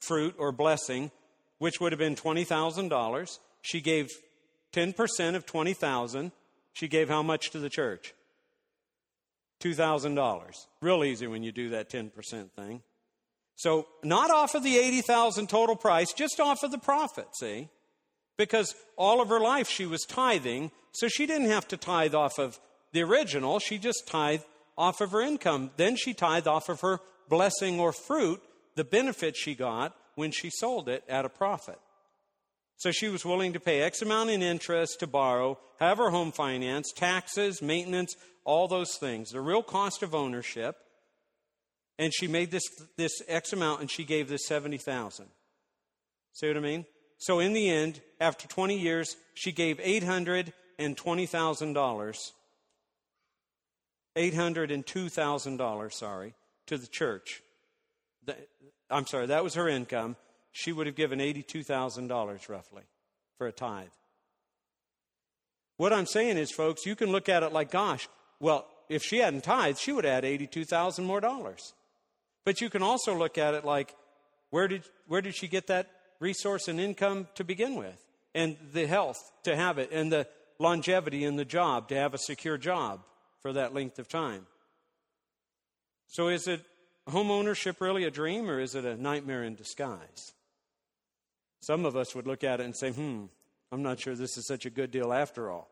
fruit 0.00 0.34
or 0.38 0.52
blessing, 0.52 1.10
which 1.58 1.80
would 1.80 1.92
have 1.92 1.98
been 1.98 2.14
$20,000. 2.14 3.38
She 3.62 3.80
gave 3.80 4.10
10% 4.72 5.34
of 5.34 5.46
20,000. 5.46 6.32
She 6.72 6.88
gave 6.88 7.08
how 7.08 7.22
much 7.22 7.50
to 7.50 7.58
the 7.58 7.68
church? 7.70 8.14
$2,000. 9.60 10.52
Real 10.80 11.04
easy 11.04 11.26
when 11.26 11.42
you 11.42 11.52
do 11.52 11.70
that 11.70 11.90
10% 11.90 12.50
thing. 12.52 12.82
So, 13.56 13.88
not 14.04 14.30
off 14.30 14.54
of 14.54 14.62
the 14.62 14.78
80,000 14.78 15.48
total 15.48 15.74
price, 15.74 16.12
just 16.12 16.38
off 16.38 16.62
of 16.62 16.70
the 16.70 16.78
profit, 16.78 17.26
see? 17.34 17.68
Because 18.36 18.74
all 18.96 19.20
of 19.20 19.28
her 19.30 19.40
life 19.40 19.68
she 19.68 19.84
was 19.84 20.04
tithing, 20.08 20.70
so 20.92 21.08
she 21.08 21.26
didn't 21.26 21.50
have 21.50 21.66
to 21.68 21.76
tithe 21.76 22.14
off 22.14 22.38
of 22.38 22.60
the 22.92 23.02
original, 23.02 23.58
she 23.58 23.78
just 23.78 24.06
tithed 24.06 24.44
off 24.76 25.00
of 25.00 25.10
her 25.10 25.20
income. 25.20 25.72
Then 25.76 25.96
she 25.96 26.14
tithed 26.14 26.46
off 26.46 26.68
of 26.68 26.80
her 26.82 27.00
blessing 27.28 27.80
or 27.80 27.92
fruit, 27.92 28.40
the 28.76 28.84
benefit 28.84 29.36
she 29.36 29.56
got 29.56 29.94
when 30.14 30.30
she 30.30 30.50
sold 30.50 30.88
it 30.88 31.02
at 31.08 31.24
a 31.24 31.28
profit. 31.28 31.80
So 32.76 32.92
she 32.92 33.08
was 33.08 33.24
willing 33.24 33.54
to 33.54 33.60
pay 33.60 33.80
X 33.80 34.02
amount 34.02 34.30
in 34.30 34.40
interest 34.40 35.00
to 35.00 35.08
borrow, 35.08 35.58
have 35.80 35.98
her 35.98 36.10
home 36.10 36.30
finance, 36.30 36.92
taxes, 36.94 37.60
maintenance, 37.60 38.14
all 38.48 38.66
those 38.66 38.96
things, 38.96 39.30
the 39.30 39.40
real 39.42 39.62
cost 39.62 40.02
of 40.02 40.14
ownership. 40.14 40.78
And 41.98 42.14
she 42.14 42.26
made 42.26 42.50
this, 42.50 42.64
this 42.96 43.20
X 43.28 43.52
amount 43.52 43.82
and 43.82 43.90
she 43.90 44.04
gave 44.04 44.30
this 44.30 44.46
70,000. 44.46 45.26
See 46.32 46.48
what 46.48 46.56
I 46.56 46.60
mean? 46.60 46.86
So 47.18 47.40
in 47.40 47.52
the 47.52 47.68
end, 47.68 48.00
after 48.20 48.48
20 48.48 48.78
years, 48.78 49.16
she 49.34 49.52
gave 49.52 49.76
$820,000. 49.78 52.30
$802,000, 54.16 55.92
sorry, 55.92 56.32
to 56.66 56.78
the 56.78 56.86
church. 56.86 57.42
I'm 58.88 59.06
sorry, 59.06 59.26
that 59.26 59.44
was 59.44 59.52
her 59.54 59.68
income 59.68 60.16
she 60.52 60.72
would 60.72 60.86
have 60.86 60.96
given 60.96 61.18
$82,000 61.18 62.48
roughly 62.48 62.84
for 63.36 63.46
a 63.46 63.52
tithe. 63.52 63.88
What 65.76 65.92
I'm 65.92 66.06
saying 66.06 66.38
is, 66.38 66.50
folks, 66.50 66.86
you 66.86 66.96
can 66.96 67.12
look 67.12 67.28
at 67.28 67.42
it 67.42 67.52
like, 67.52 67.70
gosh, 67.70 68.08
well, 68.40 68.66
if 68.88 69.02
she 69.02 69.18
hadn't 69.18 69.44
tithed, 69.44 69.78
she 69.78 69.92
would 69.92 70.04
had 70.04 70.24
82,000 70.24 71.04
more 71.04 71.20
dollars. 71.20 71.74
But 72.44 72.60
you 72.60 72.70
can 72.70 72.82
also 72.82 73.14
look 73.14 73.36
at 73.36 73.54
it 73.54 73.64
like, 73.64 73.94
where 74.50 74.68
did, 74.68 74.84
where 75.06 75.20
did 75.20 75.34
she 75.34 75.48
get 75.48 75.66
that 75.66 75.90
resource 76.20 76.68
and 76.68 76.80
income 76.80 77.28
to 77.34 77.44
begin 77.44 77.74
with? 77.74 78.02
And 78.34 78.56
the 78.72 78.86
health 78.86 79.18
to 79.44 79.56
have 79.56 79.78
it, 79.78 79.90
and 79.92 80.10
the 80.12 80.26
longevity 80.58 81.24
in 81.24 81.36
the 81.36 81.44
job 81.44 81.88
to 81.88 81.96
have 81.96 82.14
a 82.14 82.18
secure 82.18 82.58
job 82.58 83.00
for 83.40 83.52
that 83.52 83.74
length 83.74 83.98
of 83.98 84.08
time. 84.08 84.46
So 86.06 86.28
is 86.28 86.48
it 86.48 86.64
home 87.08 87.30
ownership 87.30 87.80
really 87.80 88.04
a 88.04 88.10
dream 88.10 88.48
or 88.50 88.60
is 88.60 88.74
it 88.74 88.84
a 88.84 89.00
nightmare 89.00 89.44
in 89.44 89.54
disguise? 89.54 90.32
Some 91.60 91.84
of 91.84 91.96
us 91.96 92.14
would 92.14 92.26
look 92.26 92.44
at 92.44 92.60
it 92.60 92.64
and 92.64 92.76
say, 92.76 92.92
hmm, 92.92 93.24
I'm 93.70 93.82
not 93.82 94.00
sure 94.00 94.14
this 94.14 94.38
is 94.38 94.46
such 94.46 94.64
a 94.64 94.70
good 94.70 94.90
deal 94.90 95.12
after 95.12 95.50
all. 95.50 95.68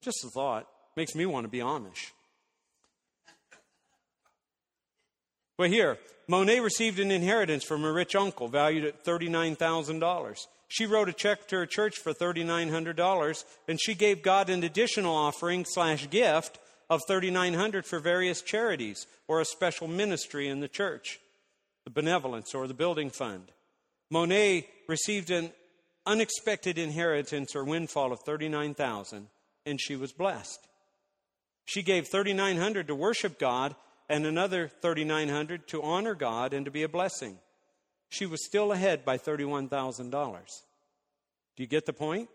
Just 0.00 0.24
a 0.24 0.28
thought. 0.28 0.66
Makes 0.98 1.14
me 1.14 1.26
want 1.26 1.44
to 1.44 1.48
be 1.48 1.60
Amish. 1.60 2.10
But 5.56 5.70
here, 5.70 5.96
Monet 6.26 6.58
received 6.58 6.98
an 6.98 7.12
inheritance 7.12 7.62
from 7.62 7.84
a 7.84 7.92
rich 7.92 8.16
uncle 8.16 8.48
valued 8.48 8.84
at 8.84 9.04
$39,000. 9.04 10.46
She 10.66 10.86
wrote 10.86 11.08
a 11.08 11.12
check 11.12 11.46
to 11.46 11.56
her 11.58 11.66
church 11.66 11.98
for 11.98 12.12
$3,900, 12.12 13.44
and 13.68 13.80
she 13.80 13.94
gave 13.94 14.24
God 14.24 14.50
an 14.50 14.64
additional 14.64 15.14
offering 15.14 15.64
slash 15.64 16.10
gift 16.10 16.58
of 16.90 17.02
$3,900 17.08 17.84
for 17.84 18.00
various 18.00 18.42
charities 18.42 19.06
or 19.28 19.40
a 19.40 19.44
special 19.44 19.86
ministry 19.86 20.48
in 20.48 20.58
the 20.58 20.66
church, 20.66 21.20
the 21.84 21.90
benevolence 21.90 22.56
or 22.56 22.66
the 22.66 22.74
building 22.74 23.10
fund. 23.10 23.52
Monet 24.10 24.66
received 24.88 25.30
an 25.30 25.52
unexpected 26.06 26.76
inheritance 26.76 27.54
or 27.54 27.62
windfall 27.62 28.10
of 28.10 28.18
39,000 28.22 29.28
and 29.64 29.80
she 29.80 29.94
was 29.94 30.12
blessed. 30.12 30.58
She 31.68 31.82
gave 31.82 32.08
3900 32.08 32.86
to 32.86 32.94
worship 32.94 33.38
God 33.38 33.76
and 34.08 34.24
another 34.24 34.70
3900 34.80 35.68
to 35.68 35.82
honor 35.82 36.14
God 36.14 36.54
and 36.54 36.64
to 36.64 36.70
be 36.70 36.82
a 36.82 36.88
blessing. 36.88 37.36
She 38.08 38.24
was 38.24 38.42
still 38.46 38.72
ahead 38.72 39.04
by 39.04 39.18
$31,000. 39.18 40.10
Do 40.10 41.62
you 41.62 41.66
get 41.66 41.84
the 41.84 41.92
point? 41.92 42.30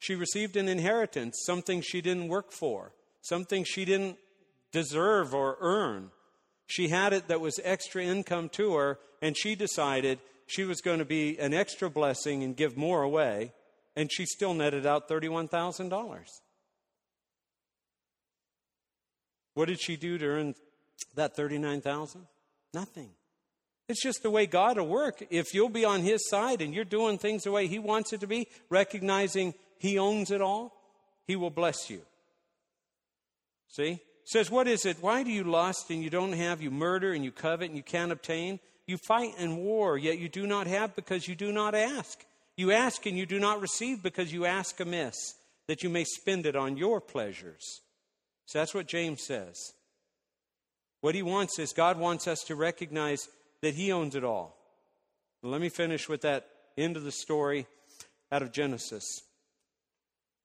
She 0.00 0.16
received 0.16 0.56
an 0.56 0.66
inheritance, 0.66 1.44
something 1.46 1.82
she 1.82 2.00
didn't 2.00 2.26
work 2.26 2.50
for, 2.50 2.92
something 3.20 3.62
she 3.62 3.84
didn't 3.84 4.16
deserve 4.72 5.32
or 5.34 5.56
earn. 5.60 6.10
She 6.66 6.88
had 6.88 7.12
it 7.12 7.28
that 7.28 7.40
was 7.40 7.60
extra 7.62 8.02
income 8.02 8.48
to 8.54 8.74
her, 8.74 8.98
and 9.22 9.36
she 9.38 9.54
decided 9.54 10.18
she 10.48 10.64
was 10.64 10.80
going 10.80 10.98
to 10.98 11.04
be 11.04 11.38
an 11.38 11.54
extra 11.54 11.88
blessing 11.88 12.42
and 12.42 12.56
give 12.56 12.76
more 12.76 13.02
away, 13.02 13.52
and 13.94 14.10
she 14.10 14.26
still 14.26 14.52
netted 14.52 14.84
out 14.84 15.08
$31,000. 15.08 16.40
What 19.54 19.68
did 19.68 19.80
she 19.80 19.96
do 19.96 20.18
to 20.18 20.26
earn 20.26 20.54
that 21.14 21.36
39,000? 21.36 22.26
Nothing. 22.72 23.10
It's 23.88 24.02
just 24.02 24.22
the 24.22 24.30
way 24.30 24.46
God 24.46 24.78
will 24.78 24.86
work. 24.86 25.22
If 25.30 25.54
you'll 25.54 25.68
be 25.68 25.84
on 25.84 26.02
His 26.02 26.28
side 26.28 26.60
and 26.60 26.74
you're 26.74 26.84
doing 26.84 27.18
things 27.18 27.44
the 27.44 27.52
way 27.52 27.66
He 27.66 27.78
wants 27.78 28.12
it 28.12 28.20
to 28.20 28.26
be, 28.26 28.48
recognizing 28.68 29.54
He 29.78 29.98
owns 29.98 30.30
it 30.30 30.40
all, 30.40 30.74
He 31.26 31.36
will 31.36 31.50
bless 31.50 31.90
you. 31.90 32.00
See? 33.68 34.00
says, 34.24 34.50
What 34.50 34.66
is 34.66 34.84
it? 34.86 34.96
Why 35.00 35.22
do 35.22 35.30
you 35.30 35.44
lust 35.44 35.90
and 35.90 36.02
you 36.02 36.10
don't 36.10 36.32
have? 36.32 36.62
You 36.62 36.70
murder 36.70 37.12
and 37.12 37.24
you 37.24 37.30
covet 37.30 37.68
and 37.68 37.76
you 37.76 37.82
can't 37.82 38.12
obtain? 38.12 38.58
You 38.86 38.98
fight 38.98 39.34
and 39.38 39.58
war, 39.58 39.96
yet 39.96 40.18
you 40.18 40.28
do 40.28 40.46
not 40.46 40.66
have 40.66 40.94
because 40.96 41.28
you 41.28 41.34
do 41.34 41.52
not 41.52 41.74
ask. 41.74 42.24
You 42.56 42.72
ask 42.72 43.06
and 43.06 43.16
you 43.16 43.26
do 43.26 43.38
not 43.38 43.60
receive 43.60 44.02
because 44.02 44.32
you 44.32 44.44
ask 44.44 44.78
amiss, 44.80 45.34
that 45.66 45.82
you 45.82 45.88
may 45.88 46.04
spend 46.04 46.46
it 46.46 46.56
on 46.56 46.76
your 46.76 47.00
pleasures. 47.00 47.80
So 48.46 48.58
that's 48.58 48.74
what 48.74 48.86
James 48.86 49.22
says. 49.22 49.72
What 51.00 51.14
he 51.14 51.22
wants 51.22 51.58
is 51.58 51.72
God 51.72 51.98
wants 51.98 52.26
us 52.26 52.42
to 52.44 52.54
recognize 52.54 53.28
that 53.62 53.74
he 53.74 53.92
owns 53.92 54.14
it 54.14 54.24
all. 54.24 54.56
let 55.42 55.60
me 55.60 55.68
finish 55.68 56.08
with 56.08 56.22
that 56.22 56.46
end 56.76 56.96
of 56.96 57.04
the 57.04 57.12
story 57.12 57.66
out 58.32 58.42
of 58.42 58.52
Genesis 58.52 59.22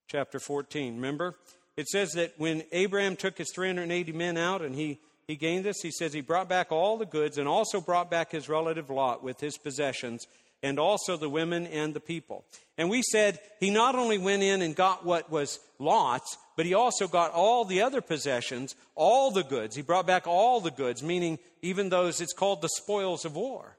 chapter 0.08 0.40
14. 0.40 0.96
Remember? 0.96 1.36
It 1.78 1.88
says 1.88 2.12
that 2.14 2.34
when 2.38 2.64
Abraham 2.72 3.16
took 3.16 3.38
his 3.38 3.52
380 3.54 4.12
men 4.12 4.38
out 4.38 4.62
and 4.62 4.76
he 4.76 5.00
he 5.30 5.36
gained 5.36 5.64
this. 5.64 5.84
He 5.84 5.92
says 5.92 6.12
he 6.12 6.22
brought 6.22 6.50
back 6.50 6.72
all 6.72 6.98
the 6.98 7.06
goods 7.06 7.38
and 7.38 7.48
also 7.48 7.80
brought 7.80 8.10
back 8.10 8.32
his 8.32 8.50
relative 8.50 8.90
Lot 8.90 9.24
with 9.24 9.40
his 9.40 9.60
possessions. 9.60 10.26
And 10.62 10.80
also 10.80 11.18
the 11.18 11.30
women 11.30 11.68
and 11.68 11.94
the 11.94 12.00
people. 12.00 12.46
And 12.78 12.90
we 12.90 13.02
said 13.02 13.40
he 13.60 13.70
not 13.70 13.96
only 13.96 14.18
went 14.18 14.44
in 14.44 14.62
and 14.62 14.76
got 14.76 15.06
what 15.06 15.32
was 15.32 15.60
Lot's, 15.80 16.38
but 16.56 16.66
he 16.66 16.74
also 16.74 17.08
got 17.08 17.32
all 17.32 17.66
the 17.66 17.82
other 17.82 18.02
possessions, 18.02 18.76
all 18.96 19.32
the 19.32 19.44
goods. 19.44 19.76
He 19.76 19.82
brought 19.82 20.08
back 20.08 20.28
all 20.28 20.60
the 20.60 20.72
goods, 20.72 21.02
meaning 21.02 21.40
even 21.62 21.90
those, 21.90 22.22
it's 22.22 22.34
called 22.34 22.62
the 22.62 22.70
spoils 22.70 23.26
of 23.26 23.36
war. 23.36 23.78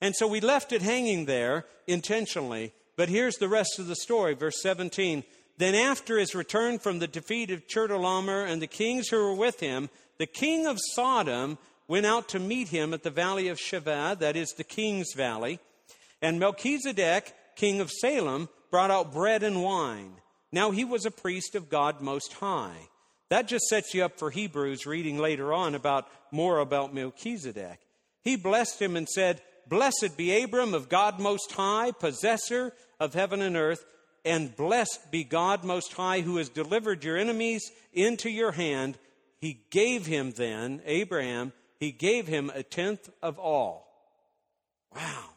And 0.00 0.14
so 0.16 0.26
we 0.26 0.40
left 0.40 0.72
it 0.72 0.82
hanging 0.82 1.26
there 1.26 1.64
intentionally. 1.86 2.72
But 2.96 3.08
here's 3.08 3.36
the 3.36 3.48
rest 3.48 3.78
of 3.78 3.86
the 3.86 3.96
story, 3.96 4.34
verse 4.34 4.60
17. 4.62 5.24
Then, 5.58 5.74
after 5.74 6.18
his 6.18 6.34
return 6.34 6.78
from 6.78 6.98
the 6.98 7.06
defeat 7.06 7.50
of 7.50 7.66
Chedorlaomer 7.66 8.48
and 8.48 8.60
the 8.60 8.66
kings 8.66 9.08
who 9.08 9.16
were 9.18 9.34
with 9.34 9.60
him, 9.60 9.90
the 10.18 10.26
king 10.26 10.66
of 10.66 10.78
Sodom 10.94 11.58
went 11.86 12.06
out 12.06 12.28
to 12.30 12.38
meet 12.38 12.68
him 12.68 12.94
at 12.94 13.02
the 13.02 13.10
valley 13.10 13.48
of 13.48 13.58
Shaveh, 13.58 14.18
that 14.18 14.36
is 14.36 14.52
the 14.52 14.64
king's 14.64 15.12
valley. 15.14 15.60
And 16.22 16.38
Melchizedek, 16.38 17.34
king 17.56 17.80
of 17.80 17.90
Salem, 17.90 18.48
brought 18.70 18.92
out 18.92 19.12
bread 19.12 19.42
and 19.42 19.62
wine. 19.62 20.14
Now 20.52 20.70
he 20.70 20.84
was 20.84 21.04
a 21.04 21.10
priest 21.10 21.54
of 21.54 21.68
God 21.68 22.00
Most 22.00 22.32
High. 22.34 22.88
That 23.28 23.48
just 23.48 23.64
sets 23.64 23.94
you 23.94 24.04
up 24.04 24.18
for 24.18 24.30
Hebrews 24.30 24.86
reading 24.86 25.18
later 25.18 25.52
on 25.52 25.74
about 25.74 26.06
more 26.30 26.58
about 26.58 26.94
Melchizedek. 26.94 27.80
He 28.22 28.36
blessed 28.36 28.80
him 28.80 28.96
and 28.96 29.08
said, 29.08 29.40
Blessed 29.68 30.16
be 30.16 30.42
Abram 30.42 30.74
of 30.74 30.88
God 30.88 31.18
Most 31.18 31.52
High, 31.52 31.92
possessor 31.92 32.72
of 33.00 33.14
heaven 33.14 33.40
and 33.40 33.56
earth, 33.56 33.84
and 34.24 34.54
blessed 34.54 35.10
be 35.10 35.24
God 35.24 35.64
Most 35.64 35.94
High, 35.94 36.20
who 36.20 36.36
has 36.36 36.48
delivered 36.48 37.04
your 37.04 37.16
enemies 37.16 37.70
into 37.92 38.30
your 38.30 38.52
hand. 38.52 38.98
He 39.40 39.64
gave 39.70 40.06
him 40.06 40.32
then, 40.32 40.82
Abraham, 40.84 41.52
he 41.80 41.90
gave 41.90 42.28
him 42.28 42.50
a 42.54 42.62
tenth 42.62 43.10
of 43.22 43.38
all. 43.38 43.88
Wow. 44.94 45.31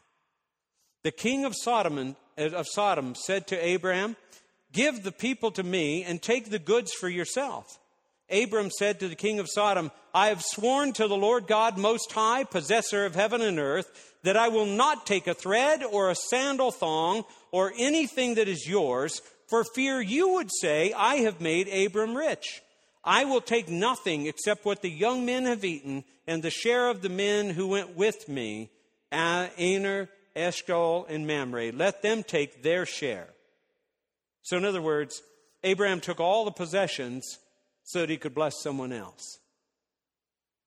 The 1.06 1.12
king 1.12 1.44
of 1.44 1.54
Sodom, 1.54 2.16
uh, 2.36 2.50
of 2.50 2.66
Sodom 2.66 3.14
said 3.14 3.46
to 3.46 3.64
Abraham, 3.64 4.16
Give 4.72 5.04
the 5.04 5.12
people 5.12 5.52
to 5.52 5.62
me 5.62 6.02
and 6.02 6.20
take 6.20 6.50
the 6.50 6.58
goods 6.58 6.92
for 6.92 7.08
yourself. 7.08 7.78
Abram 8.28 8.70
said 8.76 8.98
to 8.98 9.06
the 9.06 9.14
king 9.14 9.38
of 9.38 9.48
Sodom, 9.48 9.92
I 10.12 10.30
have 10.30 10.42
sworn 10.42 10.92
to 10.94 11.06
the 11.06 11.16
Lord 11.16 11.46
God 11.46 11.78
Most 11.78 12.10
High, 12.10 12.42
possessor 12.42 13.06
of 13.06 13.14
heaven 13.14 13.40
and 13.40 13.60
earth, 13.60 14.16
that 14.24 14.36
I 14.36 14.48
will 14.48 14.66
not 14.66 15.06
take 15.06 15.28
a 15.28 15.34
thread 15.34 15.84
or 15.84 16.10
a 16.10 16.16
sandal 16.16 16.72
thong 16.72 17.22
or 17.52 17.72
anything 17.78 18.34
that 18.34 18.48
is 18.48 18.66
yours, 18.66 19.22
for 19.46 19.62
fear 19.62 20.00
you 20.00 20.30
would 20.30 20.50
say, 20.60 20.92
I 20.92 21.18
have 21.18 21.40
made 21.40 21.68
Abram 21.68 22.16
rich. 22.16 22.62
I 23.04 23.26
will 23.26 23.40
take 23.40 23.68
nothing 23.68 24.26
except 24.26 24.64
what 24.64 24.82
the 24.82 24.90
young 24.90 25.24
men 25.24 25.44
have 25.44 25.64
eaten 25.64 26.02
and 26.26 26.42
the 26.42 26.50
share 26.50 26.88
of 26.88 27.02
the 27.02 27.08
men 27.08 27.50
who 27.50 27.68
went 27.68 27.96
with 27.96 28.28
me, 28.28 28.70
uh, 29.12 29.46
Aner, 29.56 30.08
Eshcol, 30.36 31.06
and 31.08 31.26
Mamre. 31.26 31.72
Let 31.72 32.02
them 32.02 32.22
take 32.22 32.62
their 32.62 32.86
share. 32.86 33.28
So, 34.42 34.56
in 34.56 34.64
other 34.64 34.82
words, 34.82 35.22
Abraham 35.64 36.00
took 36.00 36.20
all 36.20 36.44
the 36.44 36.52
possessions 36.52 37.38
so 37.82 38.00
that 38.00 38.10
he 38.10 38.16
could 38.16 38.34
bless 38.34 38.62
someone 38.62 38.92
else. 38.92 39.38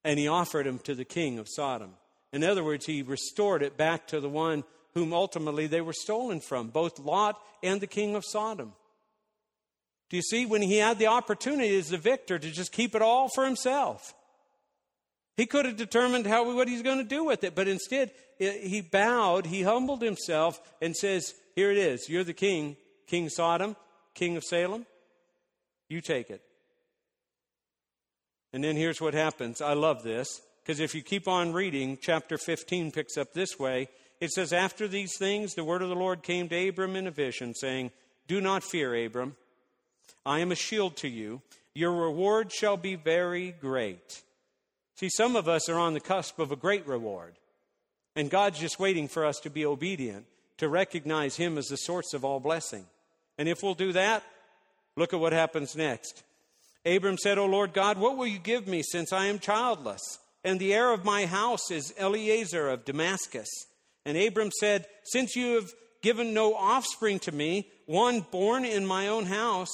And 0.04 0.20
he 0.20 0.28
offered 0.28 0.66
them 0.66 0.80
to 0.80 0.96
the 0.96 1.06
king 1.06 1.40
of 1.40 1.48
Sodom. 1.48 1.92
In 2.34 2.44
other 2.44 2.64
words, 2.64 2.86
he 2.86 3.02
restored 3.02 3.64
it 3.64 3.78
back 3.78 4.08
to 4.08 4.20
the 4.20 4.30
one 4.30 4.64
whom 4.94 5.14
ultimately 5.14 5.68
they 5.68 5.82
were 5.82 5.94
stolen 5.94 6.40
from, 6.40 6.70
both 6.70 7.00
Lot 7.00 7.40
and 7.64 7.80
the 7.80 7.88
king 7.88 8.16
of 8.16 8.26
Sodom. 8.26 8.74
Do 10.10 10.18
you 10.18 10.24
see? 10.24 10.46
When 10.46 10.62
he 10.62 10.78
had 10.78 10.98
the 10.98 11.08
opportunity 11.08 11.78
as 11.78 11.90
the 11.90 11.98
victor 11.98 12.40
to 12.40 12.52
just 12.52 12.72
keep 12.72 12.96
it 12.96 13.02
all 13.02 13.30
for 13.30 13.46
himself, 13.46 14.14
he 15.40 15.46
could 15.46 15.64
have 15.64 15.78
determined 15.78 16.28
how, 16.28 16.54
what 16.54 16.68
he's 16.68 16.82
going 16.82 16.98
to 16.98 17.04
do 17.06 17.24
with 17.24 17.46
it, 17.46 17.56
but 17.56 17.70
instead 17.70 18.12
he 18.38 18.82
bowed, 18.82 19.46
he 19.46 19.62
humbled 19.62 20.02
himself, 20.02 20.60
and 20.82 20.94
says, 20.94 21.34
Here 21.56 21.72
it 21.72 21.78
is. 21.78 22.10
You're 22.10 22.26
the 22.26 22.34
king, 22.34 22.76
King 23.08 23.30
Sodom, 23.30 23.78
king 24.14 24.36
of 24.36 24.44
Salem. 24.44 24.86
You 25.88 26.02
take 26.02 26.30
it. 26.30 26.42
And 28.52 28.62
then 28.62 28.76
here's 28.76 29.00
what 29.00 29.14
happens. 29.14 29.62
I 29.62 29.76
love 29.76 30.04
this 30.04 30.42
because 30.62 30.82
if 30.82 30.94
you 30.94 31.02
keep 31.02 31.26
on 31.26 31.54
reading, 31.54 31.98
chapter 32.02 32.38
15 32.38 32.92
picks 32.92 33.18
up 33.18 33.32
this 33.32 33.58
way. 33.58 33.88
It 34.20 34.32
says, 34.32 34.52
After 34.52 34.90
these 34.90 35.18
things, 35.18 35.54
the 35.54 35.64
word 35.64 35.82
of 35.82 35.88
the 35.88 35.96
Lord 35.96 36.22
came 36.22 36.50
to 36.50 36.68
Abram 36.68 36.98
in 36.98 37.08
a 37.08 37.12
vision, 37.12 37.54
saying, 37.54 37.92
Do 38.28 38.42
not 38.42 38.62
fear, 38.62 39.06
Abram. 39.06 39.38
I 40.26 40.40
am 40.40 40.52
a 40.52 40.56
shield 40.56 40.98
to 40.98 41.08
you. 41.08 41.42
Your 41.74 41.94
reward 41.94 42.52
shall 42.52 42.76
be 42.76 42.96
very 42.96 43.54
great. 43.54 44.22
See, 45.00 45.10
some 45.10 45.38
of 45.38 45.48
us 45.48 45.70
are 45.70 45.80
on 45.80 45.94
the 45.94 46.02
cusp 46.02 46.40
of 46.40 46.52
a 46.52 46.58
great 46.58 46.86
reward, 46.86 47.36
and 48.18 48.30
God's 48.30 48.60
just 48.60 48.82
waiting 48.82 49.08
for 49.08 49.26
us 49.26 49.40
to 49.44 49.50
be 49.50 49.66
obedient, 49.66 50.26
to 50.58 50.68
recognize 50.68 51.38
Him 51.38 51.58
as 51.58 51.68
the 51.68 51.78
source 51.78 52.14
of 52.14 52.26
all 52.26 52.42
blessing. 52.42 52.84
And 53.38 53.48
if 53.48 53.64
we'll 53.64 53.76
do 53.76 53.94
that, 53.94 54.24
look 54.98 55.14
at 55.14 55.22
what 55.22 55.32
happens 55.32 55.74
next. 55.74 56.24
Abram 56.86 57.18
said, 57.18 57.38
O 57.38 57.46
Lord 57.46 57.72
God, 57.72 57.98
what 57.98 58.18
will 58.18 58.28
you 58.28 58.40
give 58.40 58.68
me 58.68 58.84
since 58.84 59.14
I 59.14 59.28
am 59.28 59.40
childless? 59.40 60.02
And 60.44 60.60
the 60.60 60.74
heir 60.74 60.92
of 60.92 61.06
my 61.06 61.26
house 61.26 61.72
is 61.72 61.94
Eliezer 61.98 62.68
of 62.68 62.84
Damascus. 62.84 63.48
And 64.04 64.18
Abram 64.18 64.52
said, 64.60 64.86
Since 65.06 65.34
you 65.34 65.56
have 65.56 65.72
given 66.02 66.34
no 66.34 66.56
offspring 66.56 67.20
to 67.20 67.32
me, 67.32 67.70
one 67.86 68.26
born 68.32 68.66
in 68.66 68.86
my 68.86 69.08
own 69.08 69.28
house, 69.28 69.72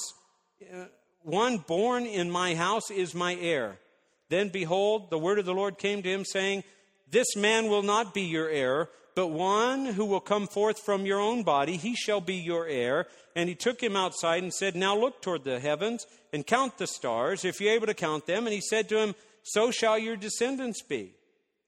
uh, 0.71 0.85
one 1.23 1.57
born 1.57 2.05
in 2.05 2.29
my 2.29 2.53
house 2.53 2.91
is 2.91 3.15
my 3.15 3.33
heir. 3.41 3.79
Then 4.29 4.49
behold, 4.49 5.09
the 5.09 5.19
word 5.19 5.39
of 5.39 5.45
the 5.45 5.53
Lord 5.53 5.77
came 5.77 6.01
to 6.01 6.09
him, 6.09 6.25
saying, 6.25 6.63
This 7.09 7.35
man 7.35 7.69
will 7.69 7.83
not 7.83 8.13
be 8.13 8.23
your 8.23 8.49
heir, 8.49 8.89
but 9.15 9.27
one 9.27 9.85
who 9.85 10.05
will 10.05 10.19
come 10.19 10.47
forth 10.47 10.79
from 10.79 11.05
your 11.05 11.19
own 11.19 11.43
body, 11.43 11.77
he 11.77 11.95
shall 11.95 12.21
be 12.21 12.35
your 12.35 12.67
heir. 12.67 13.07
And 13.35 13.47
he 13.47 13.55
took 13.55 13.81
him 13.81 13.95
outside 13.95 14.43
and 14.43 14.53
said, 14.53 14.75
Now 14.75 14.97
look 14.97 15.21
toward 15.21 15.43
the 15.43 15.59
heavens 15.59 16.05
and 16.33 16.45
count 16.45 16.77
the 16.77 16.87
stars, 16.87 17.45
if 17.45 17.61
you're 17.61 17.73
able 17.73 17.87
to 17.87 17.93
count 17.93 18.25
them. 18.25 18.45
And 18.45 18.53
he 18.53 18.61
said 18.61 18.89
to 18.89 18.99
him, 18.99 19.15
So 19.43 19.71
shall 19.71 19.97
your 19.97 20.17
descendants 20.17 20.81
be. 20.81 21.13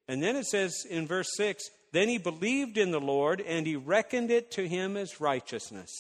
And 0.08 0.24
then 0.24 0.36
it 0.36 0.46
says 0.46 0.86
in 0.90 1.08
verse 1.08 1.30
6 1.36 1.64
Then 1.94 2.10
he 2.10 2.18
believed 2.18 2.78
in 2.78 2.92
the 2.92 3.00
Lord, 3.00 3.42
and 3.42 3.66
he 3.66 3.76
reckoned 3.76 4.32
it 4.32 4.52
to 4.52 4.68
him 4.68 4.98
as 4.98 5.22
righteousness. 5.22 5.92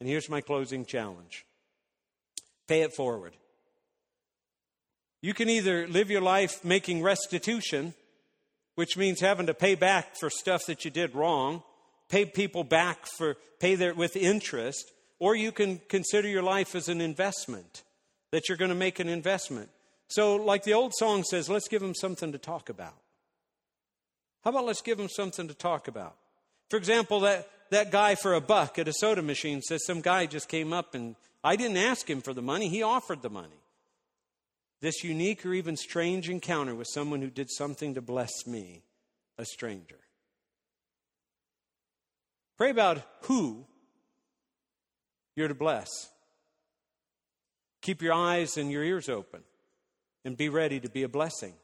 And 0.00 0.08
here's 0.08 0.28
my 0.28 0.40
closing 0.40 0.84
challenge 0.84 1.46
pay 2.68 2.82
it 2.82 2.94
forward. 2.94 3.34
You 5.26 5.34
can 5.34 5.50
either 5.50 5.88
live 5.88 6.08
your 6.08 6.20
life 6.20 6.64
making 6.64 7.02
restitution 7.02 7.94
which 8.76 8.96
means 8.96 9.20
having 9.20 9.46
to 9.46 9.54
pay 9.54 9.74
back 9.74 10.16
for 10.16 10.30
stuff 10.30 10.66
that 10.66 10.84
you 10.84 10.90
did 10.90 11.14
wrong, 11.14 11.62
pay 12.08 12.24
people 12.24 12.62
back 12.62 13.06
for 13.06 13.36
pay 13.58 13.74
their 13.74 13.92
with 13.92 14.14
interest, 14.14 14.92
or 15.18 15.34
you 15.34 15.50
can 15.50 15.80
consider 15.88 16.28
your 16.28 16.42
life 16.42 16.76
as 16.76 16.88
an 16.88 17.00
investment 17.00 17.82
that 18.30 18.48
you're 18.48 18.58
going 18.58 18.68
to 18.68 18.76
make 18.76 19.00
an 19.00 19.08
investment. 19.08 19.70
So, 20.08 20.36
like 20.36 20.62
the 20.62 20.74
old 20.74 20.92
song 20.94 21.24
says, 21.24 21.48
let's 21.48 21.68
give 21.68 21.82
them 21.82 21.94
something 21.94 22.30
to 22.30 22.38
talk 22.38 22.68
about. 22.68 22.94
How 24.44 24.50
about 24.50 24.66
let's 24.66 24.82
give 24.82 24.98
them 24.98 25.08
something 25.08 25.48
to 25.48 25.54
talk 25.54 25.88
about? 25.88 26.14
For 26.70 26.76
example, 26.76 27.20
that, 27.20 27.48
that 27.70 27.90
guy 27.90 28.14
for 28.14 28.34
a 28.34 28.40
buck 28.40 28.78
at 28.78 28.86
a 28.86 28.92
soda 28.92 29.22
machine 29.22 29.62
says 29.62 29.84
some 29.84 30.02
guy 30.02 30.26
just 30.26 30.48
came 30.48 30.72
up 30.72 30.94
and 30.94 31.16
I 31.42 31.56
didn't 31.56 31.78
ask 31.78 32.08
him 32.08 32.20
for 32.20 32.34
the 32.34 32.42
money, 32.42 32.68
he 32.68 32.82
offered 32.82 33.22
the 33.22 33.30
money 33.30 33.56
this 34.86 35.02
unique 35.02 35.44
or 35.44 35.52
even 35.52 35.76
strange 35.76 36.30
encounter 36.30 36.72
with 36.72 36.86
someone 36.86 37.20
who 37.20 37.28
did 37.28 37.50
something 37.50 37.94
to 37.94 38.00
bless 38.00 38.46
me, 38.46 38.84
a 39.36 39.44
stranger. 39.44 39.98
Pray 42.56 42.70
about 42.70 43.02
who 43.22 43.66
you're 45.34 45.48
to 45.48 45.56
bless. 45.56 45.88
Keep 47.82 48.00
your 48.00 48.12
eyes 48.12 48.56
and 48.56 48.70
your 48.70 48.84
ears 48.84 49.08
open 49.08 49.40
and 50.24 50.36
be 50.36 50.48
ready 50.48 50.78
to 50.78 50.88
be 50.88 51.02
a 51.02 51.08
blessing. 51.08 51.54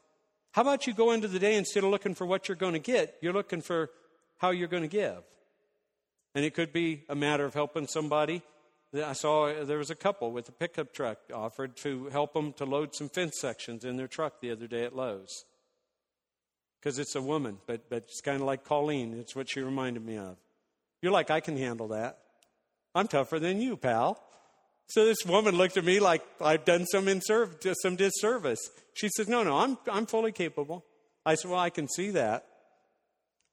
How 0.51 0.63
about 0.63 0.85
you 0.85 0.93
go 0.93 1.13
into 1.13 1.29
the 1.29 1.39
day 1.39 1.55
instead 1.55 1.85
of 1.85 1.91
looking 1.91 2.15
for 2.15 2.25
what 2.25 2.49
you're 2.49 2.57
going 2.57 2.73
to 2.73 2.79
get, 2.79 3.15
you're 3.21 3.31
looking 3.31 3.61
for 3.61 3.89
how 4.39 4.49
you're 4.49 4.67
going 4.67 4.83
to 4.83 4.89
give? 4.89 5.23
And 6.35 6.43
it 6.43 6.53
could 6.53 6.73
be 6.73 7.05
a 7.07 7.15
matter 7.15 7.45
of 7.45 7.53
helping 7.53 7.87
somebody 7.87 8.41
I 8.93 9.13
saw 9.13 9.47
uh, 9.47 9.65
there 9.65 9.79
was 9.79 9.89
a 9.89 9.95
couple 9.95 10.31
with 10.31 10.47
a 10.49 10.51
pickup 10.51 10.93
truck 10.93 11.17
offered 11.33 11.75
to 11.77 12.09
help 12.09 12.33
them 12.33 12.53
to 12.53 12.65
load 12.65 12.93
some 12.93 13.09
fence 13.09 13.39
sections 13.39 13.83
in 13.83 13.97
their 13.97 14.07
truck 14.07 14.39
the 14.39 14.51
other 14.51 14.67
day 14.67 14.83
at 14.83 14.95
Lowe's. 14.95 15.45
Because 16.79 16.99
it's 16.99 17.15
a 17.15 17.21
woman, 17.21 17.57
but, 17.65 17.89
but 17.89 18.03
it's 18.03 18.21
kind 18.21 18.41
of 18.41 18.45
like 18.45 18.65
Colleen. 18.65 19.13
It's 19.13 19.35
what 19.35 19.49
she 19.49 19.61
reminded 19.61 20.05
me 20.05 20.17
of. 20.17 20.37
You're 21.01 21.13
like, 21.13 21.31
I 21.31 21.39
can 21.39 21.57
handle 21.57 21.87
that. 21.89 22.19
I'm 22.93 23.07
tougher 23.07 23.39
than 23.39 23.61
you, 23.61 23.77
pal. 23.77 24.21
So 24.89 25.05
this 25.05 25.25
woman 25.25 25.55
looked 25.55 25.77
at 25.77 25.85
me 25.85 25.99
like 25.99 26.23
I've 26.39 26.65
done 26.65 26.85
some, 26.85 27.07
in 27.07 27.21
serv- 27.21 27.57
some 27.81 27.95
disservice. 27.95 28.59
She 28.93 29.09
says, 29.15 29.27
No, 29.27 29.43
no, 29.43 29.57
I'm, 29.57 29.77
I'm 29.91 30.05
fully 30.05 30.31
capable. 30.31 30.85
I 31.25 31.35
said, 31.35 31.49
Well, 31.49 31.59
I 31.59 31.69
can 31.69 31.87
see 31.87 32.11
that. 32.11 32.45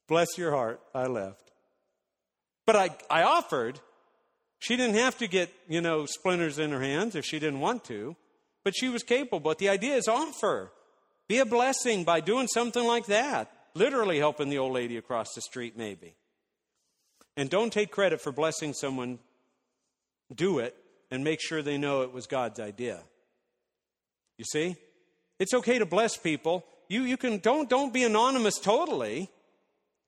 Bless 0.08 0.36
your 0.36 0.50
heart. 0.50 0.80
I 0.94 1.06
left. 1.06 1.52
But 2.66 2.76
I, 2.76 2.90
I 3.08 3.22
offered 3.22 3.80
she 4.60 4.76
didn't 4.76 4.96
have 4.96 5.16
to 5.18 5.26
get, 5.26 5.50
you 5.68 5.80
know, 5.80 6.06
splinters 6.06 6.58
in 6.58 6.70
her 6.70 6.80
hands 6.80 7.16
if 7.16 7.24
she 7.24 7.38
didn't 7.38 7.60
want 7.60 7.82
to, 7.84 8.14
but 8.62 8.76
she 8.76 8.90
was 8.90 9.02
capable. 9.02 9.40
But 9.40 9.58
the 9.58 9.70
idea 9.70 9.96
is 9.96 10.06
offer. 10.06 10.70
Be 11.28 11.38
a 11.38 11.46
blessing 11.46 12.04
by 12.04 12.20
doing 12.20 12.46
something 12.46 12.86
like 12.86 13.06
that. 13.06 13.50
Literally 13.74 14.18
helping 14.18 14.50
the 14.50 14.58
old 14.58 14.72
lady 14.72 14.98
across 14.98 15.32
the 15.34 15.40
street, 15.40 15.78
maybe. 15.78 16.14
And 17.36 17.48
don't 17.48 17.72
take 17.72 17.90
credit 17.90 18.20
for 18.20 18.32
blessing 18.32 18.74
someone. 18.74 19.18
Do 20.34 20.58
it 20.58 20.76
and 21.10 21.24
make 21.24 21.40
sure 21.40 21.62
they 21.62 21.78
know 21.78 22.02
it 22.02 22.12
was 22.12 22.26
God's 22.26 22.60
idea. 22.60 23.00
You 24.36 24.44
see? 24.44 24.76
It's 25.38 25.54
okay 25.54 25.78
to 25.78 25.86
bless 25.86 26.18
people. 26.18 26.66
You, 26.88 27.04
you 27.04 27.16
can 27.16 27.38
don't 27.38 27.70
don't 27.70 27.94
be 27.94 28.04
anonymous 28.04 28.58
totally. 28.58 29.30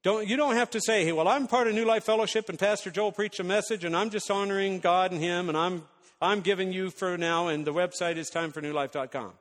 Don't, 0.03 0.26
you 0.26 0.36
don't 0.36 0.57
have 0.57 0.70
to 0.70 0.80
say, 0.80 1.05
hey, 1.05 1.12
well, 1.12 1.28
I'm 1.28 1.46
part 1.46 1.68
of 1.68 1.74
New 1.74 1.84
Life 1.84 2.05
Fellowship 2.05 2.48
and 2.48 2.59
Pastor 2.59 2.90
Joel 2.90 3.12
preached 3.12 3.38
a 3.38 3.44
message 3.44 3.84
and 3.84 3.96
I'm 3.96 4.11
just 4.11 4.30
honoring 4.30 4.80
God 4.80 5.12
and 5.12 5.20
Him 5.20 5.48
and 5.48 5.57
I'm, 5.57 5.84
I'm 6.20 6.40
giving 6.40 6.72
you 6.72 6.90
for 6.90 7.16
now 7.16 7.48
and 7.48 7.64
the 7.64 7.72
website 7.72 8.16
is 8.16 8.28
timefornewlife.com. 8.30 9.32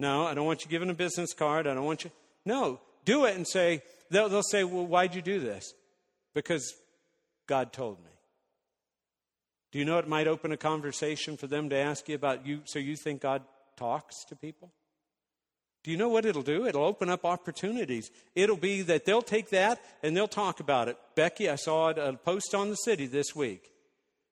No, 0.00 0.26
I 0.26 0.34
don't 0.34 0.46
want 0.46 0.64
you 0.64 0.70
giving 0.70 0.90
a 0.90 0.94
business 0.94 1.32
card. 1.32 1.68
I 1.68 1.74
don't 1.74 1.84
want 1.84 2.02
you. 2.02 2.10
No, 2.44 2.80
do 3.04 3.24
it 3.26 3.36
and 3.36 3.46
say, 3.46 3.82
they'll, 4.10 4.28
they'll 4.28 4.42
say, 4.42 4.64
well, 4.64 4.86
why'd 4.86 5.14
you 5.14 5.22
do 5.22 5.38
this? 5.38 5.72
Because 6.34 6.74
God 7.46 7.72
told 7.72 8.00
me. 8.00 8.10
Do 9.70 9.78
you 9.78 9.84
know 9.84 9.98
it 9.98 10.08
might 10.08 10.26
open 10.26 10.50
a 10.50 10.56
conversation 10.56 11.36
for 11.36 11.46
them 11.46 11.68
to 11.70 11.76
ask 11.76 12.08
you 12.08 12.16
about 12.16 12.46
you, 12.46 12.62
so 12.64 12.80
you 12.80 12.96
think 12.96 13.20
God 13.20 13.42
talks 13.76 14.24
to 14.28 14.36
people? 14.36 14.72
Do 15.84 15.90
you 15.90 15.98
know 15.98 16.08
what 16.08 16.24
it'll 16.24 16.42
do? 16.42 16.66
It'll 16.66 16.84
open 16.84 17.10
up 17.10 17.26
opportunities. 17.26 18.10
It'll 18.34 18.56
be 18.56 18.80
that 18.82 19.04
they'll 19.04 19.22
take 19.22 19.50
that 19.50 19.80
and 20.02 20.16
they'll 20.16 20.26
talk 20.26 20.58
about 20.58 20.88
it. 20.88 20.96
Becky, 21.14 21.48
I 21.48 21.56
saw 21.56 21.90
a 21.90 22.14
post 22.14 22.54
on 22.54 22.70
the 22.70 22.76
city 22.76 23.06
this 23.06 23.36
week. 23.36 23.70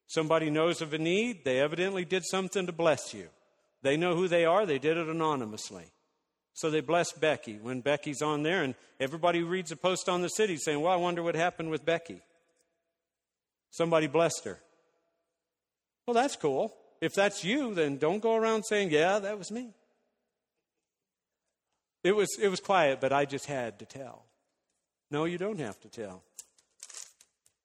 Somebody 0.07 0.49
knows 0.49 0.81
of 0.81 0.95
a 0.95 0.99
need. 0.99 1.45
They 1.45 1.61
evidently 1.61 2.07
did 2.07 2.25
something 2.25 2.65
to 2.67 2.73
bless 2.73 3.13
you. 3.13 3.29
They 3.83 3.99
know 3.99 4.17
who 4.17 4.29
they 4.29 4.47
are. 4.47 4.65
They 4.65 4.79
did 4.79 4.97
it 4.97 5.09
anonymously. 5.09 5.85
So 6.55 6.71
they 6.71 6.81
bless 6.81 7.13
Becky 7.13 7.59
when 7.61 7.81
Becky's 7.81 8.23
on 8.23 8.43
there, 8.43 8.63
and 8.63 8.75
everybody 9.01 9.43
reads 9.43 9.73
a 9.73 9.77
post 9.77 10.09
on 10.09 10.23
the 10.23 10.29
city 10.29 10.57
saying, 10.57 10.81
Well, 10.81 10.93
I 10.93 10.97
wonder 10.97 11.23
what 11.23 11.35
happened 11.35 11.71
with 11.71 11.85
Becky. 11.85 12.21
Somebody 13.71 14.07
blessed 14.07 14.45
her. 14.45 14.59
Well, 16.07 16.15
that's 16.15 16.37
cool. 16.37 16.75
If 17.01 17.15
that's 17.15 17.43
you, 17.43 17.75
then 17.75 17.97
don't 17.97 18.21
go 18.21 18.37
around 18.37 18.65
saying, 18.65 18.91
Yeah, 18.91 19.19
that 19.19 19.39
was 19.39 19.51
me. 19.51 19.73
It 22.05 22.17
was, 22.17 22.37
it 22.41 22.49
was 22.49 22.61
quiet, 22.61 23.01
but 23.01 23.13
I 23.13 23.25
just 23.25 23.47
had 23.47 23.79
to 23.79 23.85
tell. 23.85 24.25
No, 25.11 25.25
you 25.25 25.39
don't 25.39 25.61
have 25.61 25.81
to 25.81 25.89
tell. 25.89 26.23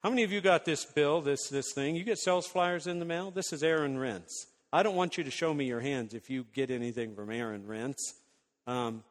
How 0.03 0.09
many 0.09 0.23
of 0.23 0.31
you 0.31 0.41
got 0.41 0.63
this 0.63 0.85
bill, 0.85 1.21
this, 1.21 1.49
this 1.49 1.73
thing? 1.73 1.95
You 1.95 2.03
get 2.03 2.19
sales 2.19 2.45
flyers 2.45 2.85
in 2.87 2.99
the 2.99 3.05
mail? 3.05 3.31
This 3.31 3.51
is 3.51 3.63
Aaron 3.63 3.97
Rents. 3.97 4.45
I 4.71 4.83
don't 4.83 4.95
want 4.95 5.17
you 5.17 5.23
to 5.23 5.31
show 5.31 5.53
me 5.53 5.65
your 5.65 5.79
hands 5.79 6.13
if 6.13 6.29
you 6.29 6.45
get 6.53 6.69
anything 6.69 7.15
from 7.15 7.31
Aaron 7.31 7.65
Rents, 7.65 8.13
um, 8.67 9.03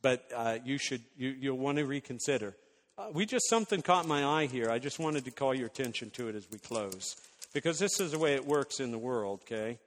but 0.00 0.30
uh, 0.34 0.58
you 0.64 0.78
should, 0.78 1.02
you, 1.16 1.30
you'll 1.30 1.58
want 1.58 1.78
to 1.78 1.86
reconsider. 1.86 2.54
Uh, 2.96 3.08
we 3.12 3.26
just, 3.26 3.48
something 3.48 3.82
caught 3.82 4.06
my 4.06 4.24
eye 4.24 4.46
here. 4.46 4.70
I 4.70 4.78
just 4.78 4.98
wanted 4.98 5.24
to 5.24 5.30
call 5.30 5.54
your 5.54 5.66
attention 5.66 6.10
to 6.10 6.28
it 6.28 6.36
as 6.36 6.46
we 6.52 6.58
close, 6.58 7.16
because 7.52 7.78
this 7.78 7.98
is 8.00 8.12
the 8.12 8.18
way 8.18 8.34
it 8.34 8.44
works 8.44 8.80
in 8.80 8.92
the 8.92 8.98
world, 8.98 9.40
okay? 9.44 9.78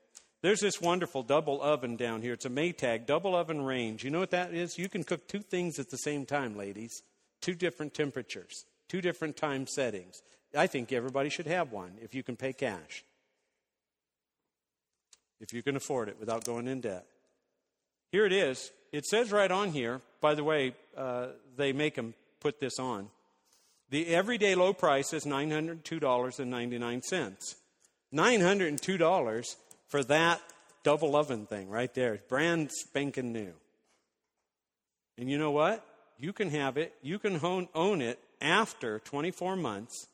There's 0.41 0.59
this 0.59 0.81
wonderful 0.81 1.23
double 1.23 1.61
oven 1.61 1.95
down 1.95 2.23
here. 2.23 2.33
It's 2.33 2.45
a 2.45 2.49
Maytag 2.49 3.05
double 3.05 3.35
oven 3.35 3.61
range. 3.61 4.03
You 4.03 4.09
know 4.09 4.19
what 4.19 4.31
that 4.31 4.53
is? 4.53 4.77
You 4.77 4.89
can 4.89 5.03
cook 5.03 5.27
two 5.27 5.41
things 5.41 5.77
at 5.77 5.91
the 5.91 5.97
same 5.97 6.25
time, 6.25 6.57
ladies. 6.57 7.03
Two 7.41 7.53
different 7.53 7.93
temperatures, 7.93 8.65
two 8.87 9.01
different 9.01 9.37
time 9.37 9.67
settings. 9.67 10.21
I 10.55 10.67
think 10.67 10.91
everybody 10.91 11.29
should 11.29 11.47
have 11.47 11.71
one 11.71 11.93
if 12.01 12.13
you 12.13 12.23
can 12.23 12.35
pay 12.35 12.53
cash. 12.53 13.03
If 15.39 15.53
you 15.53 15.63
can 15.63 15.75
afford 15.75 16.09
it 16.09 16.19
without 16.19 16.43
going 16.43 16.67
in 16.67 16.81
debt. 16.81 17.05
Here 18.11 18.25
it 18.25 18.33
is. 18.33 18.71
It 18.91 19.05
says 19.05 19.31
right 19.31 19.49
on 19.49 19.71
here, 19.71 20.01
by 20.19 20.35
the 20.35 20.43
way, 20.43 20.75
uh, 20.97 21.27
they 21.55 21.71
make 21.71 21.95
them 21.95 22.13
put 22.39 22.59
this 22.59 22.77
on. 22.77 23.07
The 23.89 24.07
everyday 24.07 24.55
low 24.55 24.73
price 24.73 25.13
is 25.13 25.25
$902.99. 25.25 27.55
$902 28.13 29.55
for 29.91 30.03
that 30.05 30.41
double 30.83 31.17
oven 31.17 31.45
thing 31.45 31.69
right 31.69 31.93
there. 31.93 32.19
Brand 32.29 32.71
spanking 32.71 33.33
new. 33.33 33.51
And 35.17 35.29
you 35.29 35.37
know 35.37 35.51
what? 35.51 35.85
You 36.17 36.31
can 36.33 36.49
have 36.49 36.77
it, 36.77 36.93
you 37.01 37.19
can 37.19 37.39
own 37.75 38.01
it 38.01 38.19
after 38.39 38.99
24 38.99 39.55
months 39.57 40.07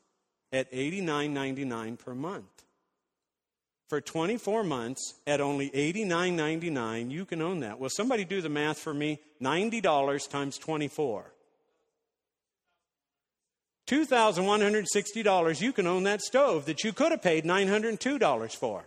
at 0.51 0.71
$89.99 0.71 1.99
per 1.99 2.15
month. 2.15 2.45
For 3.87 4.01
24 4.01 4.63
months 4.63 5.13
at 5.27 5.39
only 5.39 5.69
$89.99, 5.69 7.11
you 7.11 7.25
can 7.25 7.41
own 7.41 7.59
that. 7.59 7.79
Will 7.79 7.89
somebody 7.89 8.25
do 8.25 8.41
the 8.41 8.49
math 8.49 8.79
for 8.79 8.93
me? 8.93 9.19
$90 9.41 10.29
times 10.29 10.57
24. 10.57 11.31
$2,160, 13.87 15.61
you 15.61 15.71
can 15.71 15.87
own 15.87 16.03
that 16.03 16.21
stove 16.21 16.65
that 16.65 16.83
you 16.83 16.91
could 16.91 17.11
have 17.11 17.21
paid 17.21 17.45
$902 17.45 18.55
for 18.55 18.83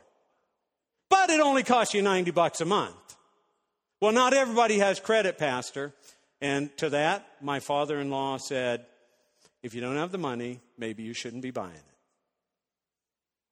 but 1.10 1.28
it 1.28 1.40
only 1.40 1.62
costs 1.62 1.92
you 1.92 2.00
90 2.00 2.30
bucks 2.30 2.62
a 2.62 2.64
month. 2.64 2.94
Well, 4.00 4.12
not 4.12 4.32
everybody 4.32 4.78
has 4.78 4.98
credit, 4.98 5.36
Pastor. 5.36 5.92
And 6.40 6.74
to 6.78 6.88
that, 6.90 7.26
my 7.42 7.60
father 7.60 8.00
in 8.00 8.08
law 8.08 8.38
said, 8.38 8.86
if 9.62 9.74
you 9.74 9.82
don't 9.82 9.96
have 9.96 10.12
the 10.12 10.18
money, 10.18 10.60
maybe 10.78 11.02
you 11.02 11.12
shouldn't 11.12 11.42
be 11.42 11.50
buying 11.50 11.74
it. 11.74 11.82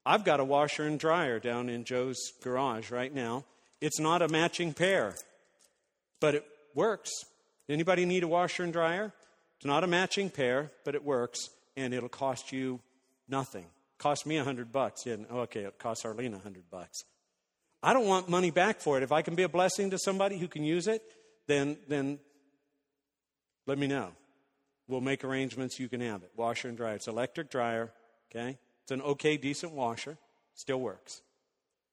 I've 0.07 0.25
got 0.25 0.41
a 0.41 0.45
washer 0.45 0.85
and 0.85 0.99
dryer 0.99 1.39
down 1.39 1.69
in 1.69 1.85
Joe's 1.85 2.33
garage 2.43 2.91
right 2.91 3.15
now. 3.15 3.45
It's 3.83 4.01
not 4.01 4.23
a 4.23 4.29
matching 4.29 4.73
pair, 4.73 5.15
but 6.19 6.35
it 6.35 6.47
works. 6.75 7.11
Anybody 7.69 8.07
need 8.07 8.23
a 8.23 8.29
washer 8.29 8.63
and 8.63 8.73
dryer? 8.73 9.13
It's 9.59 9.67
not 9.67 9.85
a 9.85 9.87
matching 9.87 10.31
pair, 10.31 10.71
but 10.85 10.95
it 10.95 11.05
works, 11.05 11.51
and 11.77 11.93
it'll 11.93 12.09
cost 12.09 12.53
you 12.53 12.81
nothing. 13.29 13.67
Cost 13.99 14.25
me 14.25 14.39
a 14.39 14.45
hundred 14.45 14.73
bucks. 14.73 15.05
Yeah, 15.05 15.17
okay, 15.31 15.65
it 15.65 15.79
cost 15.79 16.07
Arlene 16.07 16.33
a 16.33 16.39
hundred 16.39 16.71
bucks. 16.71 17.05
I 17.83 17.93
don't 17.93 18.07
want 18.07 18.29
money 18.29 18.51
back 18.51 18.81
for 18.81 18.97
it. 18.97 19.03
If 19.03 19.13
I 19.13 19.23
can 19.23 19.35
be 19.35 19.45
a 19.45 19.49
blessing 19.49 19.91
to 19.91 19.99
somebody 19.99 20.39
who 20.39 20.49
can 20.49 20.65
use 20.65 20.87
it, 20.87 21.03
then, 21.47 21.77
then 21.87 22.19
let 23.67 23.79
me 23.79 23.87
know. 23.87 24.13
We'll 24.89 25.01
make 25.01 25.23
arrangements. 25.23 25.79
You 25.79 25.89
can 25.89 26.01
have 26.01 26.23
it. 26.23 26.33
Washer 26.37 26.69
and 26.69 26.77
dryer. 26.77 26.97
It's 26.97 27.09
electric 27.09 27.51
dryer. 27.51 27.93
Okay. 28.31 28.59
It's 28.83 28.91
an 28.91 29.03
okay, 29.03 29.37
decent 29.37 29.73
washer. 29.73 30.17
Still 30.55 30.81
works. 30.81 31.23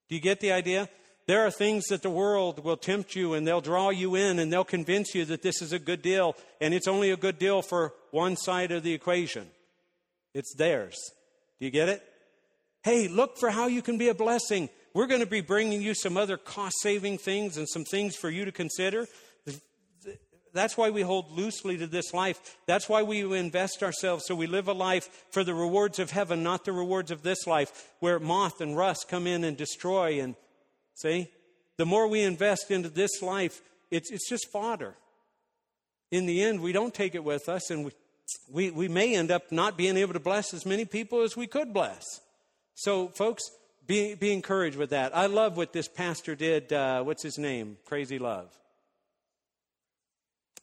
Do 0.07 0.15
you 0.15 0.21
get 0.21 0.39
the 0.39 0.51
idea? 0.51 0.89
There 1.27 1.45
are 1.45 1.51
things 1.51 1.86
that 1.88 2.03
the 2.03 2.09
world 2.09 2.63
will 2.63 2.77
tempt 2.77 3.15
you 3.15 3.33
and 3.33 3.47
they'll 3.47 3.61
draw 3.61 3.89
you 3.89 4.15
in 4.15 4.39
and 4.39 4.53
they'll 4.53 4.63
convince 4.63 5.15
you 5.15 5.25
that 5.25 5.41
this 5.41 5.61
is 5.61 5.73
a 5.73 5.79
good 5.79 6.01
deal 6.01 6.36
and 6.61 6.73
it's 6.73 6.88
only 6.88 7.09
a 7.09 7.17
good 7.17 7.39
deal 7.39 7.61
for 7.61 7.93
one 8.11 8.36
side 8.38 8.71
of 8.71 8.83
the 8.83 8.93
equation. 8.93 9.47
It's 10.33 10.53
theirs. 10.55 10.95
Do 11.59 11.65
you 11.65 11.71
get 11.71 11.89
it? 11.89 12.03
Hey, 12.83 13.07
look 13.07 13.38
for 13.38 13.49
how 13.49 13.67
you 13.67 13.81
can 13.81 13.97
be 13.97 14.09
a 14.09 14.13
blessing. 14.13 14.69
We're 14.96 15.08
going 15.08 15.20
to 15.20 15.28
be 15.28 15.41
bringing 15.41 15.82
you 15.82 15.93
some 15.93 16.16
other 16.16 16.38
cost 16.38 16.78
saving 16.80 17.18
things 17.18 17.58
and 17.58 17.68
some 17.68 17.84
things 17.84 18.16
for 18.16 18.30
you 18.30 18.46
to 18.46 18.52
consider. 18.54 19.08
That's 20.54 20.78
why 20.78 20.89
we 20.89 21.02
hold 21.02 21.34
loosely 21.34 21.78
to 21.80 21.86
this 21.86 22.14
life. 22.14 22.56
That's 22.66 22.88
why 22.88 23.04
we 23.04 23.38
invest 23.38 23.84
ourselves 23.84 24.24
so 24.26 24.36
we 24.36 24.48
live 24.48 24.70
a 24.70 24.74
life 24.74 25.10
for 25.32 25.43
the 25.43 25.54
rewards 25.54 26.00
of 26.00 26.12
heaven, 26.12 26.43
not 26.43 26.64
the 26.64 26.72
rewards 26.72 27.12
of 27.12 27.24
this 27.24 27.46
life, 27.46 27.89
where 28.00 28.22
moth 28.22 28.62
and 28.62 28.78
rust 28.78 29.10
come 29.10 29.28
in 29.28 29.43
and 29.43 29.58
destroy. 29.58 30.22
And 30.22 30.36
see, 30.93 31.30
the 31.76 31.86
more 31.86 32.08
we 32.08 32.22
invest 32.22 32.72
into 32.72 32.88
this 32.88 33.22
life, 33.22 33.60
it's, 33.91 34.10
it's 34.10 34.30
just 34.30 34.50
fodder. 34.50 34.96
In 36.10 36.26
the 36.26 36.41
end, 36.41 36.62
we 36.62 36.72
don't 36.72 36.93
take 36.93 37.16
it 37.16 37.24
with 37.26 37.50
us, 37.50 37.70
and 37.70 37.84
we, 37.84 37.91
we, 38.50 38.72
we 38.72 38.88
may 38.88 39.14
end 39.14 39.30
up 39.30 39.52
not 39.52 39.78
being 39.78 39.98
able 39.98 40.14
to 40.14 40.22
bless 40.22 40.54
as 40.54 40.66
many 40.66 40.86
people 40.86 41.22
as 41.22 41.36
we 41.36 41.48
could 41.48 41.74
bless. 41.74 42.06
So, 42.76 43.10
folks, 43.10 43.43
be, 43.88 44.15
be 44.15 44.33
encouraged 44.33 44.77
with 44.77 44.89
that. 44.91 45.15
I 45.15 45.27
love 45.27 45.57
what 45.57 45.73
this 45.73 45.88
pastor 45.88 46.36
did. 46.36 46.71
Uh, 46.71 47.03
what's 47.03 47.23
his 47.23 47.38
name? 47.38 47.77
Crazy 47.86 48.19
Love. 48.19 48.49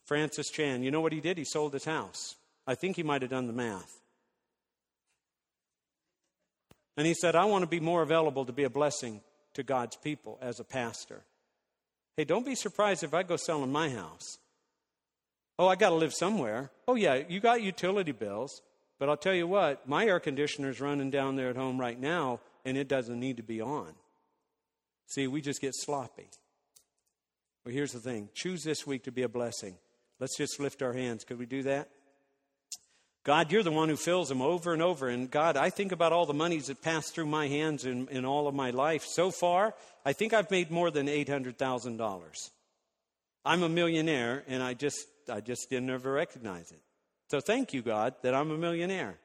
Francis 0.05 0.49
Chan. 0.49 0.83
You 0.83 0.91
know 0.91 1.01
what 1.01 1.13
he 1.13 1.21
did? 1.21 1.37
He 1.37 1.45
sold 1.45 1.73
his 1.73 1.85
house. 1.85 2.35
I 2.67 2.75
think 2.75 2.95
he 2.95 3.03
might 3.03 3.21
have 3.21 3.31
done 3.31 3.47
the 3.47 3.53
math. 3.53 3.99
And 6.95 7.07
he 7.07 7.13
said, 7.13 7.35
I 7.35 7.45
want 7.45 7.63
to 7.63 7.67
be 7.67 7.79
more 7.79 8.01
available 8.01 8.45
to 8.45 8.53
be 8.53 8.63
a 8.63 8.69
blessing 8.69 9.21
to 9.53 9.63
God's 9.63 9.95
people 9.95 10.37
as 10.41 10.59
a 10.59 10.63
pastor. 10.63 11.21
Hey, 12.17 12.25
don't 12.25 12.45
be 12.45 12.55
surprised 12.55 13.03
if 13.03 13.13
I 13.13 13.23
go 13.23 13.35
selling 13.35 13.71
my 13.71 13.89
house. 13.89 14.37
Oh, 15.57 15.67
I 15.67 15.75
got 15.75 15.89
to 15.89 15.95
live 15.95 16.13
somewhere. 16.13 16.71
Oh, 16.87 16.95
yeah, 16.95 17.21
you 17.27 17.39
got 17.39 17.61
utility 17.61 18.11
bills. 18.11 18.61
But 18.99 19.09
I'll 19.09 19.17
tell 19.17 19.33
you 19.33 19.47
what, 19.47 19.87
my 19.87 20.05
air 20.05 20.19
conditioner's 20.19 20.79
running 20.79 21.09
down 21.09 21.35
there 21.35 21.49
at 21.49 21.55
home 21.55 21.79
right 21.79 21.99
now 21.99 22.39
and 22.65 22.77
it 22.77 22.87
doesn't 22.87 23.19
need 23.19 23.37
to 23.37 23.43
be 23.43 23.61
on. 23.61 23.93
See, 25.07 25.27
we 25.27 25.41
just 25.41 25.61
get 25.61 25.73
sloppy. 25.75 26.29
Well, 27.65 27.73
here's 27.73 27.91
the 27.91 27.99
thing 27.99 28.29
choose 28.33 28.63
this 28.63 28.85
week 28.85 29.03
to 29.03 29.11
be 29.11 29.23
a 29.23 29.29
blessing. 29.29 29.75
Let's 30.19 30.37
just 30.37 30.59
lift 30.59 30.81
our 30.81 30.93
hands. 30.93 31.23
Could 31.23 31.39
we 31.39 31.45
do 31.45 31.63
that? 31.63 31.89
God, 33.23 33.51
you're 33.51 33.63
the 33.63 33.71
one 33.71 33.87
who 33.87 33.95
fills 33.95 34.27
them 34.27 34.41
over 34.41 34.73
and 34.73 34.81
over. 34.81 35.07
And 35.07 35.31
God, 35.31 35.55
I 35.55 35.69
think 35.69 35.93
about 35.93 36.11
all 36.11 36.25
the 36.25 36.33
monies 36.33 36.67
that 36.67 36.81
passed 36.81 37.15
through 37.15 37.25
my 37.25 37.47
hands 37.47 37.85
in, 37.85 38.07
in 38.09 38.25
all 38.25 38.47
of 38.47 38.55
my 38.55 38.71
life. 38.71 39.05
So 39.05 39.31
far, 39.31 39.73
I 40.05 40.11
think 40.11 40.33
I've 40.33 40.51
made 40.51 40.71
more 40.71 40.91
than 40.91 41.07
$800,000. 41.07 42.49
I'm 43.45 43.63
a 43.63 43.69
millionaire, 43.69 44.43
and 44.47 44.61
I 44.61 44.73
just, 44.73 45.07
I 45.29 45.39
just 45.39 45.69
didn't 45.69 45.89
ever 45.89 46.11
recognize 46.11 46.71
it. 46.71 46.81
So 47.29 47.39
thank 47.39 47.73
you, 47.73 47.81
God, 47.81 48.15
that 48.23 48.33
I'm 48.33 48.51
a 48.51 48.57
millionaire. 48.57 49.17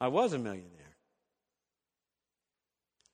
I 0.00 0.08
was 0.08 0.32
a 0.32 0.38
millionaire. 0.38 0.91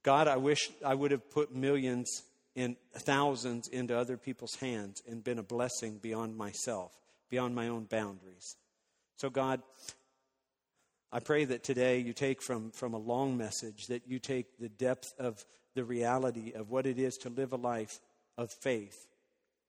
God, 0.02 0.28
I 0.28 0.36
wish 0.36 0.70
I 0.84 0.94
would 0.94 1.10
have 1.10 1.30
put 1.30 1.54
millions 1.54 2.22
and 2.56 2.76
thousands 2.94 3.68
into 3.68 3.96
other 3.96 4.16
people's 4.16 4.54
hands 4.56 5.02
and 5.08 5.22
been 5.22 5.38
a 5.38 5.42
blessing 5.42 5.98
beyond 5.98 6.36
myself, 6.36 6.92
beyond 7.30 7.54
my 7.54 7.68
own 7.68 7.84
boundaries. 7.84 8.56
So, 9.16 9.30
God, 9.30 9.62
I 11.10 11.20
pray 11.20 11.44
that 11.46 11.64
today 11.64 11.98
you 11.98 12.12
take 12.12 12.42
from, 12.42 12.70
from 12.70 12.94
a 12.94 12.98
long 12.98 13.36
message, 13.36 13.86
that 13.86 14.06
you 14.06 14.18
take 14.18 14.58
the 14.58 14.68
depth 14.68 15.14
of 15.18 15.44
the 15.74 15.84
reality 15.84 16.52
of 16.52 16.70
what 16.70 16.86
it 16.86 16.98
is 16.98 17.16
to 17.18 17.30
live 17.30 17.52
a 17.52 17.56
life 17.56 18.00
of 18.36 18.50
faith. 18.52 19.06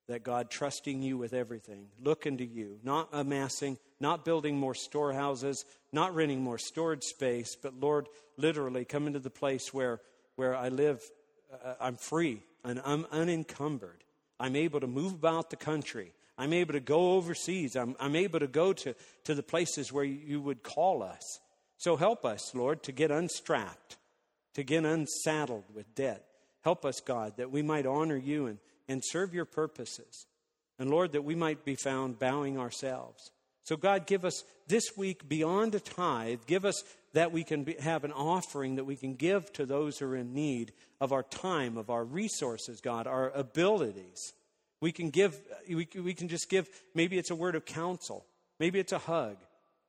That 0.07 0.23
God, 0.23 0.49
trusting 0.49 1.03
you 1.03 1.17
with 1.17 1.34
everything, 1.34 1.88
looking 2.03 2.38
to 2.38 2.45
you, 2.45 2.80
not 2.84 3.09
amassing, 3.13 3.77
not 3.99 4.25
building 4.25 4.57
more 4.57 4.73
storehouses, 4.73 5.65
not 5.91 6.15
renting 6.15 6.41
more 6.41 6.57
storage 6.57 7.03
space, 7.03 7.55
but 7.55 7.80
Lord, 7.80 8.07
literally 8.36 8.86
coming 8.86 9.13
to 9.13 9.19
the 9.19 9.30
place 9.30 9.71
where, 9.73 10.01
where 10.39 10.55
I 10.55 10.69
live, 10.69 11.01
uh, 11.53 11.73
I'm 11.81 11.97
free 11.97 12.41
and 12.63 12.81
I'm 12.85 13.05
unencumbered. 13.11 14.05
I'm 14.39 14.55
able 14.55 14.79
to 14.79 14.87
move 14.87 15.11
about 15.11 15.49
the 15.49 15.57
country. 15.57 16.13
I'm 16.37 16.53
able 16.53 16.71
to 16.71 16.79
go 16.79 17.15
overseas. 17.17 17.75
I'm, 17.75 17.97
I'm 17.99 18.15
able 18.15 18.39
to 18.39 18.47
go 18.47 18.71
to, 18.71 18.95
to 19.25 19.35
the 19.35 19.43
places 19.43 19.91
where 19.91 20.05
you 20.05 20.39
would 20.39 20.63
call 20.63 21.03
us. 21.03 21.41
So 21.77 21.97
help 21.97 22.23
us, 22.23 22.55
Lord, 22.55 22.83
to 22.83 22.93
get 22.93 23.11
unstrapped, 23.11 23.97
to 24.53 24.63
get 24.63 24.85
unsaddled 24.85 25.65
with 25.75 25.93
debt. 25.93 26.23
Help 26.61 26.85
us, 26.85 27.01
God, 27.01 27.35
that 27.35 27.51
we 27.51 27.61
might 27.61 27.85
honor 27.85 28.15
you 28.17 28.45
and, 28.45 28.59
and 28.87 29.03
serve 29.03 29.33
your 29.33 29.43
purposes. 29.43 30.25
And 30.79 30.89
Lord, 30.89 31.11
that 31.11 31.25
we 31.25 31.35
might 31.35 31.65
be 31.65 31.75
found 31.75 32.17
bowing 32.17 32.57
ourselves. 32.57 33.31
So, 33.63 33.75
God, 33.75 34.07
give 34.07 34.23
us 34.23 34.45
this 34.67 34.95
week 34.95 35.27
beyond 35.27 35.75
a 35.75 35.81
tithe, 35.81 36.39
give 36.47 36.63
us 36.63 36.83
that 37.14 37.32
we 37.32 37.43
can 37.43 37.64
be, 37.64 37.74
have 37.80 38.03
an 38.03 38.12
offering 38.12 38.76
that 38.76 38.84
we 38.84 38.95
can 38.95 39.16
give 39.16 39.51
to 39.53 39.66
those 39.66 39.97
who 39.97 40.05
are 40.05 40.16
in 40.16 40.34
need 40.34 40.74
of 41.01 41.12
our 41.12 41.24
time, 41.24 41.78
of 41.78 41.89
our 41.89 42.03
resources, 42.03 42.82
God, 42.82 43.07
our 43.07 43.32
abilities. 43.32 44.34
We 44.82 44.91
can 44.91 45.10
give, 45.10 45.39
we, 45.68 45.88
we 45.95 46.14
can 46.14 46.28
just 46.28 46.49
give, 46.49 46.70
maybe 46.93 47.18
it's 47.18 47.32
a 47.32 47.36
word 47.36 47.55
of 47.55 47.66
counsel, 47.66 48.26
maybe 48.60 48.80
it's 48.80 48.91
a 48.91 48.99
hug, 48.99 49.38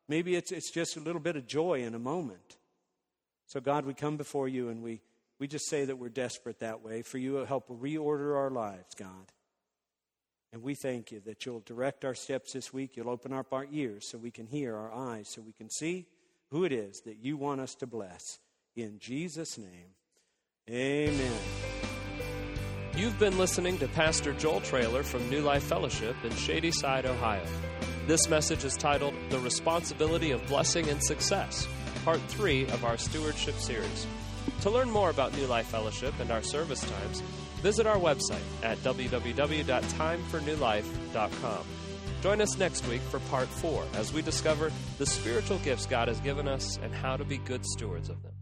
maybe 0.09 0.35
it's, 0.35 0.51
it's 0.51 0.71
just 0.71 0.97
a 0.97 1.01
little 1.01 1.21
bit 1.21 1.37
of 1.37 1.47
joy 1.47 1.83
in 1.83 1.95
a 1.95 1.99
moment. 1.99 2.57
So, 3.47 3.61
God, 3.61 3.85
we 3.85 3.95
come 3.95 4.17
before 4.17 4.49
you 4.49 4.69
and 4.69 4.83
we, 4.83 5.01
we 5.39 5.47
just 5.47 5.69
say 5.69 5.85
that 5.85 5.97
we're 5.97 6.09
desperate 6.09 6.61
that 6.61 6.83
way 6.83 7.03
for 7.03 7.19
you 7.19 7.39
to 7.39 7.47
help 7.47 7.69
reorder 7.69 8.37
our 8.37 8.51
lives, 8.51 8.95
God. 8.97 9.33
And 10.53 10.63
we 10.63 10.75
thank 10.75 11.13
you 11.13 11.21
that 11.27 11.47
you'll 11.47 11.63
direct 11.65 12.05
our 12.05 12.15
steps 12.15 12.53
this 12.53 12.73
week. 12.73 12.97
You'll 12.97 13.11
open 13.11 13.33
up 13.33 13.53
our 13.53 13.67
ears 13.71 14.09
so 14.09 14.19
we 14.19 14.33
can 14.33 14.47
hear, 14.47 14.77
our 14.77 14.93
eyes 14.93 15.29
so 15.29 15.43
we 15.43 15.53
can 15.53 15.71
see 15.71 16.07
who 16.51 16.65
it 16.65 16.73
is 16.73 17.03
that 17.03 17.19
you 17.19 17.37
want 17.37 17.61
us 17.61 17.75
to 17.77 17.87
bless. 17.87 18.41
In 18.77 18.99
Jesus' 18.99 19.57
name, 19.59 19.95
amen. 20.69 21.39
You've 22.97 23.19
been 23.19 23.39
listening 23.39 23.79
to 23.79 23.89
Pastor 23.89 24.33
Joel 24.35 24.61
Trailer 24.61 25.03
from 25.03 25.29
New 25.31 25.41
Life 25.41 25.65
Fellowship 25.65 26.15
in 26.25 26.35
Shadyside, 26.35 27.07
Ohio. 27.07 27.47
This 28.07 28.29
message 28.29 28.65
is 28.65 28.77
titled 28.77 29.15
The 29.31 29.39
Responsibility 29.39 30.33
of 30.33 30.47
Blessing 30.47 30.87
and 30.89 31.03
Success, 31.03 31.67
Part 32.05 32.21
3 32.23 32.65
of 32.67 32.85
our 32.85 32.99
Stewardship 32.99 33.55
series. 33.57 34.07
To 34.63 34.71
learn 34.71 34.91
more 34.91 35.11
about 35.11 35.37
New 35.37 35.47
Life 35.47 35.69
Fellowship 35.69 36.15
and 36.21 36.31
our 36.31 36.43
service 36.43 36.81
times, 36.81 37.21
visit 37.63 37.87
our 37.87 37.99
website 37.99 38.41
at 38.63 38.79
www.timefornewlife.com. 38.79 41.67
Join 42.23 42.43
us 42.43 42.59
next 42.59 42.87
week 42.87 43.01
for 43.01 43.19
part 43.31 43.49
four 43.49 43.85
as 43.95 44.13
we 44.13 44.21
discover 44.21 44.71
the 44.99 45.07
spiritual 45.07 45.57
gifts 45.59 45.87
God 45.87 46.09
has 46.09 46.21
given 46.21 46.49
us 46.49 46.79
and 46.83 46.95
how 46.95 47.17
to 47.17 47.25
be 47.25 47.39
good 47.39 47.65
stewards 47.65 48.11
of 48.11 48.23
them. 48.23 48.33